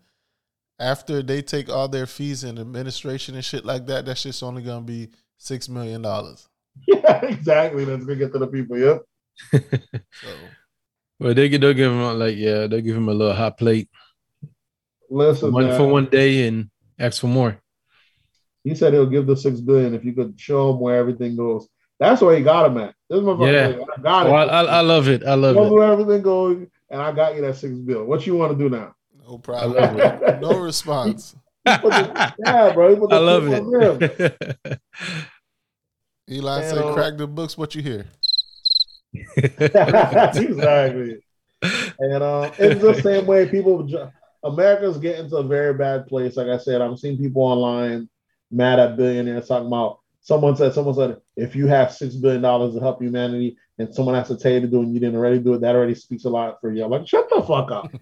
[0.79, 4.63] after they take all their fees and administration and shit like that, that shit's only
[4.63, 6.47] gonna be six million dollars.
[6.88, 7.85] Yeah, exactly.
[7.85, 8.77] That's gonna get to the people.
[8.77, 9.01] Yep.
[10.11, 10.29] So
[11.19, 13.89] Well, they they'll give him like yeah, they'll give him a little hot plate
[15.10, 16.69] Listen, one man, for one day and
[16.99, 17.60] ask for more.
[18.64, 21.68] he said he'll give the six billion if you could show him where everything goes.
[21.99, 22.94] That's where he got him at.
[23.10, 23.68] This motherfucker, Yeah.
[23.72, 24.49] said, I got Oh, it.
[24.52, 25.23] I, I love it.
[25.26, 25.72] I love Show it.
[25.73, 28.03] where everything goes, and I got you that six bill.
[28.06, 28.94] What you want to do now?
[29.27, 29.98] no problem.
[30.41, 31.35] no response.
[31.65, 32.89] The- yeah, bro.
[32.94, 33.98] He put the I love tip on him.
[34.19, 34.80] it.
[36.30, 37.57] Elon Man, said, uh, "Crack the books.
[37.57, 38.06] What you hear?"
[39.38, 41.17] exactly.
[41.99, 43.88] And uh, it's the same way people.
[44.43, 46.38] America's getting to a very bad place.
[46.38, 48.09] Like I said, I'm seeing people online
[48.51, 49.99] mad at billionaires talking about.
[50.21, 54.15] Someone said, someone said, if you have six billion dollars to help humanity, and someone
[54.15, 55.93] has to tell you to do it, and you didn't already do it, that already
[55.93, 56.84] speaks a lot for you.
[56.84, 57.91] I'm like, shut the fuck up.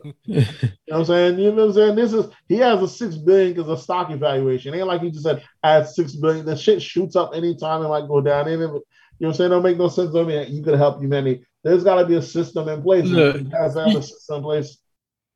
[0.87, 1.39] You know what I'm saying?
[1.39, 1.95] You know what I'm saying?
[1.95, 4.73] This is he has a six billion because of stock evaluation.
[4.73, 6.45] Ain't like he just said I had six billion.
[6.45, 8.47] The shit shoots up anytime and like go down.
[8.47, 8.81] Ain't it?
[9.19, 9.49] You know what I'm saying?
[9.51, 10.15] Don't make no sense.
[10.15, 11.45] I mean, you could help humanity.
[11.63, 13.05] There's got to be a system in place.
[13.05, 14.77] Look, You guys have a system in place.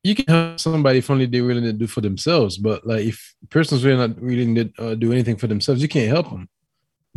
[0.04, 2.56] you can help somebody if only they're willing to do for themselves.
[2.58, 6.08] But like if person's really not willing to uh, do anything for themselves, you can't
[6.08, 6.48] help them.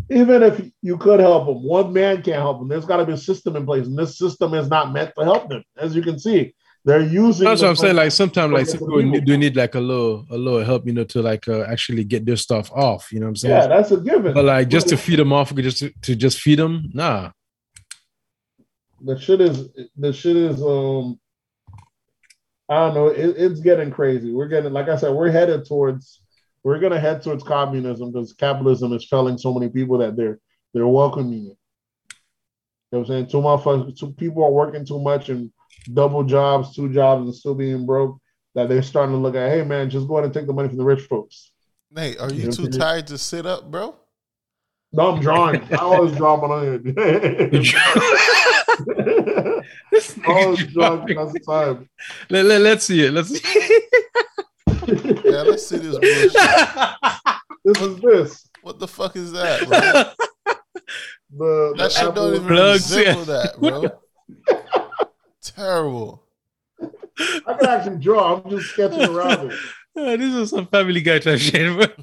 [0.09, 2.67] Even if you could help them, one man can't help them.
[2.67, 5.23] There's got to be a system in place, and this system is not meant to
[5.23, 5.63] help them.
[5.77, 7.45] As you can see, they're using.
[7.45, 7.95] That's what I'm saying.
[7.95, 10.93] Like sometimes, like some people need- do need like a little, a little help, you
[10.93, 13.11] know, to like uh, actually get their stuff off.
[13.11, 13.55] You know what I'm saying?
[13.55, 14.33] yeah, that's a given.
[14.33, 17.31] But like just to feed them off, just to, to just feed them, nah.
[19.01, 21.19] the shit is the shit is um
[22.69, 23.07] I don't know.
[23.07, 24.31] It, it's getting crazy.
[24.31, 26.21] We're getting, like I said, we're headed towards.
[26.63, 30.39] We're gonna head towards communism because capitalism is failing so many people that they're
[30.73, 31.57] they're welcoming it.
[32.91, 33.27] You know what I'm saying?
[33.27, 33.99] Too much.
[33.99, 35.51] Too, people are working too much and
[35.91, 38.17] double jobs, two jobs, and still being broke.
[38.55, 39.49] That they're starting to look at.
[39.51, 41.51] Hey, man, just go ahead and take the money from the rich folks.
[41.91, 42.51] Nate, are you Yeah.
[42.51, 43.95] too tired to sit up, bro?
[44.91, 45.59] No, I'm drawing.
[45.73, 46.83] I always draw my own.
[46.83, 47.73] This
[50.25, 50.95] I always nigga draw.
[50.97, 51.15] drawing.
[51.15, 51.89] That's the time.
[52.29, 53.11] let, let, let's see it.
[53.11, 53.79] Let's see.
[54.85, 56.33] Yeah, let's see this bullshit.
[57.63, 58.49] This is this.
[58.61, 59.79] What the fuck is that, bro?
[61.35, 63.43] The, That the shit don't even Plugs, resemble yeah.
[63.43, 63.89] that, bro.
[65.43, 66.23] Terrible.
[66.79, 68.41] I can actually draw.
[68.41, 69.59] I'm just sketching around it.
[69.95, 71.61] Uh, this is some family guy type shit.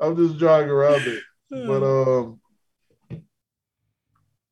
[0.00, 1.22] I'm just drawing around it.
[1.48, 2.40] But um,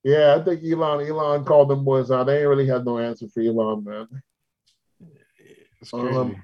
[0.04, 2.26] yeah, I think Elon Elon called them boys out.
[2.26, 4.22] They ain't really had no answer for Elon, man.
[5.92, 6.40] Um,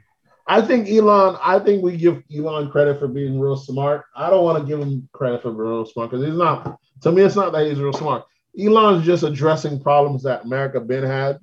[0.49, 1.39] I think Elon.
[1.41, 4.03] I think we give Elon credit for being real smart.
[4.17, 6.81] I don't want to give him credit for being real smart because he's not.
[7.03, 8.25] To me, it's not that he's real smart.
[8.59, 11.39] Elon's just addressing problems that America been had.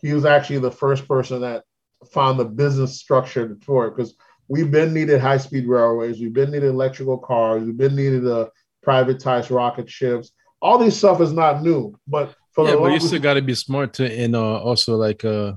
[0.00, 1.64] He was actually the first person that
[2.12, 4.14] found the business structure for it because
[4.48, 8.48] we've been needed high speed railways, we've been needed electrical cars, we've been needed uh,
[8.84, 10.32] privatized rocket ships.
[10.62, 13.42] All these stuff is not new, but for yeah, the but you still got to
[13.42, 15.52] be smart to and uh, also like uh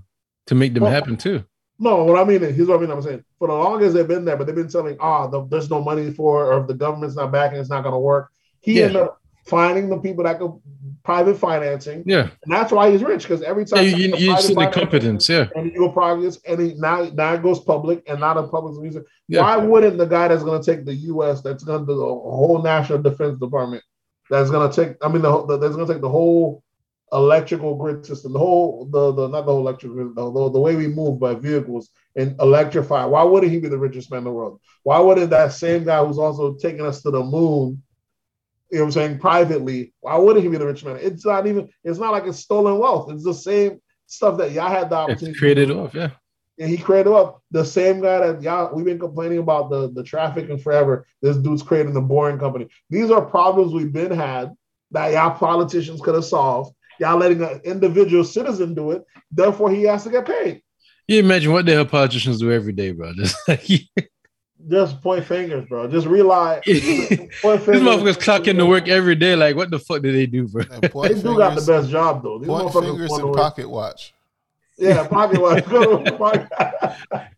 [0.47, 1.43] to make them Well, happen too.
[1.80, 2.91] No, what I mean is, here's what I mean.
[2.91, 5.69] I'm saying for the longest they've been there, but they've been telling, ah, the, there's
[5.69, 8.30] no money for, it, or if the government's not backing, it's not going to work.
[8.61, 8.85] He Yeah.
[8.88, 10.53] ended up finding the people that could
[11.03, 14.41] private financing, Yeah, and that's why he's rich because every yeah time you, you, you
[14.41, 15.28] see the competence.
[15.28, 18.48] Yeah, and you go private, and he, now now it goes public, and now the
[18.48, 19.03] public's music.
[19.28, 19.41] Yeah.
[19.41, 21.41] Why wouldn't the guy that's going to take the U.S.
[21.41, 23.84] that's going to do the whole National Defense Department,
[24.30, 26.64] that's going to take, I mean, the, the that's going to take the whole
[27.11, 30.60] electrical grid system, the whole the the not the whole electrical grid, the, the, the
[30.60, 33.06] way we move by vehicles and electrify.
[33.06, 34.60] Why wouldn't he be the richest man in the world?
[34.84, 37.82] Why wouldn't that same guy who's also taking us to the moon?
[38.74, 39.94] You know what I'm saying privately.
[40.00, 40.98] Why wouldn't he be the rich man?
[41.00, 41.70] It's not even.
[41.84, 43.12] It's not like it's stolen wealth.
[43.12, 45.30] It's the same stuff that y'all had the opportunity.
[45.30, 45.94] it's created off.
[45.94, 46.10] Yeah,
[46.58, 50.04] And he created up the same guy that y'all we've been complaining about the the
[50.04, 51.06] traffic and forever.
[51.22, 52.68] This dude's creating the boring company.
[52.90, 54.56] These are problems we've been had
[54.90, 56.74] that y'all politicians could have solved.
[57.00, 59.04] Y'all letting an individual citizen do it.
[59.32, 60.64] Therefore, he has to get paid.
[61.08, 63.14] you imagine what the hell politicians do every day, bro.
[63.18, 63.70] Just like
[64.69, 65.88] Just point fingers, bro.
[65.88, 66.61] Just realize.
[66.65, 67.07] these
[67.41, 67.81] point fingers.
[67.81, 69.35] motherfuckers clock into work every day.
[69.35, 70.64] Like, what the fuck do they do, bro?
[70.64, 72.40] They point do got the best job though.
[72.40, 74.14] These point fingers and pocket watch.
[74.77, 75.65] Yeah, pocket watch.
[75.69, 76.49] Go to work.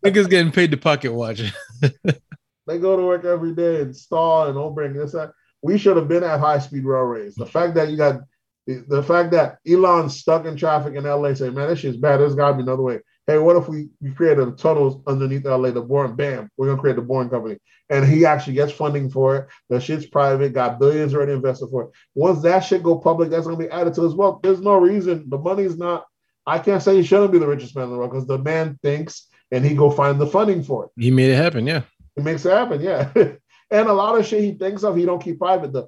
[0.04, 1.42] Niggas getting paid to pocket watch.
[1.80, 5.12] they go to work every day and stall and don't bring this.
[5.12, 5.32] That.
[5.62, 7.34] We should have been at high speed railways.
[7.34, 8.20] The fact that you got
[8.66, 12.18] the, the fact that Elon's stuck in traffic in LA saying, man, this shit's bad.
[12.18, 13.00] There's got to be another way.
[13.26, 16.80] Hey, what if we, we created a tunnels underneath LA, the boring, bam, we're gonna
[16.80, 17.58] create the boring company.
[17.90, 19.48] And he actually gets funding for it.
[19.68, 21.90] The shit's private, got billions already invested for it.
[22.14, 24.40] Once that shit go public, that's gonna be added to his wealth.
[24.42, 26.06] There's no reason the money's not.
[26.46, 28.78] I can't say he shouldn't be the richest man in the world because the man
[28.82, 30.90] thinks and he go find the funding for it.
[30.96, 31.82] He made it happen, yeah.
[32.16, 33.10] It makes it happen, yeah.
[33.70, 35.72] and a lot of shit he thinks of, he don't keep private.
[35.72, 35.86] The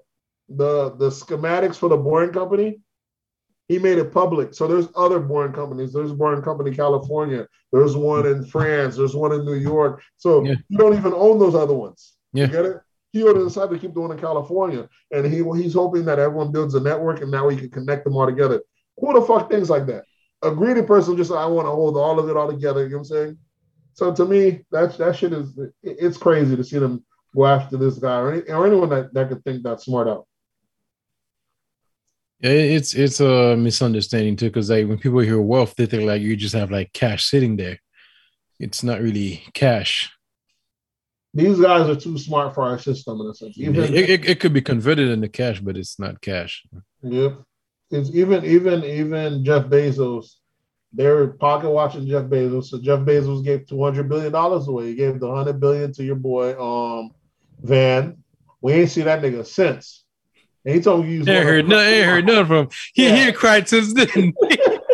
[0.48, 2.80] the the schematics for the boring company,
[3.68, 4.54] he made it public.
[4.54, 5.92] So there's other boring companies.
[5.92, 7.46] There's boring company California.
[7.70, 8.96] There's one in France.
[8.96, 10.02] There's one in New York.
[10.16, 10.54] So yeah.
[10.68, 12.14] you don't even own those other ones.
[12.32, 12.46] Yeah.
[12.46, 12.76] You get it?
[13.12, 16.18] He would have decided to keep the one in California, and he he's hoping that
[16.18, 18.60] everyone builds a network, and now he can connect them all together.
[18.98, 20.04] Who the fuck things like that?
[20.42, 22.82] A greedy person just I want to hold all of it all together.
[22.84, 23.38] You know what I'm saying?
[23.94, 27.02] So to me, that that shit is it's crazy to see them
[27.34, 30.27] go after this guy or, any, or anyone that, that could think that smart out.
[32.40, 36.36] It's it's a misunderstanding too, because like when people hear wealth, they think like you
[36.36, 37.80] just have like cash sitting there.
[38.60, 40.12] It's not really cash.
[41.34, 43.58] These guys are too smart for our system in a sense.
[43.58, 46.64] Even it, it, it could be converted into cash, but it's not cash.
[47.02, 47.42] Yep.
[47.90, 50.36] It's even even even Jeff Bezos,
[50.92, 52.66] they're pocket watching Jeff Bezos.
[52.66, 54.86] So Jeff Bezos gave two hundred billion dollars away.
[54.88, 57.10] He gave the hundred billion to your boy um
[57.60, 58.22] Van.
[58.60, 60.04] We ain't see that nigga since.
[60.64, 62.68] And he told me you ain't heard no, ain't heard nothing from him.
[62.94, 63.16] He yeah.
[63.26, 64.08] he cried since then.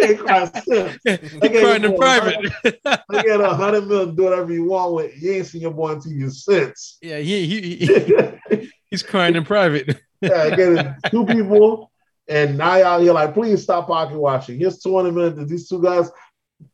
[0.00, 0.98] he cried since.
[1.04, 2.52] He cried in private.
[2.62, 5.22] They get a hundred million, do whatever you want with.
[5.22, 6.98] You ain't seen your boy until you since.
[7.00, 10.00] Yeah, he, he, he he's crying in private.
[10.20, 11.90] yeah, getting two people,
[12.28, 14.58] and now y'all here like, please stop pocket watching.
[14.58, 15.50] Here's 20 minutes.
[15.50, 16.10] These two guys,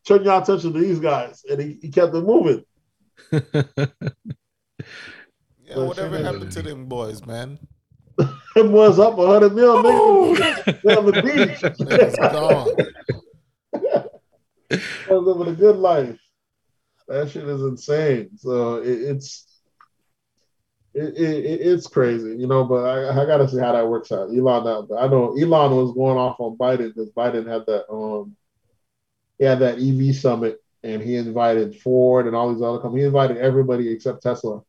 [0.06, 2.64] turn your attention to these guys, and he, he kept it moving.
[3.32, 3.86] yeah,
[5.74, 7.58] whatever happened to them boys, man?
[8.56, 10.96] Him was up a hundred mil, nigga.
[10.96, 11.62] on the beach.
[11.62, 12.76] It's gone.
[15.08, 16.18] was living a good life.
[17.08, 18.30] That shit is insane.
[18.36, 19.46] So it, it's
[20.94, 22.64] it, it, it's crazy, you know.
[22.64, 24.30] But I, I got to see how that works out.
[24.30, 28.36] Elon, I know Elon was going off on Biden because Biden had that um
[29.38, 33.02] he had that EV summit and he invited Ford and all these other companies.
[33.02, 34.62] He invited everybody except Tesla.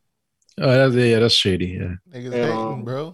[0.59, 1.67] Oh, that's, yeah, that's shady.
[1.67, 3.13] Yeah, niggas hating, um, bro.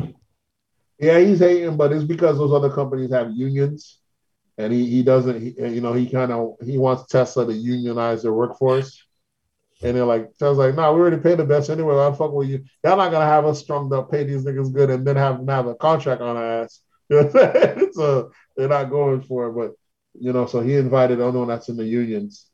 [0.99, 3.99] Yeah, he's hating, but it's because those other companies have unions,
[4.57, 5.41] and he he doesn't.
[5.41, 9.03] He, you know, he kind of he wants Tesla to unionize their workforce,
[9.83, 11.95] and they're like, Tesla's like, no, nah, we already pay the best anyway.
[11.95, 12.63] I'm fuck with you.
[12.83, 15.47] Y'all not gonna have us strung up, pay these niggas good, and then have them
[15.47, 16.81] have a contract on our ass.
[17.93, 19.75] so they're not going for it, but
[20.19, 22.47] you know, so he invited anyone that's in the unions.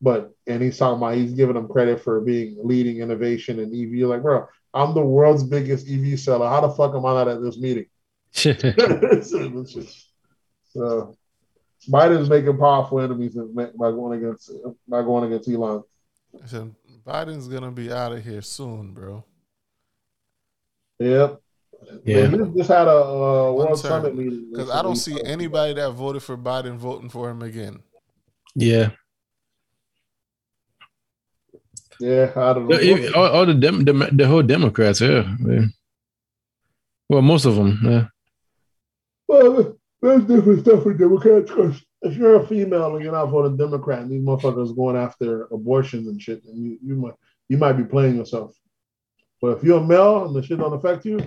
[0.00, 4.08] But and he's talking about he's giving them credit for being leading innovation in EV.
[4.08, 6.48] Like, bro, I'm the world's biggest EV seller.
[6.48, 7.86] How the fuck am I not at this meeting?
[8.32, 8.58] so
[11.88, 14.50] Biden's making powerful enemies by going against
[14.88, 15.84] by going against Elon.
[16.46, 16.74] Said,
[17.06, 19.24] Biden's gonna be out of here soon, bro.
[20.98, 21.40] Yep.
[22.04, 22.26] Yeah.
[22.26, 26.22] They just had a uh, World Summit meeting because I don't see anybody that voted
[26.22, 27.82] for Biden voting for him again.
[28.54, 28.90] Yeah.
[32.00, 33.12] Yeah, I don't know.
[33.14, 35.34] All, all the, dem, the, the whole Democrats, yeah.
[35.46, 35.66] yeah.
[37.08, 38.06] Well, most of them, yeah.
[39.28, 43.56] Well, there's different stuff with Democrats because if you're a female and you're not voting
[43.56, 47.14] Democrat, and these motherfuckers going after abortions and shit, and you, you might
[47.48, 48.54] you might be playing yourself.
[49.40, 51.18] But if you're a male and the shit don't affect you,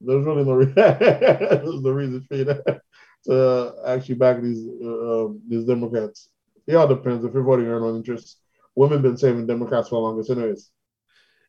[0.00, 0.74] there's really no reason.
[0.74, 2.80] there's the reason for you to,
[3.26, 6.28] to actually back these uh, um, these Democrats.
[6.66, 8.38] It all depends if you're voting your own interest
[8.74, 10.70] women been saving Democrats for the longest, anyways.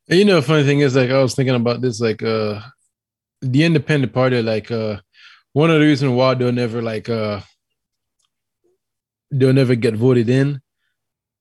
[0.10, 2.60] And you know, funny thing is, like, I was thinking about this, like, uh,
[3.42, 5.00] the Independent Party, like, uh,
[5.54, 7.42] one of the reasons why they'll never, like, uh,
[9.32, 10.62] they'll never get voted in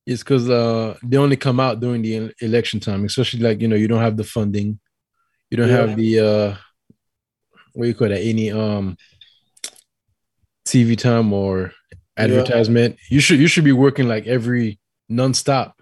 [0.06, 3.76] is because uh, they only come out during the election time, especially like, you know,
[3.76, 4.78] you don't have the funding,
[5.50, 5.86] you don't yeah.
[5.86, 6.56] have the, uh,
[7.74, 8.96] what do you call that, any um
[10.66, 11.72] TV time or
[12.16, 12.94] advertisement.
[12.94, 13.14] Yeah.
[13.14, 14.78] You should you should be working like every
[15.12, 15.74] nonstop.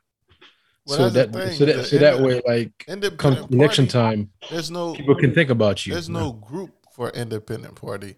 [0.87, 2.73] Well, so that so that so that way, like
[3.19, 5.93] come election time, there's no people can think about you.
[5.93, 8.17] There's no group for independent party.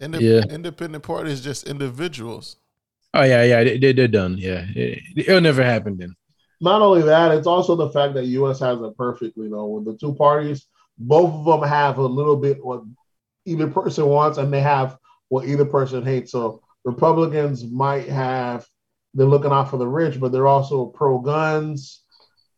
[0.00, 0.54] Indep- yeah.
[0.54, 2.56] Independent party is just individuals.
[3.14, 4.36] Oh yeah, yeah, they, they're done.
[4.38, 6.16] Yeah, it, it'll never happen then.
[6.60, 8.60] Not only that, it's also the fact that U.S.
[8.60, 9.66] has it perfectly though.
[9.66, 10.66] With the two parties,
[10.98, 12.82] both of them have a little bit what
[13.44, 14.96] either person wants, and they have
[15.28, 16.32] what either person hates.
[16.32, 18.66] So Republicans might have
[19.14, 22.02] they're looking out for the rich, but they're also pro guns,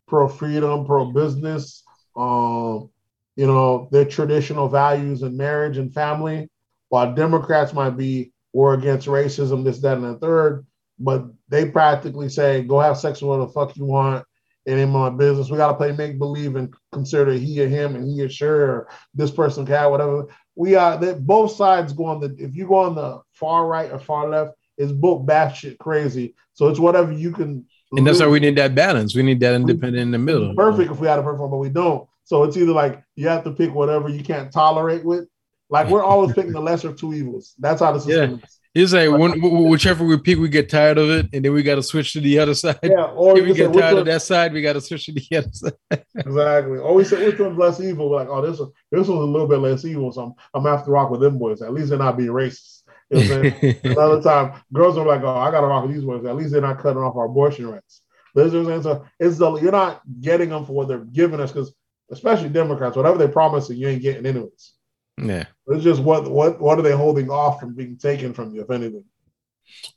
[0.07, 1.83] pro freedom, pro business.
[2.15, 2.89] Um,
[3.35, 6.49] you know, their traditional values in marriage and family,
[6.89, 10.65] while Democrats might be war against racism, this, that, and the third,
[10.97, 14.25] but they practically say, "Go have sex with whatever the fuck you want."
[14.65, 15.49] It ain't my business.
[15.49, 18.89] We gotta play make believe and consider he or him and he or sure or
[19.13, 20.27] this person can whatever.
[20.55, 23.91] We are that both sides go on the if you go on the far right
[23.91, 26.35] or far left, it's both batshit crazy.
[26.55, 29.15] So it's whatever you can and that's why we need that balance.
[29.15, 30.55] We need that independent in the middle.
[30.55, 32.07] Perfect if we had a perfect one, but we don't.
[32.23, 35.27] So it's either like you have to pick whatever you can't tolerate with.
[35.69, 37.55] Like we're always picking the lesser of two evils.
[37.59, 38.37] That's how the system yeah.
[38.37, 38.59] is.
[38.75, 41.75] It's like when, whichever we pick, we get tired of it, and then we got
[41.75, 42.77] to switch to the other side.
[42.83, 45.37] Yeah, or if we get tired of that side, we got to switch to the
[45.37, 45.73] other side.
[46.15, 46.77] exactly.
[46.79, 48.09] Or we say which one's less evil.
[48.09, 50.67] We're like, oh, this one, this one's a little bit less evil, so I'm, I'm
[50.67, 51.61] after rock with them boys.
[51.61, 52.81] At least they're not being racist.
[53.09, 53.79] You know what I'm saying?
[53.83, 56.25] Another time, girls are like, oh, I got to rock with these boys.
[56.25, 58.01] At least they're not cutting off our abortion rights.
[58.35, 61.73] So it's the you're not getting them for what they're giving us because
[62.11, 64.73] especially Democrats, whatever they promise you ain't getting anyways.
[65.17, 65.45] Yeah.
[65.67, 68.69] It's just what what what are they holding off from being taken from you, if
[68.69, 69.05] anything.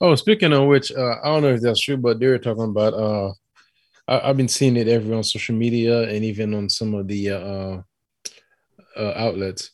[0.01, 2.65] Oh, speaking of which, uh, I don't know if that's true, but they were talking
[2.65, 2.95] about.
[2.95, 3.33] Uh,
[4.07, 7.31] I, have been seeing it everywhere on social media and even on some of the
[7.31, 7.77] uh,
[8.97, 9.71] uh, outlets.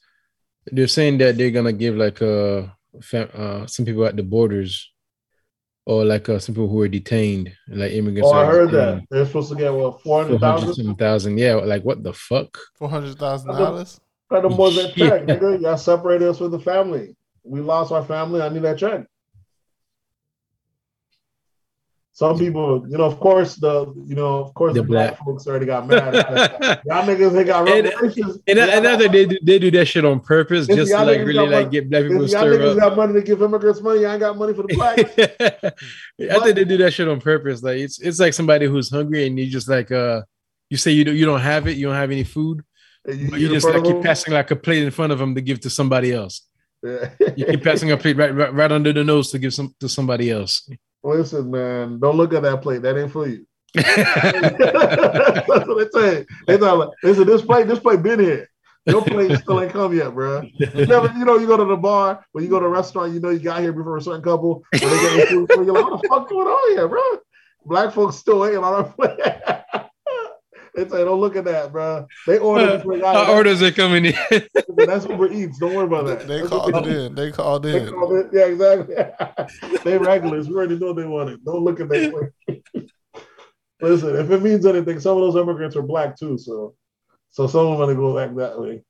[0.66, 2.70] They're saying that they're gonna give like fam-
[3.12, 4.92] uh, some people at the borders
[5.86, 8.28] or like uh, some people who are detained, like immigrants.
[8.32, 9.00] Oh, I heard detained.
[9.00, 11.38] that they're supposed to get what four hundred thousand.
[11.38, 12.58] Yeah, like what the fuck?
[12.76, 14.00] Four hundred thousand dollars.
[14.30, 15.36] Got the more that check, yeah.
[15.36, 15.60] nigga.
[15.60, 17.14] Y'all separated us from the family.
[17.42, 18.40] We lost our family.
[18.40, 19.06] I need that check.
[22.16, 25.24] Some people, you know, of course, the you know, of course, the, the black, black,
[25.24, 26.14] folks already got mad.
[26.14, 28.38] y'all niggas, they got reparations.
[28.46, 31.18] And, and, and other, they do, they do that shit on purpose, just to like
[31.18, 32.60] really like get black people stirred up.
[32.60, 34.06] Y'all niggas got money to give immigrants money.
[34.06, 34.98] I ain't got money for the black.
[36.30, 37.64] I think they do that shit on purpose.
[37.64, 40.22] Like it's it's like somebody who's hungry and you just like uh,
[40.70, 42.62] you say you don't you don't have it, you don't have any food,
[43.08, 45.40] you, but you just like keep passing like a plate in front of them to
[45.40, 46.46] give to somebody else.
[46.80, 47.10] Yeah.
[47.34, 49.88] you keep passing a plate right, right right under the nose to give some to
[49.88, 50.70] somebody else.
[51.04, 52.82] Listen, man, don't look at that plate.
[52.82, 53.46] That ain't for you.
[53.74, 53.88] That's
[55.46, 56.26] what they say.
[56.46, 58.48] They talk like, listen, this plate, this plate been here.
[58.86, 60.42] Your plate still ain't come yet, bro.
[60.42, 63.12] You never, you know, you go to the bar, when you go to a restaurant,
[63.12, 64.62] you know you got here before a certain couple.
[64.78, 67.00] When they get food, you're like, what the fuck going on here, bro?
[67.66, 69.18] Black folks still ain't on our plate.
[70.74, 72.06] They say, don't look at that, bro.
[72.26, 72.82] They order.
[72.84, 74.14] Uh, our orders are coming in.
[74.76, 75.58] That's Uber Eats.
[75.58, 76.26] Don't worry about that.
[76.26, 77.14] They, they called it in.
[77.14, 77.84] They called in.
[77.84, 78.30] They called it.
[78.32, 79.78] Yeah, exactly.
[79.84, 80.48] they regulars.
[80.48, 81.44] We already know they want it.
[81.44, 82.32] Don't look at that.
[83.80, 86.38] Listen, if it means anything, some of those immigrants are black too.
[86.38, 86.74] So,
[87.30, 88.82] so some of them are gonna go back that way.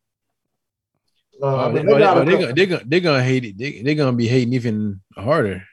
[1.43, 3.59] Uh, they, are gonna, they gonna, they gonna hate it.
[3.59, 5.65] They, they're gonna be hating even harder.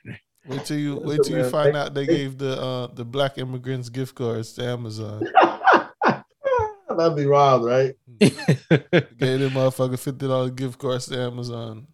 [0.47, 3.89] Wait till you wait till you find out they gave the uh, the black immigrants
[3.89, 5.23] gift cards to Amazon.
[6.97, 7.95] That'd be wild, right?
[8.19, 8.31] Gave
[9.19, 11.87] them motherfucker fifty dollars gift cards to Amazon.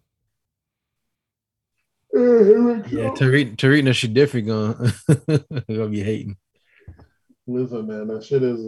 [2.12, 4.92] Yeah, Tariq Tariq no shit different gonna
[5.68, 6.36] gonna be hating.
[7.46, 8.60] Listen, man, that shit is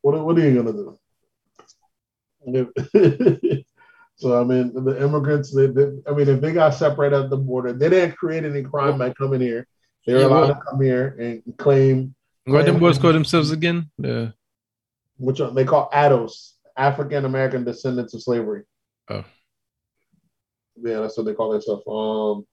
[0.00, 0.98] what what are you gonna do?
[4.16, 7.36] so I mean the immigrants they, they, I mean if they got separated at the
[7.36, 9.66] border, they didn't create any crime by coming here.
[10.06, 12.14] They were yeah, allowed well, to come here and claim.
[12.44, 13.90] What them boys call themselves again?
[13.98, 14.30] Yeah
[15.22, 18.64] which they call ADOS, African American descendants of slavery.
[19.08, 19.24] Oh.
[20.76, 21.84] Yeah, that's what they call themselves.
[21.86, 22.46] Um,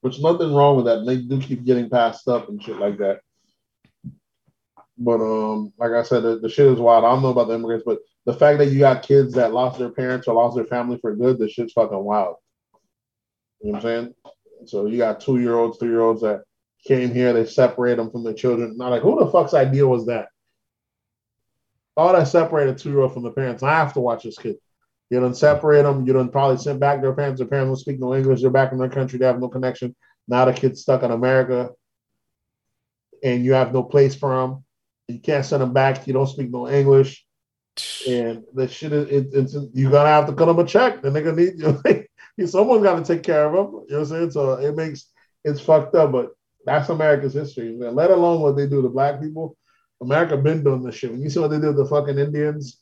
[0.00, 1.04] which nothing wrong with that.
[1.06, 3.20] They do keep getting passed up and shit like that.
[4.98, 7.04] But um, like I said, the, the shit is wild.
[7.04, 9.78] I don't know about the immigrants, but the fact that you got kids that lost
[9.78, 12.36] their parents or lost their family for good, the shit's fucking wild.
[13.60, 14.14] You know what I'm saying?
[14.66, 16.42] So you got two year olds, three year olds that
[16.86, 18.76] came here, they separate them from their children.
[18.76, 20.28] Not like who the fuck's idea was that?
[21.96, 23.62] All that separated two year old from the parents.
[23.62, 24.56] I have to watch this kid.
[25.10, 26.06] You don't separate them.
[26.06, 27.38] You don't probably send back their parents.
[27.38, 28.40] Their parents don't speak no English.
[28.40, 29.18] They're back in their country.
[29.18, 29.94] They have no connection.
[30.26, 31.70] Now the kid's stuck in America,
[33.22, 34.64] and you have no place for them.
[35.08, 36.06] You can't send them back.
[36.06, 37.24] You don't speak no English,
[38.08, 41.02] and the shit is it, you're gonna have to cut them a check.
[41.02, 42.06] The nigga need
[42.36, 42.46] you.
[42.46, 43.84] Someone's got to take care of them.
[43.88, 44.30] You know what I'm saying?
[44.32, 45.10] So it makes
[45.44, 46.30] it's fucked up, but
[46.64, 47.72] that's America's history.
[47.72, 47.94] Man.
[47.94, 49.56] Let alone what they do to black people
[50.00, 51.10] America been doing this shit.
[51.10, 52.80] When you see what they did with the fucking Indians,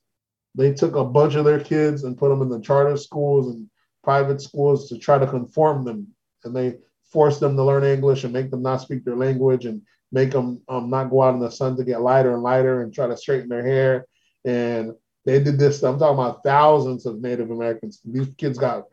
[0.55, 3.68] they took a bunch of their kids and put them in the charter schools and
[4.02, 6.09] private schools to try to conform them,
[6.44, 9.82] and they forced them to learn English and make them not speak their language and
[10.10, 12.93] make them um, not go out in the sun to get lighter and lighter and
[12.93, 14.06] try to straighten their hair.
[14.44, 14.93] And
[15.24, 15.82] they did this.
[15.82, 18.01] I'm talking about thousands of Native Americans.
[18.05, 18.84] These kids got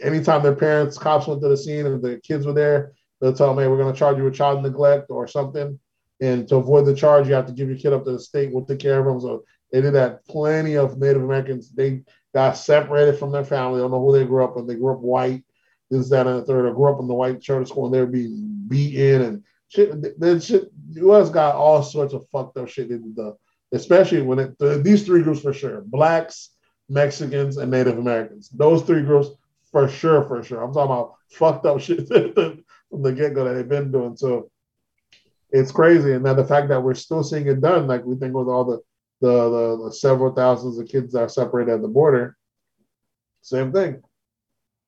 [0.00, 3.48] anytime their parents, cops went to the scene and the kids were there, they'll tell
[3.48, 5.78] them, "Hey, we're going to charge you with child neglect or something."
[6.24, 8.50] And to avoid the charge, you have to give your kid up to the state.
[8.50, 9.20] We'll take care of them.
[9.20, 10.24] So they did that.
[10.26, 12.02] Plenty of Native Americans, they
[12.32, 13.78] got separated from their family.
[13.78, 14.66] I don't know who they grew up with.
[14.66, 15.44] They grew up white.
[15.90, 18.06] this, that, and the third, or grew up in the white charter school and they're
[18.06, 20.18] being beaten and shit.
[20.18, 21.28] Then shit, U.S.
[21.28, 23.36] got all sorts of fucked up shit in the,
[23.72, 26.50] especially when it the, these three groups for sure: blacks,
[26.88, 28.48] Mexicans, and Native Americans.
[28.48, 29.28] Those three groups
[29.70, 30.62] for sure, for sure.
[30.62, 34.16] I'm talking about fucked up shit from the get go that they've been doing.
[34.16, 34.50] So
[35.54, 38.34] it's crazy, and then the fact that we're still seeing it done, like we think
[38.34, 38.80] with all the
[39.20, 42.36] the, the, the several thousands of kids that are separated at the border,
[43.40, 44.02] same thing.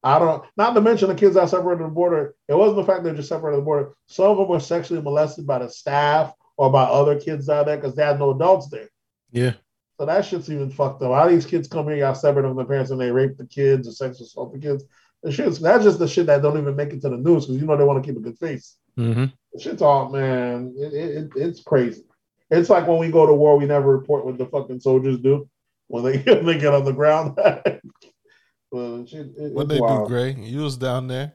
[0.03, 0.45] I don't.
[0.57, 2.35] Not to mention the kids that are separated at the border.
[2.49, 3.95] It wasn't the fact they're just separated at the border.
[4.07, 7.77] Some of them were sexually molested by the staff or by other kids out there
[7.77, 8.89] because they had no adults there.
[9.31, 9.53] Yeah.
[9.99, 11.13] So that shit's even fucked up.
[11.13, 13.89] All these kids come here, got separated from their parents, and they rape the kids
[13.89, 14.85] or sexual assault the kids.
[15.23, 17.61] The shit's that's just the shit that don't even make it to the news because
[17.61, 18.77] you know they want to keep a good face.
[18.99, 19.27] Mm-hmm.
[19.57, 20.75] The shit's all man.
[20.77, 22.05] It, it, it's crazy.
[22.51, 25.49] It's like when we go to war, we never report what the fucking soldiers do
[25.89, 27.37] when they they get on the ground.
[28.71, 30.09] well, shit, it, what they wild.
[30.09, 30.35] do, Gray?
[30.35, 31.33] You was down there.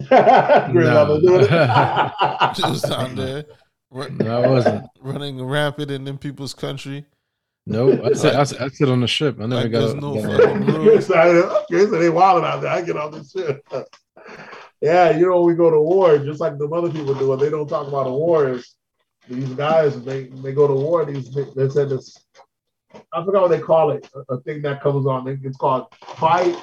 [0.08, 0.18] Gray
[0.72, 1.16] no.
[1.20, 1.30] you
[2.68, 3.44] was down there.
[3.88, 7.06] Run, no, I wasn't running rampant in them people's country.
[7.66, 9.38] No, I said I, I sit on the ship.
[9.40, 9.96] I never like got.
[9.96, 11.08] no fucking rules.
[11.08, 12.72] okay, so they wilding out there.
[12.72, 13.64] I get on the ship.
[14.84, 17.28] Yeah, you know, we go to war just like the other people do.
[17.28, 18.76] What they don't talk about the wars.
[19.26, 20.02] these guys.
[20.04, 21.06] They they go to war.
[21.06, 22.14] These they said this.
[23.10, 24.06] I forgot what they call it.
[24.14, 25.26] A, a thing that comes on.
[25.26, 25.86] It's called
[26.16, 26.54] fight,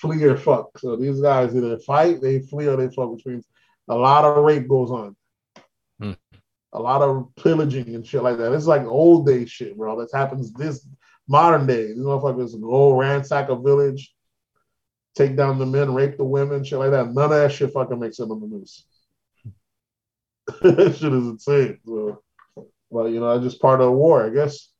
[0.00, 0.76] flee, or fuck.
[0.78, 3.46] So these guys either fight, they flee, or they fuck, which means
[3.86, 5.16] a lot of rape goes on
[6.00, 6.12] hmm.
[6.72, 8.52] a lot of pillaging and shit like that.
[8.52, 10.00] It's like old day shit, bro.
[10.00, 10.84] This happens this
[11.28, 11.86] modern day.
[11.86, 14.12] These motherfuckers go ransack a village,
[15.18, 17.12] take down the men, rape the women, shit like that.
[17.12, 18.84] None of that shit fucking makes it on the news.
[20.62, 21.78] that shit is insane.
[21.84, 22.22] So,
[22.88, 24.70] well, you know, that's just part of the war, I guess.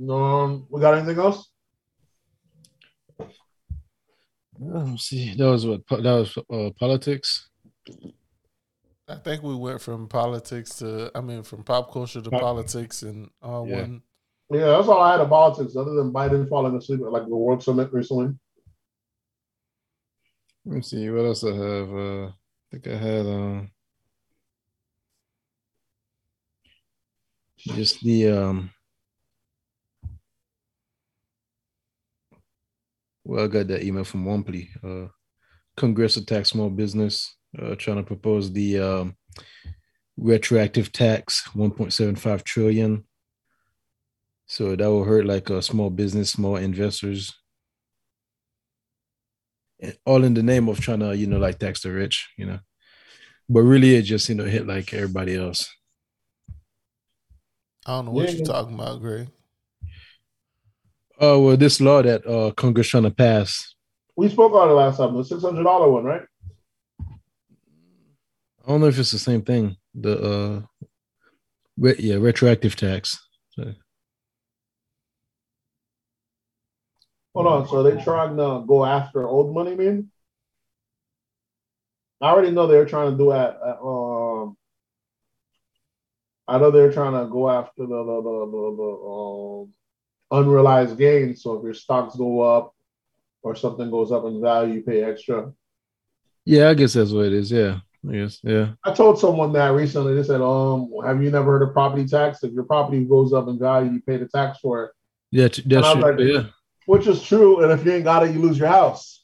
[0.00, 1.50] Um, we got anything else?
[4.60, 5.34] Let me see.
[5.34, 7.48] That was what that was uh, politics.
[9.08, 13.30] I think we went from politics to I mean from pop culture to politics and
[13.42, 13.80] all yeah.
[13.80, 14.02] one.
[14.50, 17.36] Yeah, that's all I had of politics, other than Biden falling asleep at like the
[17.36, 18.34] World Summit recently.
[20.64, 21.92] Let me see what else I have.
[21.94, 22.32] Uh, I
[22.72, 23.70] think I had um,
[27.58, 28.70] just the um,
[33.28, 34.68] Well, I got that email from Wampley.
[34.82, 35.08] Uh,
[35.76, 39.16] Congress attacks small business, uh, trying to propose the um,
[40.16, 43.04] retroactive tax, 1.75 trillion.
[44.48, 47.34] So that will hurt like a small business, small investors.
[50.06, 52.58] All in the name of trying to, you know, like tax the rich, you know.
[53.48, 55.68] But really, it just, you know, hit like everybody else.
[57.86, 58.36] I don't know what yeah.
[58.36, 59.28] you're talking about, Greg.
[61.20, 63.74] Oh well, this law that uh, Congress trying to pass.
[64.16, 65.14] We spoke on it last time.
[65.14, 66.22] The six hundred dollar one, right?
[67.00, 69.76] I don't know if it's the same thing.
[69.94, 70.86] The uh,
[71.76, 73.18] re- yeah, retroactive tax.
[73.50, 73.74] So.
[77.38, 77.68] Hold on.
[77.68, 80.10] So they trying to go after old money, man?
[82.20, 84.56] I already know they're trying to do at, at um.
[86.48, 89.72] I know they're trying to go after the the the the, the um
[90.32, 91.44] unrealized gains.
[91.44, 92.74] So if your stocks go up
[93.42, 95.52] or something goes up in value, you pay extra.
[96.44, 97.52] Yeah, I guess that's what it is.
[97.52, 97.78] Yeah.
[98.02, 98.70] Yes, yeah.
[98.84, 100.14] I told someone that recently.
[100.14, 102.42] They said, "Um, have you never heard of property tax?
[102.42, 104.90] If your property goes up in value, you pay the tax for it."
[105.30, 106.02] Yeah, that's true.
[106.02, 106.46] Like, yeah.
[106.88, 109.22] Which is true, and if you ain't got it, you lose your house.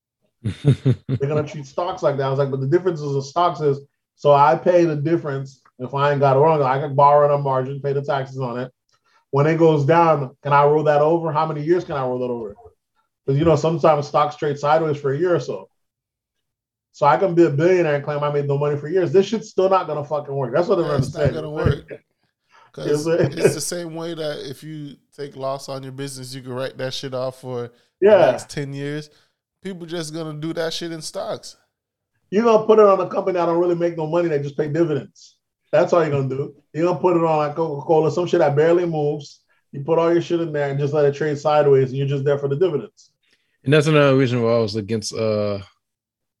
[0.42, 2.24] They're gonna treat stocks like that.
[2.24, 3.78] I was like, but the difference is the stocks is
[4.16, 6.60] so I pay the difference if I ain't got it wrong.
[6.60, 8.72] I can borrow on a margin, pay the taxes on it,
[9.30, 11.30] when it goes down, can I roll that over?
[11.30, 12.56] How many years can I roll that over?
[13.24, 15.68] Because you know sometimes stocks trade sideways for a year or so.
[16.90, 19.12] So I can be a billionaire and claim I made no money for years.
[19.12, 20.52] This shit's still not gonna fucking work.
[20.52, 21.84] That's what they're yeah, not gonna work.
[22.74, 26.52] Because it's the same way that if you take loss on your business, you can
[26.52, 27.70] write that shit off for
[28.00, 28.16] yeah.
[28.18, 29.10] the next 10 years.
[29.62, 31.56] People just gonna do that shit in stocks.
[32.30, 34.56] You're gonna put it on a company that don't really make no money, they just
[34.56, 35.36] pay dividends.
[35.70, 36.54] That's all you're gonna do.
[36.72, 39.40] You're gonna put it on like Coca-Cola, some shit that barely moves.
[39.72, 42.06] You put all your shit in there and just let it trade sideways, and you're
[42.06, 43.10] just there for the dividends.
[43.64, 45.60] And that's another reason why I was against uh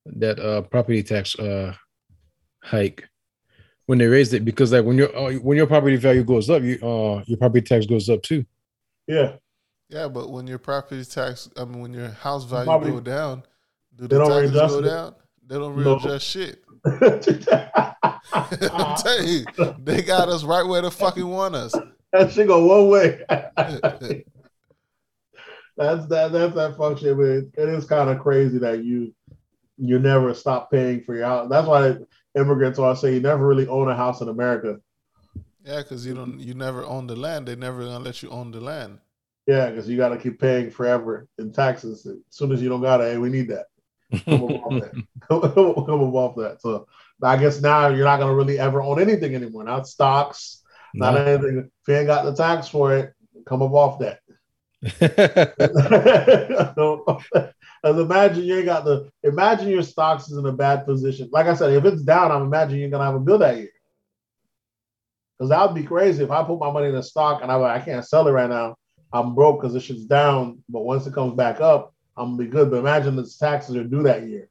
[0.06, 1.74] that uh property tax uh
[2.62, 3.08] hike
[3.86, 6.62] when they raised it because like when your uh, when your property value goes up,
[6.62, 8.44] you uh your property tax goes up too.
[9.06, 9.36] Yeah.
[9.90, 13.42] Yeah, but when your property tax, I mean, when your house value property, go down,
[13.94, 15.14] do the taxes go down?
[15.46, 16.08] They don't readjust no.
[16.18, 16.64] shit.
[18.32, 19.44] I'm telling you,
[19.78, 21.74] they got us right where they fucking want us.
[22.12, 23.20] That shit go one way.
[23.28, 23.54] that's
[26.06, 27.16] that that's that function.
[27.16, 29.14] But it is kind of crazy that you
[29.76, 31.48] you never stop paying for your house.
[31.50, 31.96] That's why
[32.36, 34.78] immigrants always say you never really own a house in America.
[35.64, 37.48] Yeah, because you don't you never own the land.
[37.48, 38.98] They never gonna let you own the land.
[39.46, 42.06] Yeah, because you got to keep paying forever in taxes.
[42.06, 43.66] As soon as you don't got it, hey, we need that.
[44.24, 44.92] Come off that.
[45.28, 46.62] Come off that.
[46.62, 46.86] So
[47.22, 49.64] I guess now you're not gonna really ever own anything anymore.
[49.64, 50.62] Not stocks,
[50.94, 51.12] no.
[51.12, 51.58] not anything.
[51.58, 53.12] If you ain't got the tax for it,
[53.46, 54.20] come up off that.
[57.84, 61.28] As imagine you ain't got the imagine your stocks is in a bad position.
[61.30, 63.68] Like I said, if it's down, I'm imagining you're gonna have a bill that year.
[65.38, 67.60] Because that would be crazy if I put my money in a stock and I'm
[67.60, 68.76] like, I can't sell it right now.
[69.12, 70.64] I'm broke because the shit's down.
[70.68, 72.70] But once it comes back up, I'm gonna be good.
[72.70, 74.48] But imagine the taxes are due that year.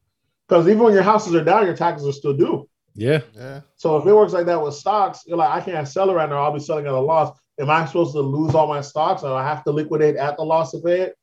[0.47, 2.69] Because even when your houses are down, your taxes are still due.
[2.93, 3.22] Yeah.
[3.34, 3.61] Yeah.
[3.77, 6.30] So if it works like that with stocks, you're like, I can't sell it right
[6.30, 6.43] now.
[6.43, 7.35] I'll be selling at a loss.
[7.60, 10.43] Am I supposed to lose all my stocks or I have to liquidate at the
[10.43, 11.15] loss of it?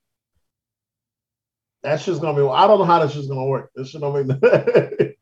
[1.83, 2.47] That's just gonna be.
[2.47, 3.71] I don't know how that's just gonna work.
[3.75, 5.17] This should don't make that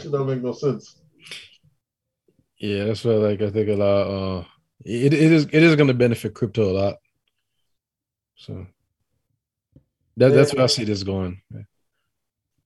[0.00, 1.00] should don't make no sense.
[2.58, 4.38] Yeah, that's what like I think a lot.
[4.38, 4.44] Uh,
[4.84, 6.96] it it is it is gonna benefit crypto a lot.
[8.36, 8.66] So
[10.16, 11.42] that, that's where I see this going.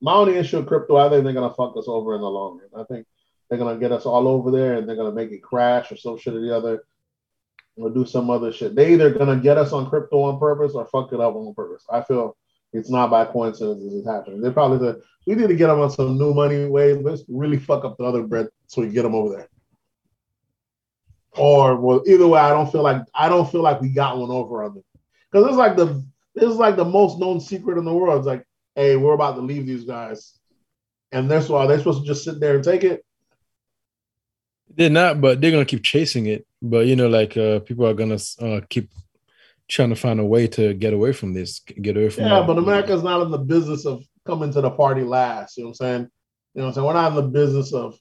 [0.00, 2.60] My only issue with crypto, I think they're gonna fuck us over in the long
[2.60, 2.82] run.
[2.82, 3.06] I think
[3.48, 6.18] they're gonna get us all over there and they're gonna make it crash or some
[6.18, 6.84] shit or the other.
[7.76, 8.74] Or do some other shit.
[8.74, 11.84] They either gonna get us on crypto on purpose or fuck it up on purpose.
[11.88, 12.36] I feel
[12.72, 14.40] it's not by coincidence this is happening.
[14.40, 16.94] They're probably the we need to get them on some new money way.
[16.94, 19.48] Let's really fuck up the other bread so we get them over there.
[21.32, 24.30] Or well, either way, I don't feel like I don't feel like we got one
[24.30, 24.84] over on them
[25.30, 26.04] because it's like the
[26.34, 28.18] this is like the most known secret in the world.
[28.18, 30.38] It's like, hey, we're about to leave these guys,
[31.12, 33.04] and that's why they're supposed to just sit there and take it.
[34.74, 36.46] They're not, but they're gonna keep chasing it.
[36.62, 38.90] But you know, like uh, people are gonna uh, keep
[39.68, 42.24] trying to find a way to get away from this, get away from.
[42.24, 45.56] Yeah, but America's not in the business of coming to the party last.
[45.56, 46.00] You know what I'm saying?
[46.54, 46.86] You know what I'm saying?
[46.86, 47.98] We're not in the business of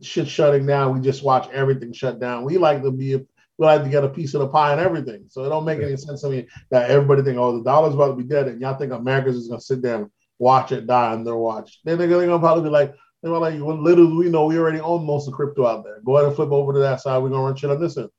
[0.00, 0.94] shit shutting down.
[0.94, 2.44] We just watch everything shut down.
[2.44, 5.24] We like to be, we like to get a piece of the pie and everything.
[5.28, 8.08] So it don't make any sense to me that everybody think, oh, the dollar's about
[8.08, 11.12] to be dead, and y'all think America's just gonna sit there and watch it die
[11.12, 11.80] on their watch.
[11.84, 14.80] Then they're gonna probably be like, they're like, well, little do we know we already
[14.80, 16.00] own most of crypto out there.
[16.04, 17.22] Go ahead and flip over to that side.
[17.22, 18.10] We're gonna run shit on this end.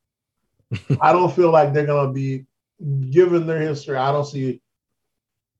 [1.01, 2.45] I don't feel like they're gonna be
[3.09, 3.97] given their history.
[3.97, 4.61] I don't see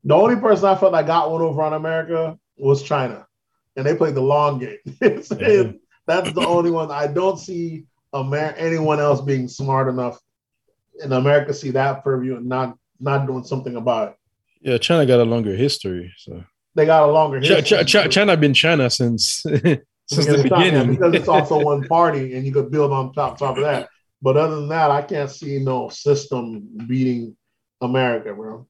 [0.04, 3.26] the only person I felt I got one over on America was China,
[3.76, 4.78] and they played the long game.
[6.06, 10.20] That's the only one I don't see Amer- anyone else being smart enough
[11.04, 14.16] in America see that purview and not not doing something about it.
[14.62, 16.44] Yeah, China got a longer history, so
[16.76, 17.62] they got a longer history.
[17.62, 19.42] Ch- Ch- China been China since
[20.08, 23.58] since the beginning because it's also one party, and you could build on top top
[23.58, 23.90] of that.
[24.24, 27.36] But other than that, I can't see no system beating
[27.82, 28.66] America, bro.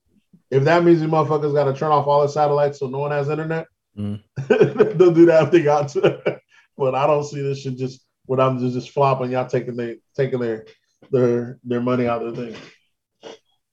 [0.50, 3.12] If that means you motherfuckers got to turn off all the satellites so no one
[3.12, 4.20] has internet, mm.
[4.48, 6.40] they'll do that if they got to.
[6.76, 9.30] but I don't see this shit just what I'm just, just flopping.
[9.30, 10.66] Y'all taking their taking their
[11.12, 12.62] their their money out of the thing.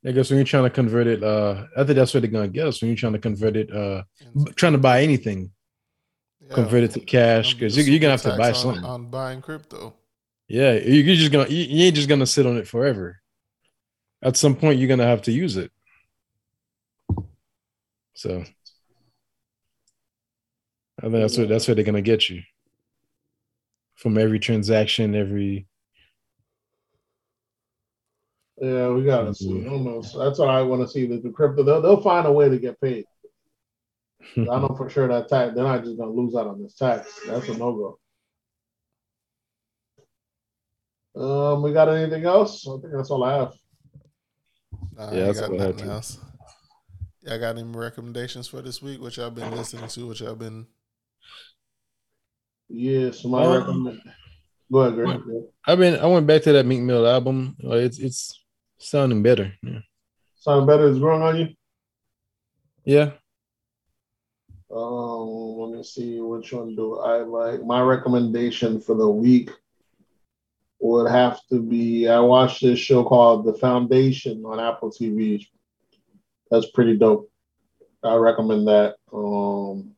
[0.04, 2.48] I guess when you're trying to convert it, uh, I think that's what they're gonna
[2.48, 4.02] get us when you're trying to convert it, uh,
[4.54, 5.50] trying to buy anything,
[6.46, 9.06] yeah, convert it to cash because you're, you're, gonna have to buy on, something on
[9.06, 9.94] buying crypto.
[10.50, 13.20] Yeah, you're just gonna you ain't just gonna sit on it forever.
[14.20, 15.70] At some point, you're gonna have to use it.
[18.14, 18.44] So
[20.98, 22.42] I think that's what that's where they're gonna get you
[23.94, 25.68] from every transaction, every.
[28.60, 29.62] Yeah, we gotta mm-hmm.
[29.62, 29.68] see.
[29.68, 30.18] Almost.
[30.18, 31.06] That's what I want to see.
[31.06, 33.04] The crypto, they'll, they'll find a way to get paid.
[34.36, 37.20] I know for sure that tax, they're not just gonna lose out on this tax.
[37.24, 38.00] That's a no go.
[41.16, 42.66] Um, we got anything else?
[42.66, 43.52] I think that's all I have.
[44.96, 46.18] Nah, yeah, that's got nothing else.
[47.22, 49.00] Y'all got any recommendations for this week?
[49.00, 50.06] What y'all been listening to?
[50.06, 50.66] What y'all been
[52.70, 54.00] Yes, my um, recommend.
[54.70, 55.42] Go ahead, Greg.
[55.66, 55.98] I've been.
[55.98, 57.56] I went back to that Meek Mill album.
[57.64, 58.40] Uh, it's it's
[58.78, 59.52] sounding better.
[59.62, 59.80] Yeah.
[60.36, 61.48] Sounding better is growing on you.
[62.84, 63.10] Yeah.
[64.70, 67.64] Um, let me see which one do I like.
[67.64, 69.50] My recommendation for the week
[70.80, 75.46] would have to be I watched this show called The Foundation on Apple TV.
[76.50, 77.30] That's pretty dope.
[78.02, 78.96] I recommend that.
[79.12, 79.92] Um,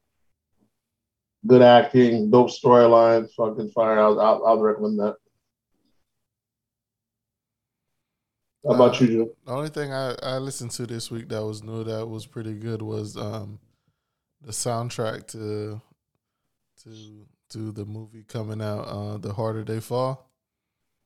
[1.47, 3.99] good acting, dope storyline, fucking fire.
[4.01, 5.17] I'll, I'll, I'll recommend that.
[8.65, 9.31] How about uh, you, Joe?
[9.47, 12.55] The only thing I, I listened to this week that was new that was pretty
[12.55, 13.59] good was um
[14.41, 15.81] the soundtrack to
[16.85, 20.32] to to the movie coming out, uh, The Harder They Fall.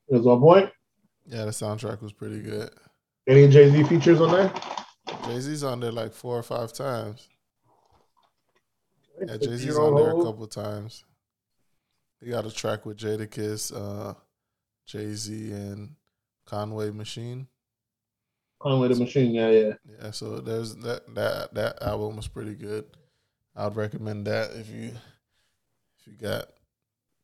[0.08, 0.70] Is on point?
[1.26, 2.70] Yeah, the soundtrack was pretty good.
[3.26, 4.52] Any Jay Z features on there?
[5.24, 7.28] Jay Z's on there like four or five times.
[9.26, 11.04] Yeah, Jay Z's on there a couple times.
[12.20, 14.14] He got a track with Jadakiss, uh,
[14.86, 15.96] Jay Z, and
[16.46, 17.48] Conway Machine.
[18.60, 19.72] Conway the Machine, yeah, yeah.
[20.00, 22.84] Yeah, so there's that that that album was pretty good.
[23.54, 24.92] I'd recommend that if you
[25.98, 26.46] if you got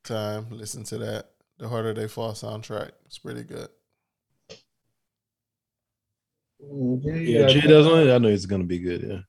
[0.04, 1.30] time, listen to that.
[1.62, 2.90] The Harder They Fall soundtrack.
[3.06, 3.68] It's pretty good.
[6.58, 8.12] Yeah, Jay does on it.
[8.12, 9.24] I know it's gonna be good.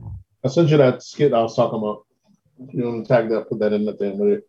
[0.00, 0.08] Yeah.
[0.42, 2.06] I sent you that skit I was talking about.
[2.72, 4.48] You want to tag that, put that in the thing with it.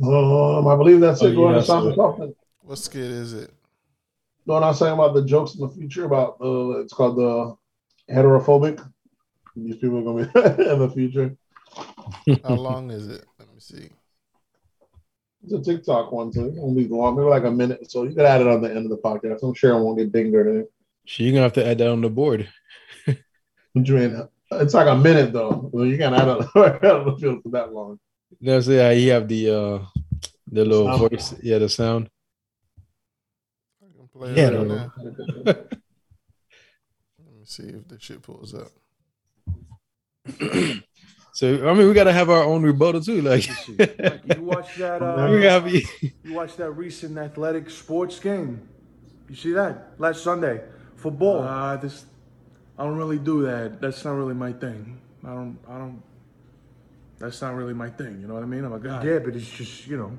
[0.00, 1.34] Um, I believe that's oh, it.
[1.34, 2.34] Going to talking.
[2.60, 3.50] What skit is it?
[4.46, 6.82] No, I'm not saying about the jokes in the future about the.
[6.84, 7.56] It's called the
[8.14, 8.80] heterophobic.
[9.56, 11.36] These people are gonna be in the future.
[12.44, 13.24] How long is it?
[13.40, 13.90] Let me see.
[15.44, 17.16] It's a TikTok one, so it won't be long.
[17.16, 17.90] Maybe like a minute.
[17.90, 19.42] So you could add it on the end of the podcast.
[19.42, 20.68] I'm sure it won't get dinged or anything.
[21.06, 22.48] So you're gonna have to add that on the board.
[23.74, 25.70] It's like a minute though.
[25.72, 27.98] Well, you can't add it on the field for that long.
[28.40, 28.90] That's yeah.
[28.90, 29.78] You have the uh
[30.50, 31.10] the little sound.
[31.10, 31.34] voice.
[31.42, 32.10] Yeah, the sound.
[34.20, 34.90] yeah, right
[35.44, 35.70] Let
[37.34, 38.68] me see if the shit pulls up.
[41.32, 43.22] So I mean, we gotta have our own rebuttal too.
[43.22, 43.48] Like,
[43.78, 45.00] like you watch that.
[45.02, 45.70] Uh, we gotta
[46.22, 48.68] you watch that recent athletic sports game.
[49.28, 50.60] You see that last Sunday
[50.96, 51.42] football.
[51.42, 52.04] Uh, this,
[52.78, 53.80] I don't really do that.
[53.80, 55.00] That's not really my thing.
[55.24, 55.58] I don't.
[55.66, 56.02] I don't.
[57.18, 58.20] That's not really my thing.
[58.20, 58.64] You know what I mean?
[58.64, 59.02] I'm a guy.
[59.02, 60.18] Yeah, but it's just you know,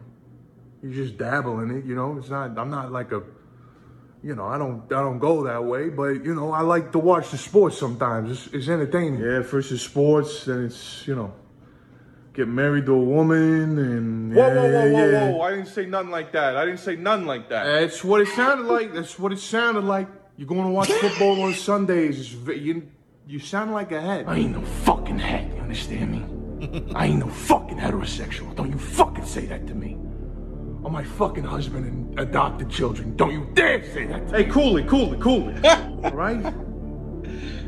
[0.81, 1.85] you just dabble in it.
[1.85, 2.57] You know, it's not.
[2.57, 3.21] I'm not like a
[4.23, 6.99] you know, I don't I don't go that way, but you know, I like to
[6.99, 8.31] watch the sports sometimes.
[8.31, 9.19] It's, it's entertaining.
[9.19, 11.33] Yeah, first it's sports, then it's you know,
[12.33, 15.29] get married to a woman and whoa, yeah, whoa, whoa, whoa, yeah.
[15.29, 15.41] whoa!
[15.41, 16.55] I didn't say nothing like that.
[16.55, 17.65] I didn't say nothing like that.
[17.65, 18.93] That's what it sounded like.
[18.93, 20.07] That's what it sounded like.
[20.37, 22.33] You're going to watch football on Sundays.
[22.33, 22.87] you
[23.27, 24.25] you sound like a head.
[24.27, 25.53] I ain't no fucking head.
[25.53, 26.91] You understand me?
[26.95, 28.55] I ain't no fucking heterosexual.
[28.55, 29.97] Don't you fucking say that to me
[30.85, 33.15] on my fucking husband and adopted children.
[33.15, 34.29] Don't you dare say that.
[34.29, 35.55] hey, coolly, coolly, coolly.
[35.67, 36.45] all right?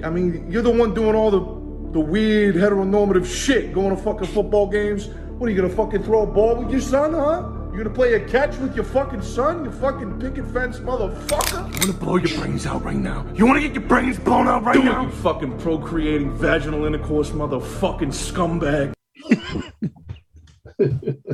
[0.04, 4.28] I mean, you're the one doing all the the weird heteronormative shit, going to fucking
[4.28, 5.08] football games.
[5.38, 7.50] What are you gonna fucking throw a ball with your son, huh?
[7.72, 11.74] You gonna play a catch with your fucking son, you fucking picket fence motherfucker?
[11.74, 13.26] You wanna blow your brains out right now?
[13.34, 15.02] You wanna get your brains blown out right Do now?
[15.02, 18.94] It, you fucking procreating vaginal intercourse motherfucking scumbag.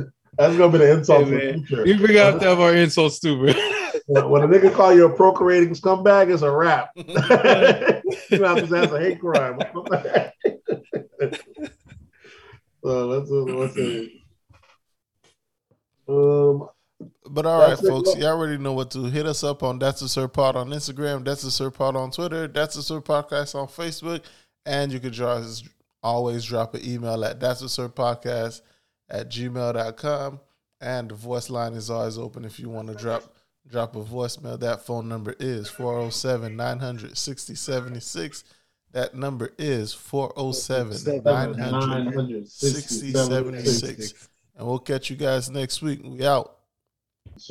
[0.38, 1.86] That's gonna be the insult hey, the future.
[1.86, 4.28] You bring out to have our insults too, bro.
[4.28, 6.90] when a nigga call you a procreating scumbag, it's a rap.
[6.96, 7.04] you
[8.42, 9.58] have to have a hate crime.
[12.82, 14.24] so let's let's see.
[16.08, 16.68] Um,
[17.28, 19.78] but all right, folks, y'all already know what to hit us up on.
[19.78, 21.24] That's the Sir Pod on Instagram.
[21.24, 22.48] That's the Sir Pod on Twitter.
[22.48, 24.22] That's the Sir Podcast on Facebook,
[24.64, 25.68] and you could just
[26.02, 28.62] always drop an email at that's the Sir Podcast
[29.12, 30.40] at gmail.com.
[30.80, 33.32] And the voice line is always open if you want to drop
[33.68, 34.58] drop a voicemail.
[34.58, 38.42] That phone number is 407 900 6076.
[38.90, 44.28] That number is 407 900 6076.
[44.56, 46.00] And we'll catch you guys next week.
[46.02, 46.58] We out.